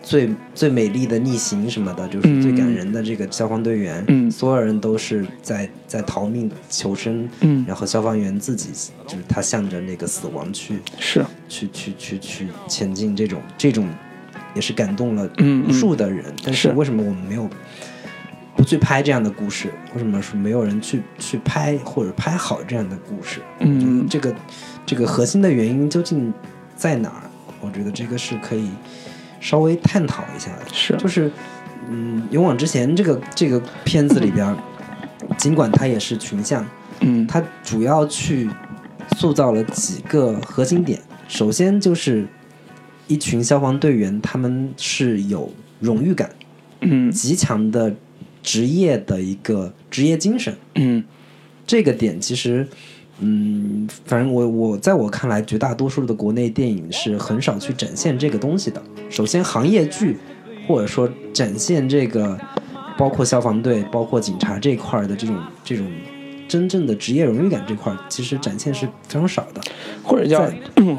[0.05, 8.69] 最最美丽的逆行什么的，就是最感人的这个消防队员，嗯所有人都是在在逃命求生，嗯然后消防员自己
[9.07, 13.89] 就是他向着那个死亡去是，去去去去前进，这种这种
[14.53, 15.27] 也是感动了
[15.67, 16.23] 无数的人。
[16.43, 17.49] 但是是为什么我们没有
[18.55, 19.73] 不去拍这样的故事？
[19.95, 23.41] 为什么是没有人去去拍或者拍好这样的故事？
[23.59, 24.35] 嗯这个
[24.85, 26.31] 这个核心的原因究竟
[26.75, 27.23] 在哪儿？
[27.59, 28.69] 我觉得这个是可以
[29.45, 30.61] 稍微探讨一下的。
[30.73, 31.31] 是就是
[31.87, 34.55] 嗯，勇往直前这个这个片子里边，
[35.37, 36.65] 尽管它也是群像，
[37.01, 38.49] 嗯它主要去
[39.15, 40.99] 塑造了几个核心点。
[41.27, 42.25] 首先就是
[43.07, 46.31] 一群消防队员，他们是有荣誉感，
[46.81, 47.95] 嗯极强的
[48.41, 50.57] 职业的一个职业精神。
[50.73, 51.03] 嗯
[51.67, 52.67] 这个点其实，
[53.19, 58.81] 嗯，反正我我在我看来，绝大多数的国内电影是很少去展现这个东西的。
[59.09, 60.17] 首先，行业剧
[60.67, 62.37] 或者说展现这个，
[62.97, 65.85] 包括消防队、包括警察这块儿的这种这种
[66.47, 69.61] 真正的职业荣誉感这块儿，其实展现是非常少的。
[70.03, 70.45] 或者叫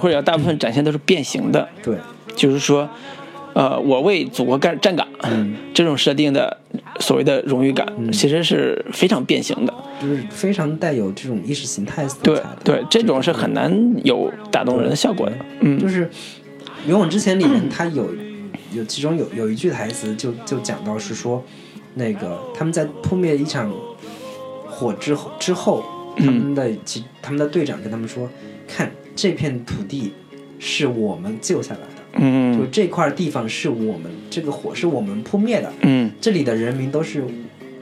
[0.01, 1.97] 或者叫大部分展现都是变形的，对，
[2.35, 2.89] 就是说，
[3.57, 5.09] 呃，我为祖国干站岗，
[5.73, 6.55] 这种设定的
[7.01, 9.73] 所谓的荣誉感，其实是非常变形的。
[9.99, 12.57] 就是非常带有这种意识形态色彩对的。
[12.63, 13.73] 对，这种是很难
[14.05, 15.33] 有打动人的效果的。
[15.61, 16.05] 嗯，就是
[16.87, 18.11] 《勇往直前》里面，他 有
[18.75, 21.43] 有其中有有一句台词就就讲到是说，
[21.95, 23.73] 那个他们在扑灭一场
[24.67, 25.83] 火之后之后，
[26.19, 28.29] 他们的其他们的队长跟他们说，
[28.69, 30.13] 看这片土地
[30.59, 31.81] 是我们救下来
[32.17, 32.69] 的，就嗯。
[32.73, 36.11] 这块地方是我们这个火是我们扑灭的，嗯。
[36.21, 37.25] 这里的人民都是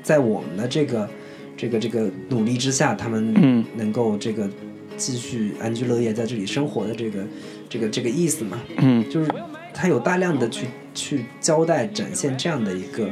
[0.02, 1.08] 在我们的这个
[1.56, 3.64] 这个这个努力之下，他们嗯。
[3.76, 4.48] 能够这个
[4.96, 7.24] 继续安居乐业在这里生活的这个
[7.68, 9.04] 这个这个意思嘛，嗯。
[9.08, 9.30] 就是
[9.72, 13.10] 他有大量的去去交代展现这样的一个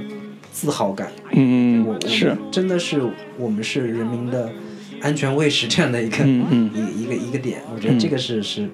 [0.53, 1.11] 自豪感。
[1.25, 2.37] 我嗯，我是。
[2.51, 3.03] 真的是
[3.39, 4.51] 我们是人民的
[5.01, 6.71] 安全卫士这样的一个、嗯嗯。
[6.75, 8.69] 一一个一个点，我觉得这个是、是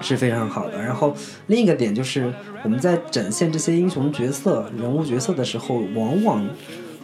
[0.00, 0.80] 是非常好的。
[0.82, 1.14] 然后
[1.46, 2.32] 另一个点就是
[2.62, 6.48] 我们在展现这些英雄角色、人物角色的时候，往往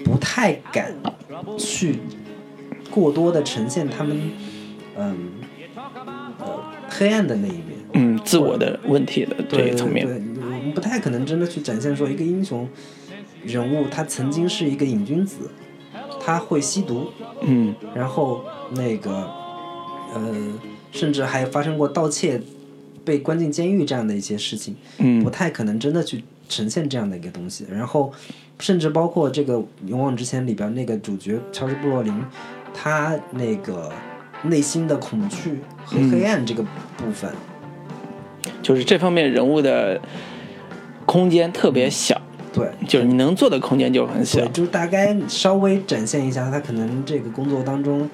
[0.04, 0.94] 不太敢
[1.58, 1.98] 去
[2.90, 4.30] 过多的呈现他们
[4.96, 5.16] 嗯
[6.38, 6.46] 呃
[6.88, 7.76] 黑暗的那一面。
[7.92, 12.68] 嗯，自我的问题的这一层面，对，我们不太可能真的去展现说一个英雄
[13.42, 15.50] 人物他曾经是一个瘾君子，
[16.20, 17.10] 他会吸毒，
[17.40, 19.10] 嗯然后那个
[20.14, 20.36] 呃，
[20.92, 22.38] 甚至还发生过盗窃、
[23.06, 27.64] 被关进监狱这样的一些事情，嗯不太可能真的去呈现这样的一个东西。
[27.70, 28.12] 然后，
[28.58, 29.54] 甚至包括这个
[29.86, 32.12] 《勇往直前》里边那个主角乔治·布洛林，
[32.74, 33.92] 他那个
[34.42, 36.62] 内心的恐惧和黑暗这个
[36.96, 37.30] 部分，
[38.60, 40.00] 就是这方面人物的
[41.04, 42.20] 空间特别小，
[42.52, 44.48] 对，就是你能做的空间就很小对，。
[44.48, 48.08] 就是大概稍微展现一下他可能这个工作当中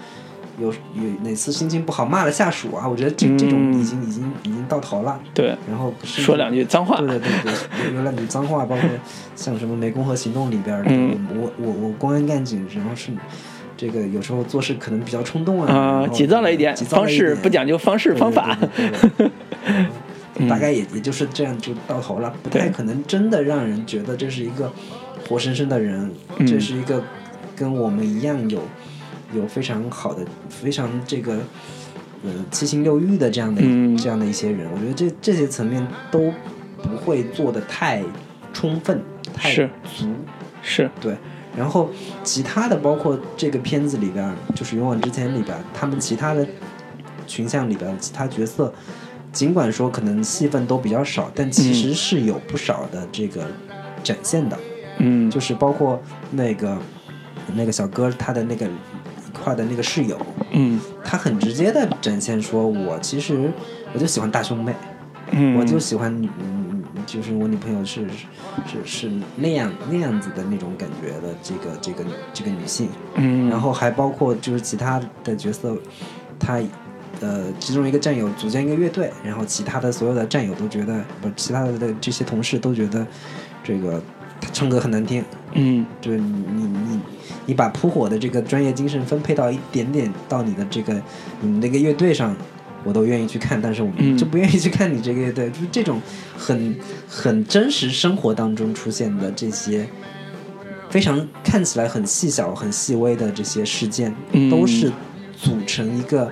[0.62, 5.20] 有有哪次心情不好骂了下属啊，我觉得这这种已经已经已经到头了。
[5.34, 8.89] 对，然后说两句脏话对，对对对，有有两句脏话，包括
[9.34, 13.10] 像什么湄公河行动里边儿的，嗯我我我公安干警，然后是
[13.76, 18.56] 这个有时候做事可能比较冲动啊，急躁了一点，方式不讲究方式方法。
[20.48, 24.72] 大概也也就是这样就到头了，不太可能真的让人觉得这是一个
[25.28, 27.05] 活生生的人，嗯这是一个
[27.55, 28.60] 跟我们一样有
[29.35, 31.39] 有非常好的、非常这个
[32.25, 33.97] 呃七情六欲的这样的、嗯。
[33.97, 36.33] 这样的一些人，我觉得这这些层面都
[36.83, 38.03] 不会做的太
[38.53, 39.03] 充分、
[39.35, 40.07] 太是足。
[40.63, 41.17] 是，对，
[41.57, 41.91] 然后
[42.23, 46.47] 其他的包括这个片子里边，就是《勇往直前》里边，他们其他的
[47.27, 48.73] 群像里边其他角色，
[49.33, 53.45] 尽管说可能戏份都比较少，但其实是有不少的这个
[54.05, 54.59] 展现的，
[54.99, 56.01] 嗯，就是包括
[56.31, 56.79] 那个
[57.55, 58.71] 那个小哥他的那个一
[59.43, 60.16] 块的那个室友，
[60.52, 60.78] 嗯。
[61.05, 63.52] 他很直接的展现说，我其实
[63.93, 64.73] 我就喜欢大胸妹，
[65.32, 68.09] 嗯，我就喜欢女，嗯，就是我女朋友是
[68.64, 75.77] 是是那样那样子的那种感觉的这个这个这个女性，嗯，然后还包括就是其他的角色，
[76.39, 76.59] 他
[77.20, 83.06] 呃其中一个战友组建一个乐队，然后其他的所有的战友都觉得不，其他的这些同事都觉得
[83.62, 84.22] 这个他
[84.52, 87.01] 唱歌很难听，嗯就是你你你
[87.47, 90.94] 你把扑火的这个专业精神分配到一点点到你的这个
[91.40, 92.36] 你那个乐队上，
[92.85, 96.01] 我都愿意去看，但是我嗯们就不愿意去看你这个乐队，就是这种
[96.36, 96.77] 很
[97.09, 99.86] 很真实生活当中出现的这些。
[100.90, 104.93] 非常看起来很细小、很细微的这些事件，嗯都是
[105.35, 106.31] 组成一个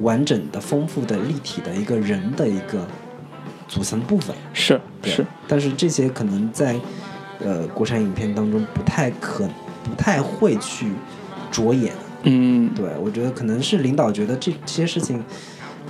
[0.00, 2.86] 完整的、丰富的、立体的一个人的一个
[3.66, 4.36] 组成部分。
[4.52, 6.78] 是是，但是这些可能在
[7.44, 9.48] 呃国产影片当中不太可
[9.84, 10.92] 不太会去
[11.50, 11.92] 着眼。
[12.24, 15.22] 嗯对我觉得可能是领导觉得这这些事情，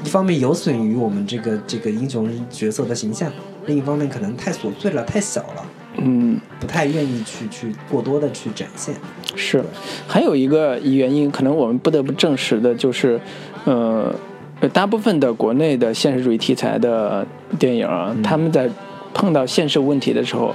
[0.05, 3.33] 一方面有损于我们这个这个英雄角色的形象，
[3.67, 5.65] 另一方面可能太琐碎了、太小了，
[5.97, 8.95] 嗯不太愿意去去过多的去展现。
[9.35, 9.65] 是，
[10.07, 13.19] 还有一个原因，可能我们不得不证实的就是，
[13.65, 14.15] 呃，
[14.61, 17.27] 呃大部分的国内的现实主义题材的
[17.59, 18.69] 电影啊，他们在
[19.15, 20.55] 碰到现实问题的时候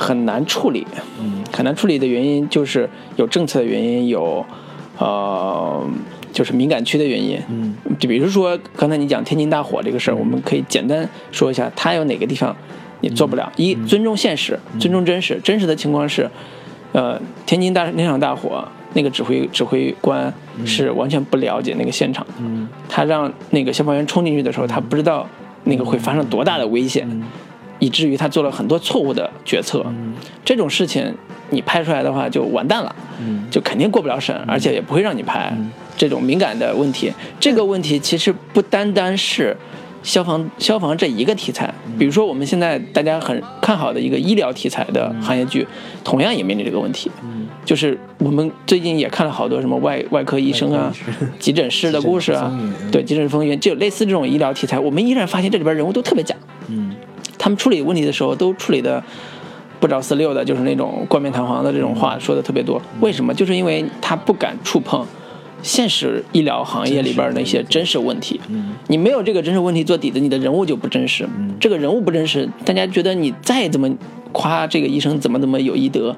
[0.00, 0.86] 很难处理，
[1.20, 4.42] 嗯很难处理的原因就是有政策的原因，有
[4.96, 5.86] 呃
[6.32, 7.38] 就是敏感区的原因。
[7.50, 12.56] 嗯就比如说刚才你讲天津大火这个事儿，我们可以简单说一下，它有哪个地方
[13.02, 13.52] 你做不了。
[13.56, 15.38] 一，尊重现实，尊重真实。
[15.44, 16.30] 真实的情况是，
[16.92, 20.32] 呃，天津大那场大火，那个指挥指挥官
[20.64, 22.24] 是完全不了解那个现场。
[22.28, 22.32] 的。
[22.38, 22.66] 嗯。
[22.88, 25.28] 他让那个消防员冲进去的时候，他不知道
[25.64, 27.06] 那个会发生多大的危险，
[27.80, 29.84] 以至于他做了很多错误的决策。
[30.44, 31.12] 这种事情
[31.50, 35.52] 你拍出来的话就完蛋了，嗯就肯定过不了审，而且也不会让你拍。
[35.96, 39.54] 这种敏感的问题，这个问题其实不单单是
[40.02, 45.66] 消防消防这一个题材，比如说我们现在大家很看好的一个医疗题材的行业剧，
[46.02, 47.10] 同样也面临这个问题。
[47.66, 50.90] 就是我们最近也看了好多什么外外科医生啊
[51.38, 52.50] 急诊室的故事啊
[52.90, 56.34] 对，急诊风云，就类似这种医疗题材，我们依然发现这里边人物都特别假。
[56.68, 56.94] 嗯
[57.40, 59.02] 他们处理问题的时候都处理的
[59.80, 62.80] 不着四六的，就是那种冠冕堂皇的这种话说的特别多。
[63.00, 63.32] 为什么？
[63.32, 65.06] 就是因为他不敢触碰
[65.62, 68.38] 现实医疗行业里边的一些真实问题。
[68.50, 71.26] 嗯你没有这个真实问题做底子，你的人物就不真实。
[71.58, 73.90] 这个人物不真实，大家觉得你再怎么
[74.32, 76.14] 夸这个医生怎么怎么有医德，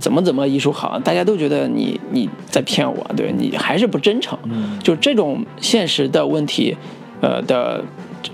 [0.00, 4.36] 怎么怎么医术好，大家都觉得你你在骗我，对你还是不真诚。
[4.82, 6.76] 就这种现实的问题，
[7.20, 7.82] 呃的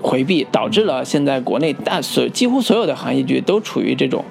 [0.00, 4.24] 回避，导致了现在国内大所几乎所有的行业剧都处于这种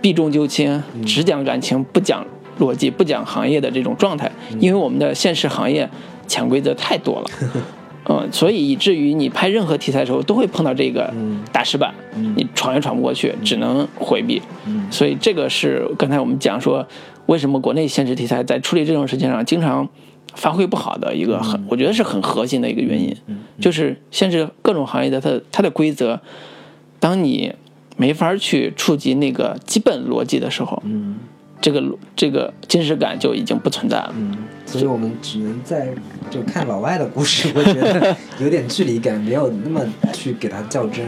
[0.00, 2.24] 避重就轻、只讲感情不讲
[2.58, 4.30] 逻辑、不讲行业的这种状态。
[4.58, 5.88] 因为我们的现实行业
[6.26, 7.30] 潜规则太多了。
[8.10, 11.12] 嗯，所以以至于你拍任何题材的时候都会碰到这个
[11.52, 11.92] 大石板，
[12.34, 14.40] 你闯也闯不过去，只能回避。
[14.90, 16.86] 所以这个是刚才我们讲说，
[17.26, 19.86] 为什么国内现实题材在处理这种事情上经常
[20.34, 23.16] 发挥不好的一个很，我觉得是很核心的一个原因，
[23.60, 26.20] 就是现实各种行业的它它的规则，
[27.00, 27.52] 当你
[27.96, 30.82] 没法去触及那个基本逻辑的时候，
[31.60, 31.82] 这个
[32.14, 34.14] 这个真实感就已经不存在了。
[34.16, 34.36] 嗯
[34.66, 35.88] 所以我们只能在
[36.30, 39.80] 就看老外的故事，我觉得有点距离感，没有那么
[40.12, 41.06] 去给他较真，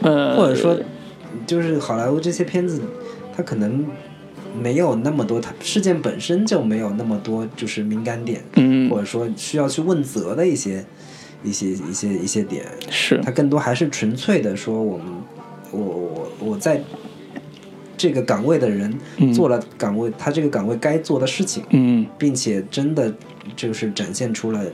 [0.00, 0.74] 呃，或者说
[1.46, 2.80] 就是好莱坞这些片子，
[3.36, 3.84] 它可能
[4.56, 8.88] 没有那么多，它事件本身就没有那么多就是敏感点，嗯。
[8.88, 10.84] 或者说需要去问责的一些
[11.42, 13.20] 一些一些一些点，是。
[13.24, 15.06] 它更多还是纯粹的说我们
[15.72, 16.80] 我我我在
[17.96, 18.96] 这个岗位的人
[19.34, 22.06] 做了岗位，他这个岗位该做的事情，嗯。
[22.16, 23.12] 并且真的
[23.56, 24.64] 就是展现出了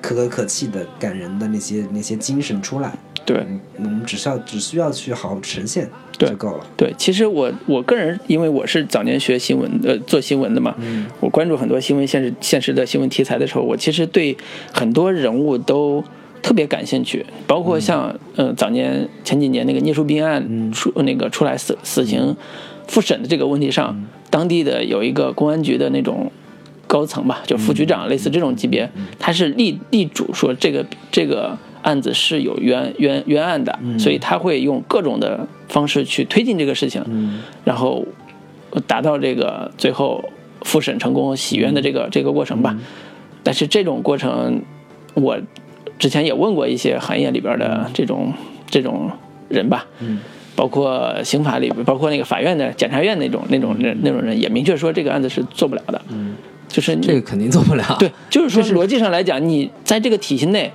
[0.00, 2.96] 可歌可泣的感人的那些那些精神出来。
[3.24, 3.38] 对。
[3.48, 5.88] 嗯我们只需要只需要去好好呈现
[6.26, 6.66] 对就够了。
[6.76, 10.74] 对，其实我我个人，因为我是早年学新闻呃做新闻的嘛，
[11.20, 14.36] 我关注很多新闻现实现实的新闻题材的时候，我其实对
[14.72, 16.02] 很多人物都
[16.42, 22.36] 特别感兴趣，包括像、呃早年前几年那个聂树斌案出、那个出来死死刑
[22.86, 26.30] 复审的这个问题上，当地的有一个公安局的那种。
[26.88, 28.86] 高层吧，就副局长，类似这种级别，
[29.18, 37.04] 他是立立主说这个这个案子是有冤冤冤案的，所以他会用各种的方式去推进这个事情，
[37.64, 38.06] 然后
[38.86, 40.24] 达到这个最后
[40.62, 42.76] 复审成功、洗冤的这个这个过程吧。
[43.42, 44.62] 但是这种过程，
[45.14, 45.36] 我
[45.98, 48.32] 之前也问过一些行业里边的这种
[48.70, 49.10] 这种
[49.48, 49.86] 人吧，
[50.54, 56.00] 包括刑法里边，包括那个法院的、检察院那种那种人那种人，也明确说这个案子是做不了的。
[56.68, 57.96] 就是这个肯定做不了。
[57.98, 60.72] 对，就是说逻辑上来讲，你在这个体系内，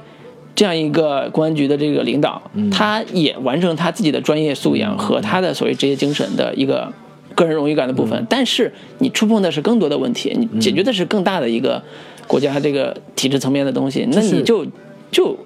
[0.57, 6.91] 这样一个公安局的这个领导，他也完成他自己的专业素养和他的所谓职业精神的一个
[7.35, 11.81] 个人荣誉感的部分，但是你触碰的是更多的问题，你解决的是更大的一个
[12.25, 14.65] 国家这个体制层面的东西，那你就
[15.11, 15.37] 就。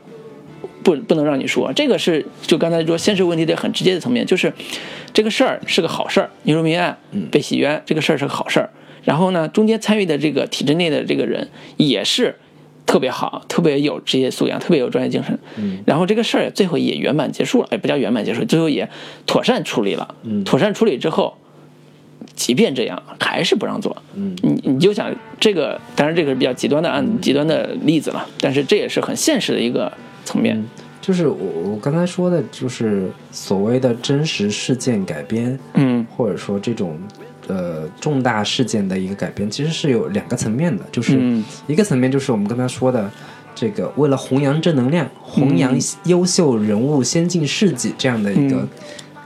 [0.83, 4.51] 不，不能让你说这个是就刚才说现实问题的很直接的层面，就是
[5.13, 6.97] 这个事儿是个好事儿，牛肉面案
[7.29, 8.67] 被洗冤，这个事儿是个好事儿。
[9.03, 11.47] 然后呢，中间参与的这个体制内的这个人
[11.77, 12.35] 也是
[12.85, 15.37] 特别好，特别有职业素养，特别有专业精神。
[15.57, 18.89] 嗯然后这个事儿最后也圆满结束了，也不叫圆满结束，最后也
[19.25, 20.15] 妥善处理了。
[20.23, 21.35] 嗯妥善处理之后，
[22.35, 23.95] 即便这样还是不让做。
[24.15, 29.91] 嗯你你就想这个，当然这个是比较极端的案极端的例子了，但是这也是很现实的一个
[30.25, 30.61] 层面。
[31.01, 31.35] 就是我
[31.65, 36.99] 我刚才说的，就是所谓的真实事件改编，嗯或者说这种
[37.47, 43.09] 呃重大事件的一个改编，其实是有两个层面的，就是嗯一个层面就是我们刚才说的。
[43.53, 48.69] 这个为了弘扬正能量、弘扬优秀人物先进事迹这样的一个，嗯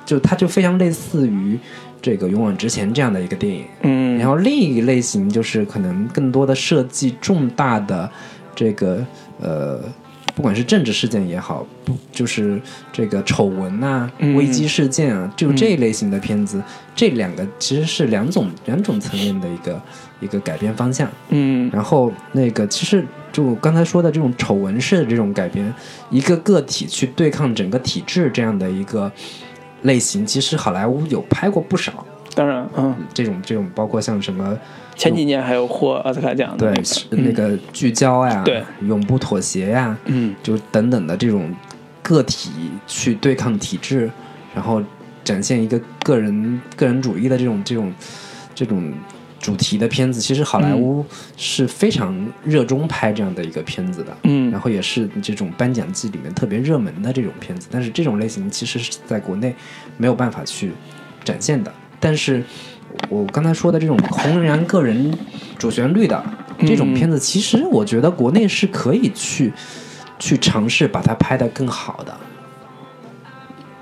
[0.03, 1.57] 就它就非常类似于
[2.01, 3.63] 这个《勇往直前》这样的一个电影。
[3.81, 8.09] 嗯，然后另一类型就是可能更多的设计重大的
[8.55, 9.05] 这个
[9.39, 9.79] 呃，
[10.35, 16.61] 不管是政治事件也好，不就是这个丑闻啊、嗯危机事件啊，就这一类型的片子，
[16.93, 19.81] 这两个其实是两种两种层面的一个
[20.19, 21.09] 一个改编方向。
[21.29, 25.73] 嗯然后那个其实就刚才说的这种丑闻式的这种改编，
[26.09, 29.09] 一个个体去对抗整个体制这样的一个
[29.83, 32.05] 类型，其实好莱坞有拍过不少。
[32.35, 34.55] 当然，嗯，这种这种包括像什么
[34.95, 36.83] 前几年还有获奥斯卡奖的对那个。
[36.83, 40.35] 是那个聚焦呀，对，永不妥协呀，嗯。
[40.43, 41.49] 就等等的这种
[42.03, 42.51] 个体
[42.85, 44.11] 去对抗体制，
[44.53, 44.83] 然后
[45.23, 47.93] 展现一个个人个人主义的这种这种
[48.53, 48.93] 这种
[49.39, 51.05] 主题的片子，其实好莱坞
[51.37, 52.13] 是非常
[52.43, 54.51] 热衷拍这样的一个片子的，嗯。
[54.51, 59.55] 然后也是这种颁奖季里面特别热门的这种片子，但是这种类型其实是在国内
[59.95, 60.73] 没有办法去
[61.23, 61.73] 展现的。
[61.99, 62.43] 但是
[63.09, 65.17] 我刚才说的这种弘扬个人
[65.57, 66.23] 主旋律的
[66.59, 69.51] 这种片子，其实我觉得国内是可以去
[70.19, 72.17] 去尝试把它拍得更好的。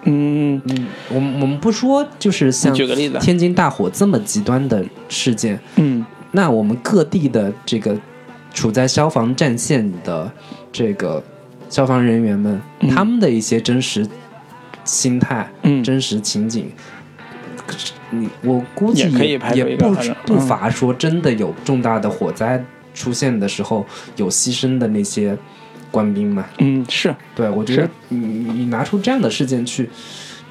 [0.03, 0.61] 嗯。
[1.10, 2.73] 我们我们不说就是像
[3.19, 6.06] 天津大火这么极端的事件，嗯。
[6.31, 7.95] 那我们各地的这个
[8.53, 10.31] 处在消防战线的
[10.72, 11.22] 这个
[11.69, 12.60] 消防人员们，
[12.90, 14.07] 他们的一些真实
[14.84, 15.84] 心态、嗯。
[15.84, 16.72] 真实情景，
[18.11, 19.94] 你我估计也可以拍也不
[20.26, 22.64] 不嗯乏说真的有重大的火灾
[22.94, 23.85] 出现的时候
[24.18, 25.38] 有牺牲的那些
[25.90, 26.45] 官兵嘛。
[26.60, 29.90] 嗯是对，我觉得是你你拿出这样的事件去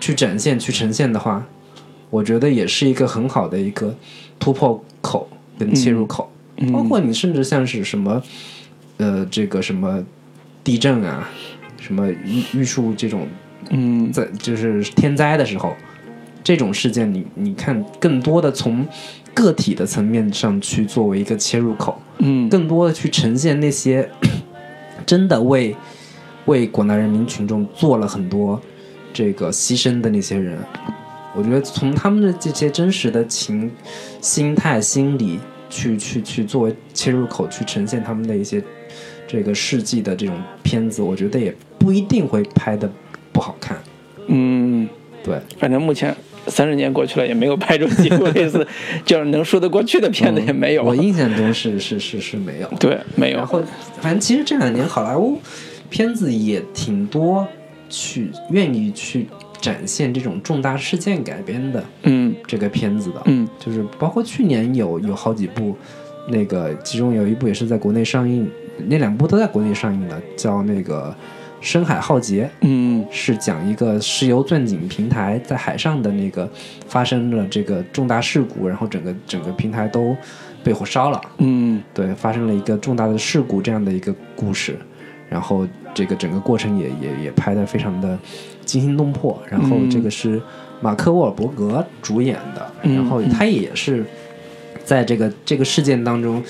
[0.00, 1.44] 去展现、去呈现的话，
[2.10, 3.94] 我觉得也是一个很好的一个
[4.38, 5.28] 突破口
[5.58, 6.30] 跟切入口。
[6.56, 8.22] 嗯包括你甚至像是什么，
[8.98, 10.04] 呃这个什么
[10.62, 11.28] 地震啊，
[11.80, 13.26] 什么玉玉树这种
[13.70, 15.74] 嗯在就是天灾的时候，
[16.44, 18.86] 这种事件你你看更多的从
[19.34, 24.08] 个体的层面上去作为一个切入口，嗯更多的去呈现那些
[25.06, 25.74] 真的为
[26.46, 28.60] 为广大人民群众做了很多
[29.12, 30.58] 这个牺牲的那些人。
[31.34, 33.72] 我觉得从他们的这些真实的情、
[34.20, 35.40] 心态、心理
[35.70, 38.62] 去去去作为切入口去呈现他们的一些
[39.26, 42.90] 这个事迹的这种片子，我觉得也不一定会拍的
[43.32, 43.82] 不好看。
[44.26, 44.86] 嗯，
[45.24, 46.14] 对，反正目前
[46.46, 48.66] 三十年过去了，也没有拍出几部 类似
[49.04, 50.82] 就是能说得过去的片子，也没有。
[50.82, 52.68] 我印象中是是是是没有。
[52.78, 53.38] 对，没有。
[53.38, 53.62] 然后，
[54.00, 55.38] 反正其实这两年好莱坞
[55.88, 57.46] 片子也挺多
[57.88, 59.26] 去愿意去
[59.60, 65.76] 展现这种重大事件改编的嗯这个片子的，嗯就是包括去年有有好几部，
[66.28, 68.50] 那个其中有一部也是在国内上映，
[68.88, 71.14] 那两部都在国内上映的，叫那个
[71.62, 72.82] 《深海浩劫》，嗯。
[73.10, 76.48] 是讲一个石油钻井平台在海上的那个
[76.86, 80.16] 发生了这个重大事故，然后整个整个平台都
[80.64, 81.82] 被火烧了，嗯。
[81.92, 84.78] 对，发生了一个重大的事故这样的一个故事，
[85.28, 88.18] 然后这个整个过程也也也拍的非常的
[88.64, 90.40] 惊心动魄，然后这个是
[90.80, 94.04] 马克·沃尔伯格主演的，嗯然后他也是
[94.84, 96.42] 在这个这个事件当中。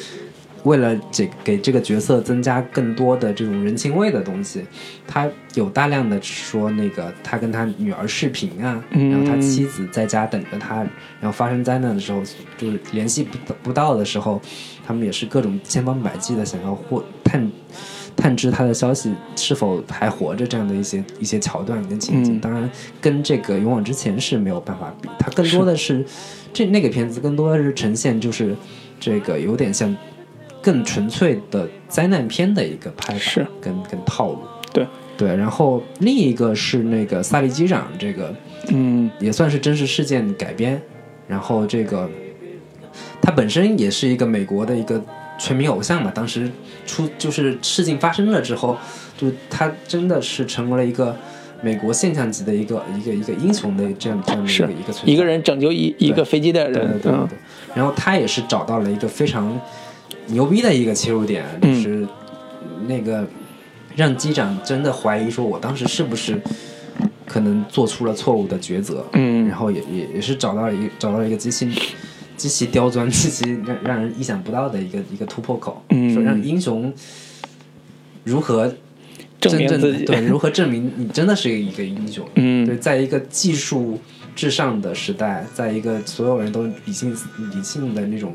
[0.65, 4.63] 为了这给这个角色增加更多的这种人情味的东西，
[5.07, 10.77] 他有大量的说那个他跟他女儿视频啊，嗯然后他妻子在家等着他，
[11.21, 12.23] 然后发生灾难的时候
[12.57, 14.41] 就是联系不到不到的时候，
[14.87, 17.51] 他们也是各种千方百计的想要获探
[18.15, 22.37] 探知他的消息是否还活着这样的一些一些桥段跟情景。
[22.37, 22.71] 嗯当然，
[23.01, 26.05] 跟这个勇往直前是没有办法比，它更多的是
[26.53, 28.55] 这那个片子更多的是呈现就是
[29.01, 29.95] 这个有点像
[30.63, 34.39] 更纯粹的灾难片的一个拍法是跟跟套路。
[34.73, 34.87] 对
[35.19, 38.35] 对，然后另一个是那个萨利机长这个。
[38.69, 40.81] 嗯也算是真实事件改编。
[41.27, 42.09] 然后这个
[43.21, 45.05] 他本身也是一个美国的一个
[45.37, 46.49] 全民偶像嘛，当时
[46.87, 48.79] 出就是事情发生了之后，
[49.19, 51.17] 就他真的是成为了一个
[51.61, 57.39] 美国现象级的一个一个一个英雄的这样这样的一个一个存在一个人拯救一一个飞机的对对人，嗯对对对。
[57.75, 59.61] 然后他也是找到了一个非常
[60.29, 61.83] 牛逼的一个切入点，就嗯。
[61.83, 62.09] 是
[62.87, 63.27] 那个
[63.95, 66.41] 让机长真的怀疑说，我当时是不是
[67.27, 69.05] 可能做出了错误的抉择。
[69.13, 69.47] 嗯。
[69.49, 71.71] 然后也也也是找到了一找到了一个极其
[72.37, 76.13] 极其刁钻、 极其让让人意想不到的一个一个突破口，嗯。
[76.13, 76.93] 说让英雄
[78.25, 78.67] 如何
[79.41, 80.05] 真正证明自己。
[80.05, 82.67] 对如何证明你真的是一个英雄，嗯。
[82.67, 83.99] 对，在一个技术
[84.35, 87.15] 至上的时代，在一个所有人都理性
[87.55, 88.35] 理性的那种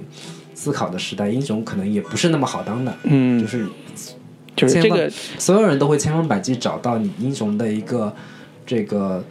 [0.68, 3.39] 思考的时代，英雄可能也不是那么好当的，嗯。
[3.39, 3.65] 就是
[4.53, 8.14] 就是这个所有人都会千方百计找到你英雄的一个
[8.65, 9.23] 这个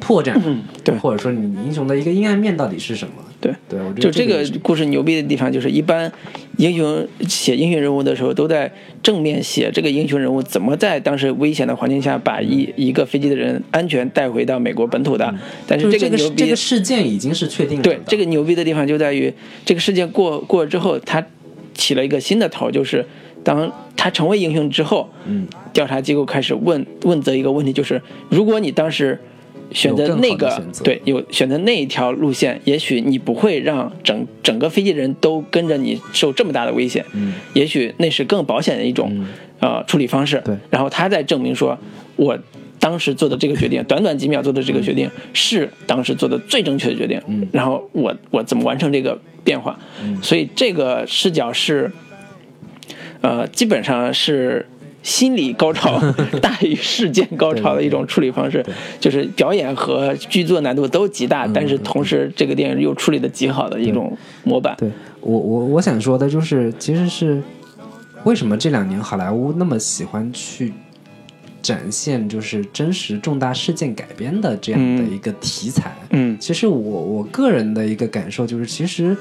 [0.00, 0.96] 破绽，嗯对。
[0.96, 3.12] 或者说你英雄的一个阴暗面到底是什么？
[3.40, 3.52] 对。
[4.00, 6.10] 就这个故事牛逼的地方，就是一般
[6.58, 8.70] 英雄写英雄人物的时候，都在
[9.02, 15.34] 正面写这个英雄人物怎么在当时危险的环境下把一一个飞机的人安全带回到美国本土的。
[15.66, 19.32] 但是是这个这个牛逼这个事件已经是确定了的，对这个牛逼的地方就在于，
[19.64, 21.24] 这个事件过过了之后，他
[21.74, 23.06] 起了一个新的头，就是
[23.42, 29.18] 当他成为英雄之后，嗯，调查机构开始问问责一个问题，就是如果你当时
[29.72, 39.26] 选择那个对有选择那一条路线，也许你不会让整整个飞机人都跟着你受这么大的危险，嗯，也许那是更保险的一种、嗯
[39.60, 40.40] 呃处理方式。
[40.44, 41.78] 对然后他再证明说，
[42.16, 42.38] 我
[42.78, 47.20] 当时做的这个决定，短短几秒做的这个决定是当时做的最正确的决定。
[47.26, 49.78] 嗯然后我我怎么完成这个变化？
[50.02, 51.90] 嗯所以这个视角是，
[53.20, 54.66] 呃，基本上是。
[55.02, 56.00] 心理高潮
[56.42, 58.64] 大于事件高潮的一种处理方式，
[58.98, 64.76] 就是表演和剧作难度都极大，但是同时这个电影又处理的极好的一种模板。
[64.78, 64.90] 对
[65.20, 67.42] 我我我想说的就是，其实是
[68.24, 70.72] 为什么这两年好莱坞那么喜欢去
[71.62, 75.94] 展现就是真实重大事件改编的这样的一个题材？
[76.10, 76.36] 嗯。
[76.38, 79.16] 其实我我个人的一个感受就是，其实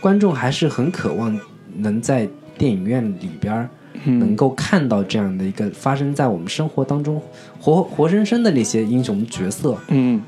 [0.00, 1.36] 观众还是很渴望
[1.78, 7.20] 能在电影院里边儿嗯能够看到这样的一个发生在我们生活当中
[7.58, 10.22] 活活生生的那些英雄角色，嗯。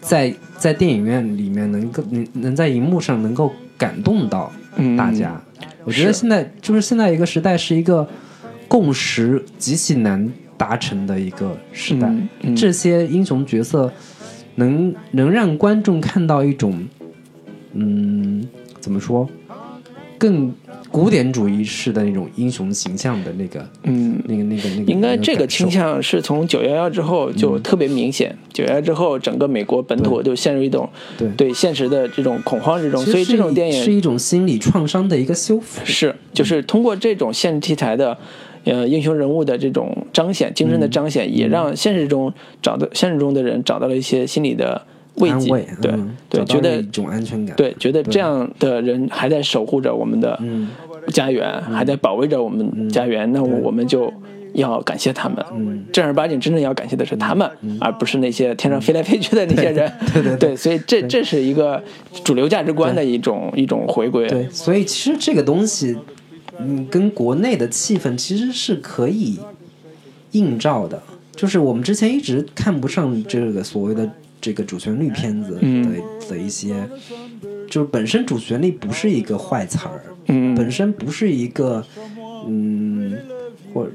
[0.00, 5.38] 在在电影院里面能够能能在荧幕上能够感动到嗯，大家。
[5.84, 8.08] 我觉得现在就是现在一个时代是一个
[8.66, 12.56] 共识极其难达成的一个时代，嗯嗯。
[12.56, 13.92] 这些英雄角色
[14.54, 16.82] 能能让观众看到一种，
[17.74, 18.48] 嗯，
[18.80, 19.28] 怎么说，
[20.20, 20.54] 更
[20.90, 28.36] 古典主义式的那种英雄形象的那个，嗯，那个那个那个，应该这个倾向是从九幺幺之后就嗯特别明显。
[28.52, 30.86] 九幺幺之后，整个美国本土就陷入一种
[31.16, 35.80] 对对现实的这种恐慌之中，所以这种电影是一种心理创伤的一个修复。
[35.86, 38.18] 是就是通过这种现实题材的。
[38.64, 42.30] 呃，英雄人物的这种彰显，精神的彰显，也让现实中
[42.60, 44.82] 找到现实中的人找到了一些心理的
[45.16, 50.68] 慰藉慰，，对嗯对，觉得一种安全感，对，觉得这样的人还在守护着我们的嗯。
[51.08, 54.12] 家园，还在保卫着我们家园，那我们就
[54.52, 55.44] 要感谢他们。
[55.50, 55.82] 嗯。
[55.90, 57.50] 正儿八经真正要感谢的是他们，
[57.80, 59.90] 而不是那些天上飞来飞去的那些人。
[60.12, 61.82] 对对对所以这这是一个
[62.22, 64.28] 主流价值观的一种一种回归。
[64.28, 65.96] 对，所以其实这个东西，
[66.58, 69.38] 嗯，跟国内的气氛其实是可以
[70.32, 71.02] 映照的。
[71.34, 74.08] 就是我们之前一直看不上这个所谓的
[74.40, 76.88] 这个主旋律片子的、嗯的一些，
[77.68, 81.84] 就是本身主旋律不是一个坏词儿，嗯本身不是一个
[82.48, 83.18] 嗯
[83.72, 83.86] 或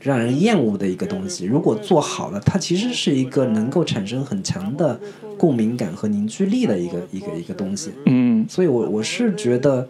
[0.00, 1.44] 让人厌恶的一个东西。
[1.44, 4.98] 如果做好了，它其实是一个能够产生很强的
[5.36, 7.90] 共鸣感和凝聚力的一个一个一个东西。
[8.06, 9.88] 嗯所以我我是觉得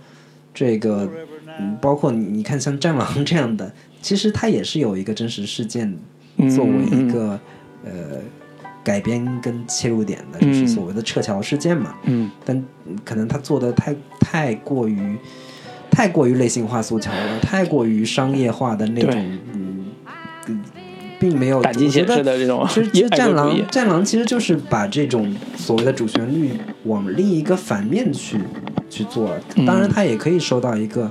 [0.53, 1.09] 这个，
[1.59, 3.73] 嗯，包括你你看像《战狼》这样的，
[4.03, 5.97] 其实它也是有一个真实事件
[6.37, 7.39] 嗯作为一个、
[7.85, 7.93] 呃
[8.83, 10.69] 改编跟切入点的，就是嗯。
[10.69, 11.95] 所谓的撤侨事件嘛。
[12.05, 12.31] 嗯。
[12.45, 15.17] 但嗯可能他做的太太过于
[15.91, 19.13] 太过于类型化诉求了，太过于商业化的那种，
[19.53, 19.87] 嗯，
[20.47, 20.65] 嗯
[21.19, 26.53] 并没有打鸡血我觉得式的这种其实， 其实《战狼战狼》其实就是把这种所谓的主旋律
[26.85, 28.39] 往另一个反面去
[28.89, 29.67] 去做，嗯。
[29.67, 31.11] 当然它也可以收到一个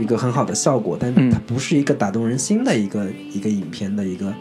[0.00, 1.30] 一个很好的效果，但嗯。
[1.30, 4.34] 它不是一个打动人心的一个一个影片的一个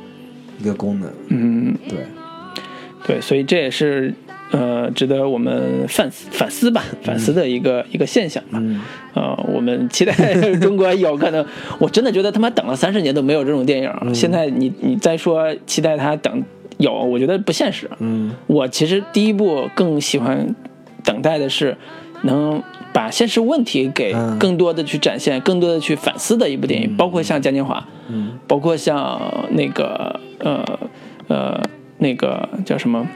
[0.59, 1.09] 一个功能。
[1.27, 2.07] 嗯，对，
[3.07, 4.13] 对，所以这也是
[4.51, 8.59] 呃值得我们反思反思吧，反思的一个、一个现象吧。
[8.61, 8.81] 嗯，
[9.13, 10.13] 呃，我们期待
[10.59, 11.45] 中国有可能，
[11.79, 16.43] 我真的觉得他妈等了三十年都没有这种电影，嗯现在你你再说期待他等
[16.77, 17.89] 有，我觉得不现实。
[17.99, 20.55] 嗯，我其实第一部更喜欢
[21.03, 21.77] 等待的是
[22.23, 22.61] 能
[22.91, 29.21] 把现实问题给嗯更多的去展现，更多的去反思的一部电影，包括像嘉年华，嗯，包括像
[29.51, 30.63] 那个呃
[31.27, 31.61] 呃
[31.97, 33.07] 那个叫什么，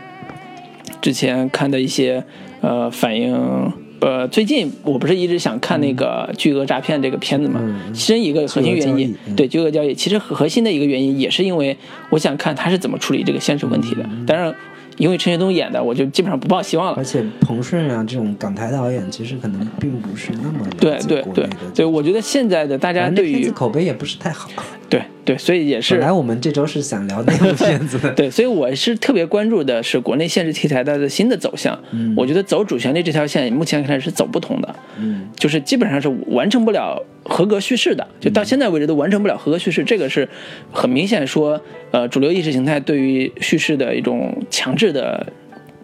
[1.02, 2.24] 之前看的一些
[2.62, 3.72] 呃反应。
[4.02, 7.60] 呃，最近我不是一直想看那个巨额诈骗这个片子嘛？
[7.62, 11.76] 嗯其实一个核心原因对巨额交易，其实核心的一个原因也是因为
[12.10, 14.04] 我想看他是怎么处理这个现实问题的。
[14.04, 14.56] 嗯当然，
[14.96, 17.04] 因为陈学冬演的，我就基本上不抱希望了而。
[17.04, 24.50] 且彭顺啊这种港台导演，其实可能并不是那么对对对解国内的对，我觉得现在的大家对于口碑也不是太好。
[24.90, 31.80] 对对，所以也是本来我们这周是想聊那部 片子的，对，所以我是特别关注的是国内现实题材的新的走向。
[31.91, 39.84] 嗯我觉得走主旋律这条线，目前看来是走不通的，嗯就是基本上是完成不了合格叙事的，就到现在为止都完成不了合格叙事。
[39.84, 40.28] 这个是
[40.72, 41.61] 很明显说，
[41.91, 45.26] 呃，主流意识形态对于叙事的一种强制的。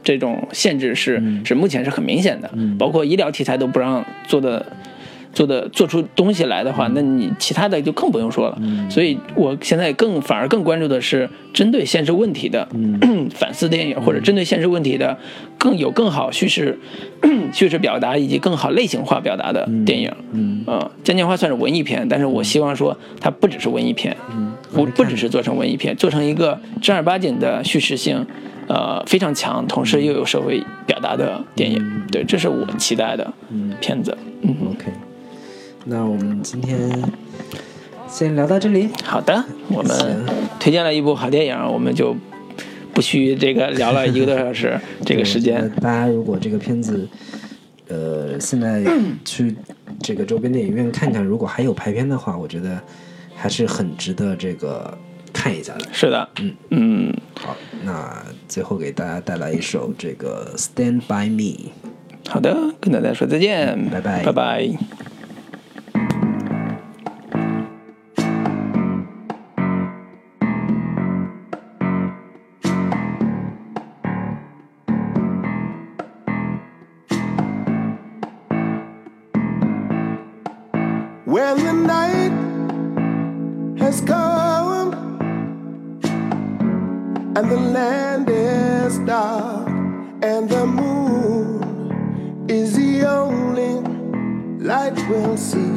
[0.07, 4.63] 这种限制是、是目前是很明显的，包括医疗题材都不让做的
[5.35, 8.59] 做的做出东西来的话，那你其他的就更不用说了。
[8.89, 12.67] 所以我现在更反而更关注的是针对现实问题的、
[13.35, 15.15] 反思电影，或者针对现实问题的
[15.59, 16.79] 更有更好叙事
[17.53, 20.11] 叙事表达以及更好类型化表达的电影。
[20.31, 20.63] 嗯。
[20.65, 28.25] 呃，嘉年华算是文艺片，但是我希望说它不只是文艺片，嗯，不只是做成文艺片，做成一个正儿八经的叙事性，
[28.67, 31.83] 呃非常强，同时又有社会表达的电影。
[32.11, 33.31] 对，这是我期待的
[33.81, 34.17] 片子。
[34.41, 34.91] 嗯，OK，
[35.87, 36.91] 那我们今天
[38.07, 38.89] 先聊到这里。
[39.03, 40.25] 好的，我们
[40.59, 42.15] 推荐了一部好电影，我们就
[42.93, 45.69] 不虚这个聊了一个多小时 这个时间。
[45.81, 47.07] 大家如果这个片子，
[47.87, 48.83] 呃，现在
[49.23, 49.55] 去
[50.01, 52.81] 这个周边电影院看看，如果还有排片的话，我觉得
[53.35, 54.97] 还是很值得这个
[55.31, 55.85] 看一下的。
[55.91, 61.69] 是的，嗯嗯，好，那最后给大家带来一首这个《Stand by Me》。
[62.27, 64.69] 好的，跟大家说再见，拜拜拜拜。
[95.37, 95.74] See.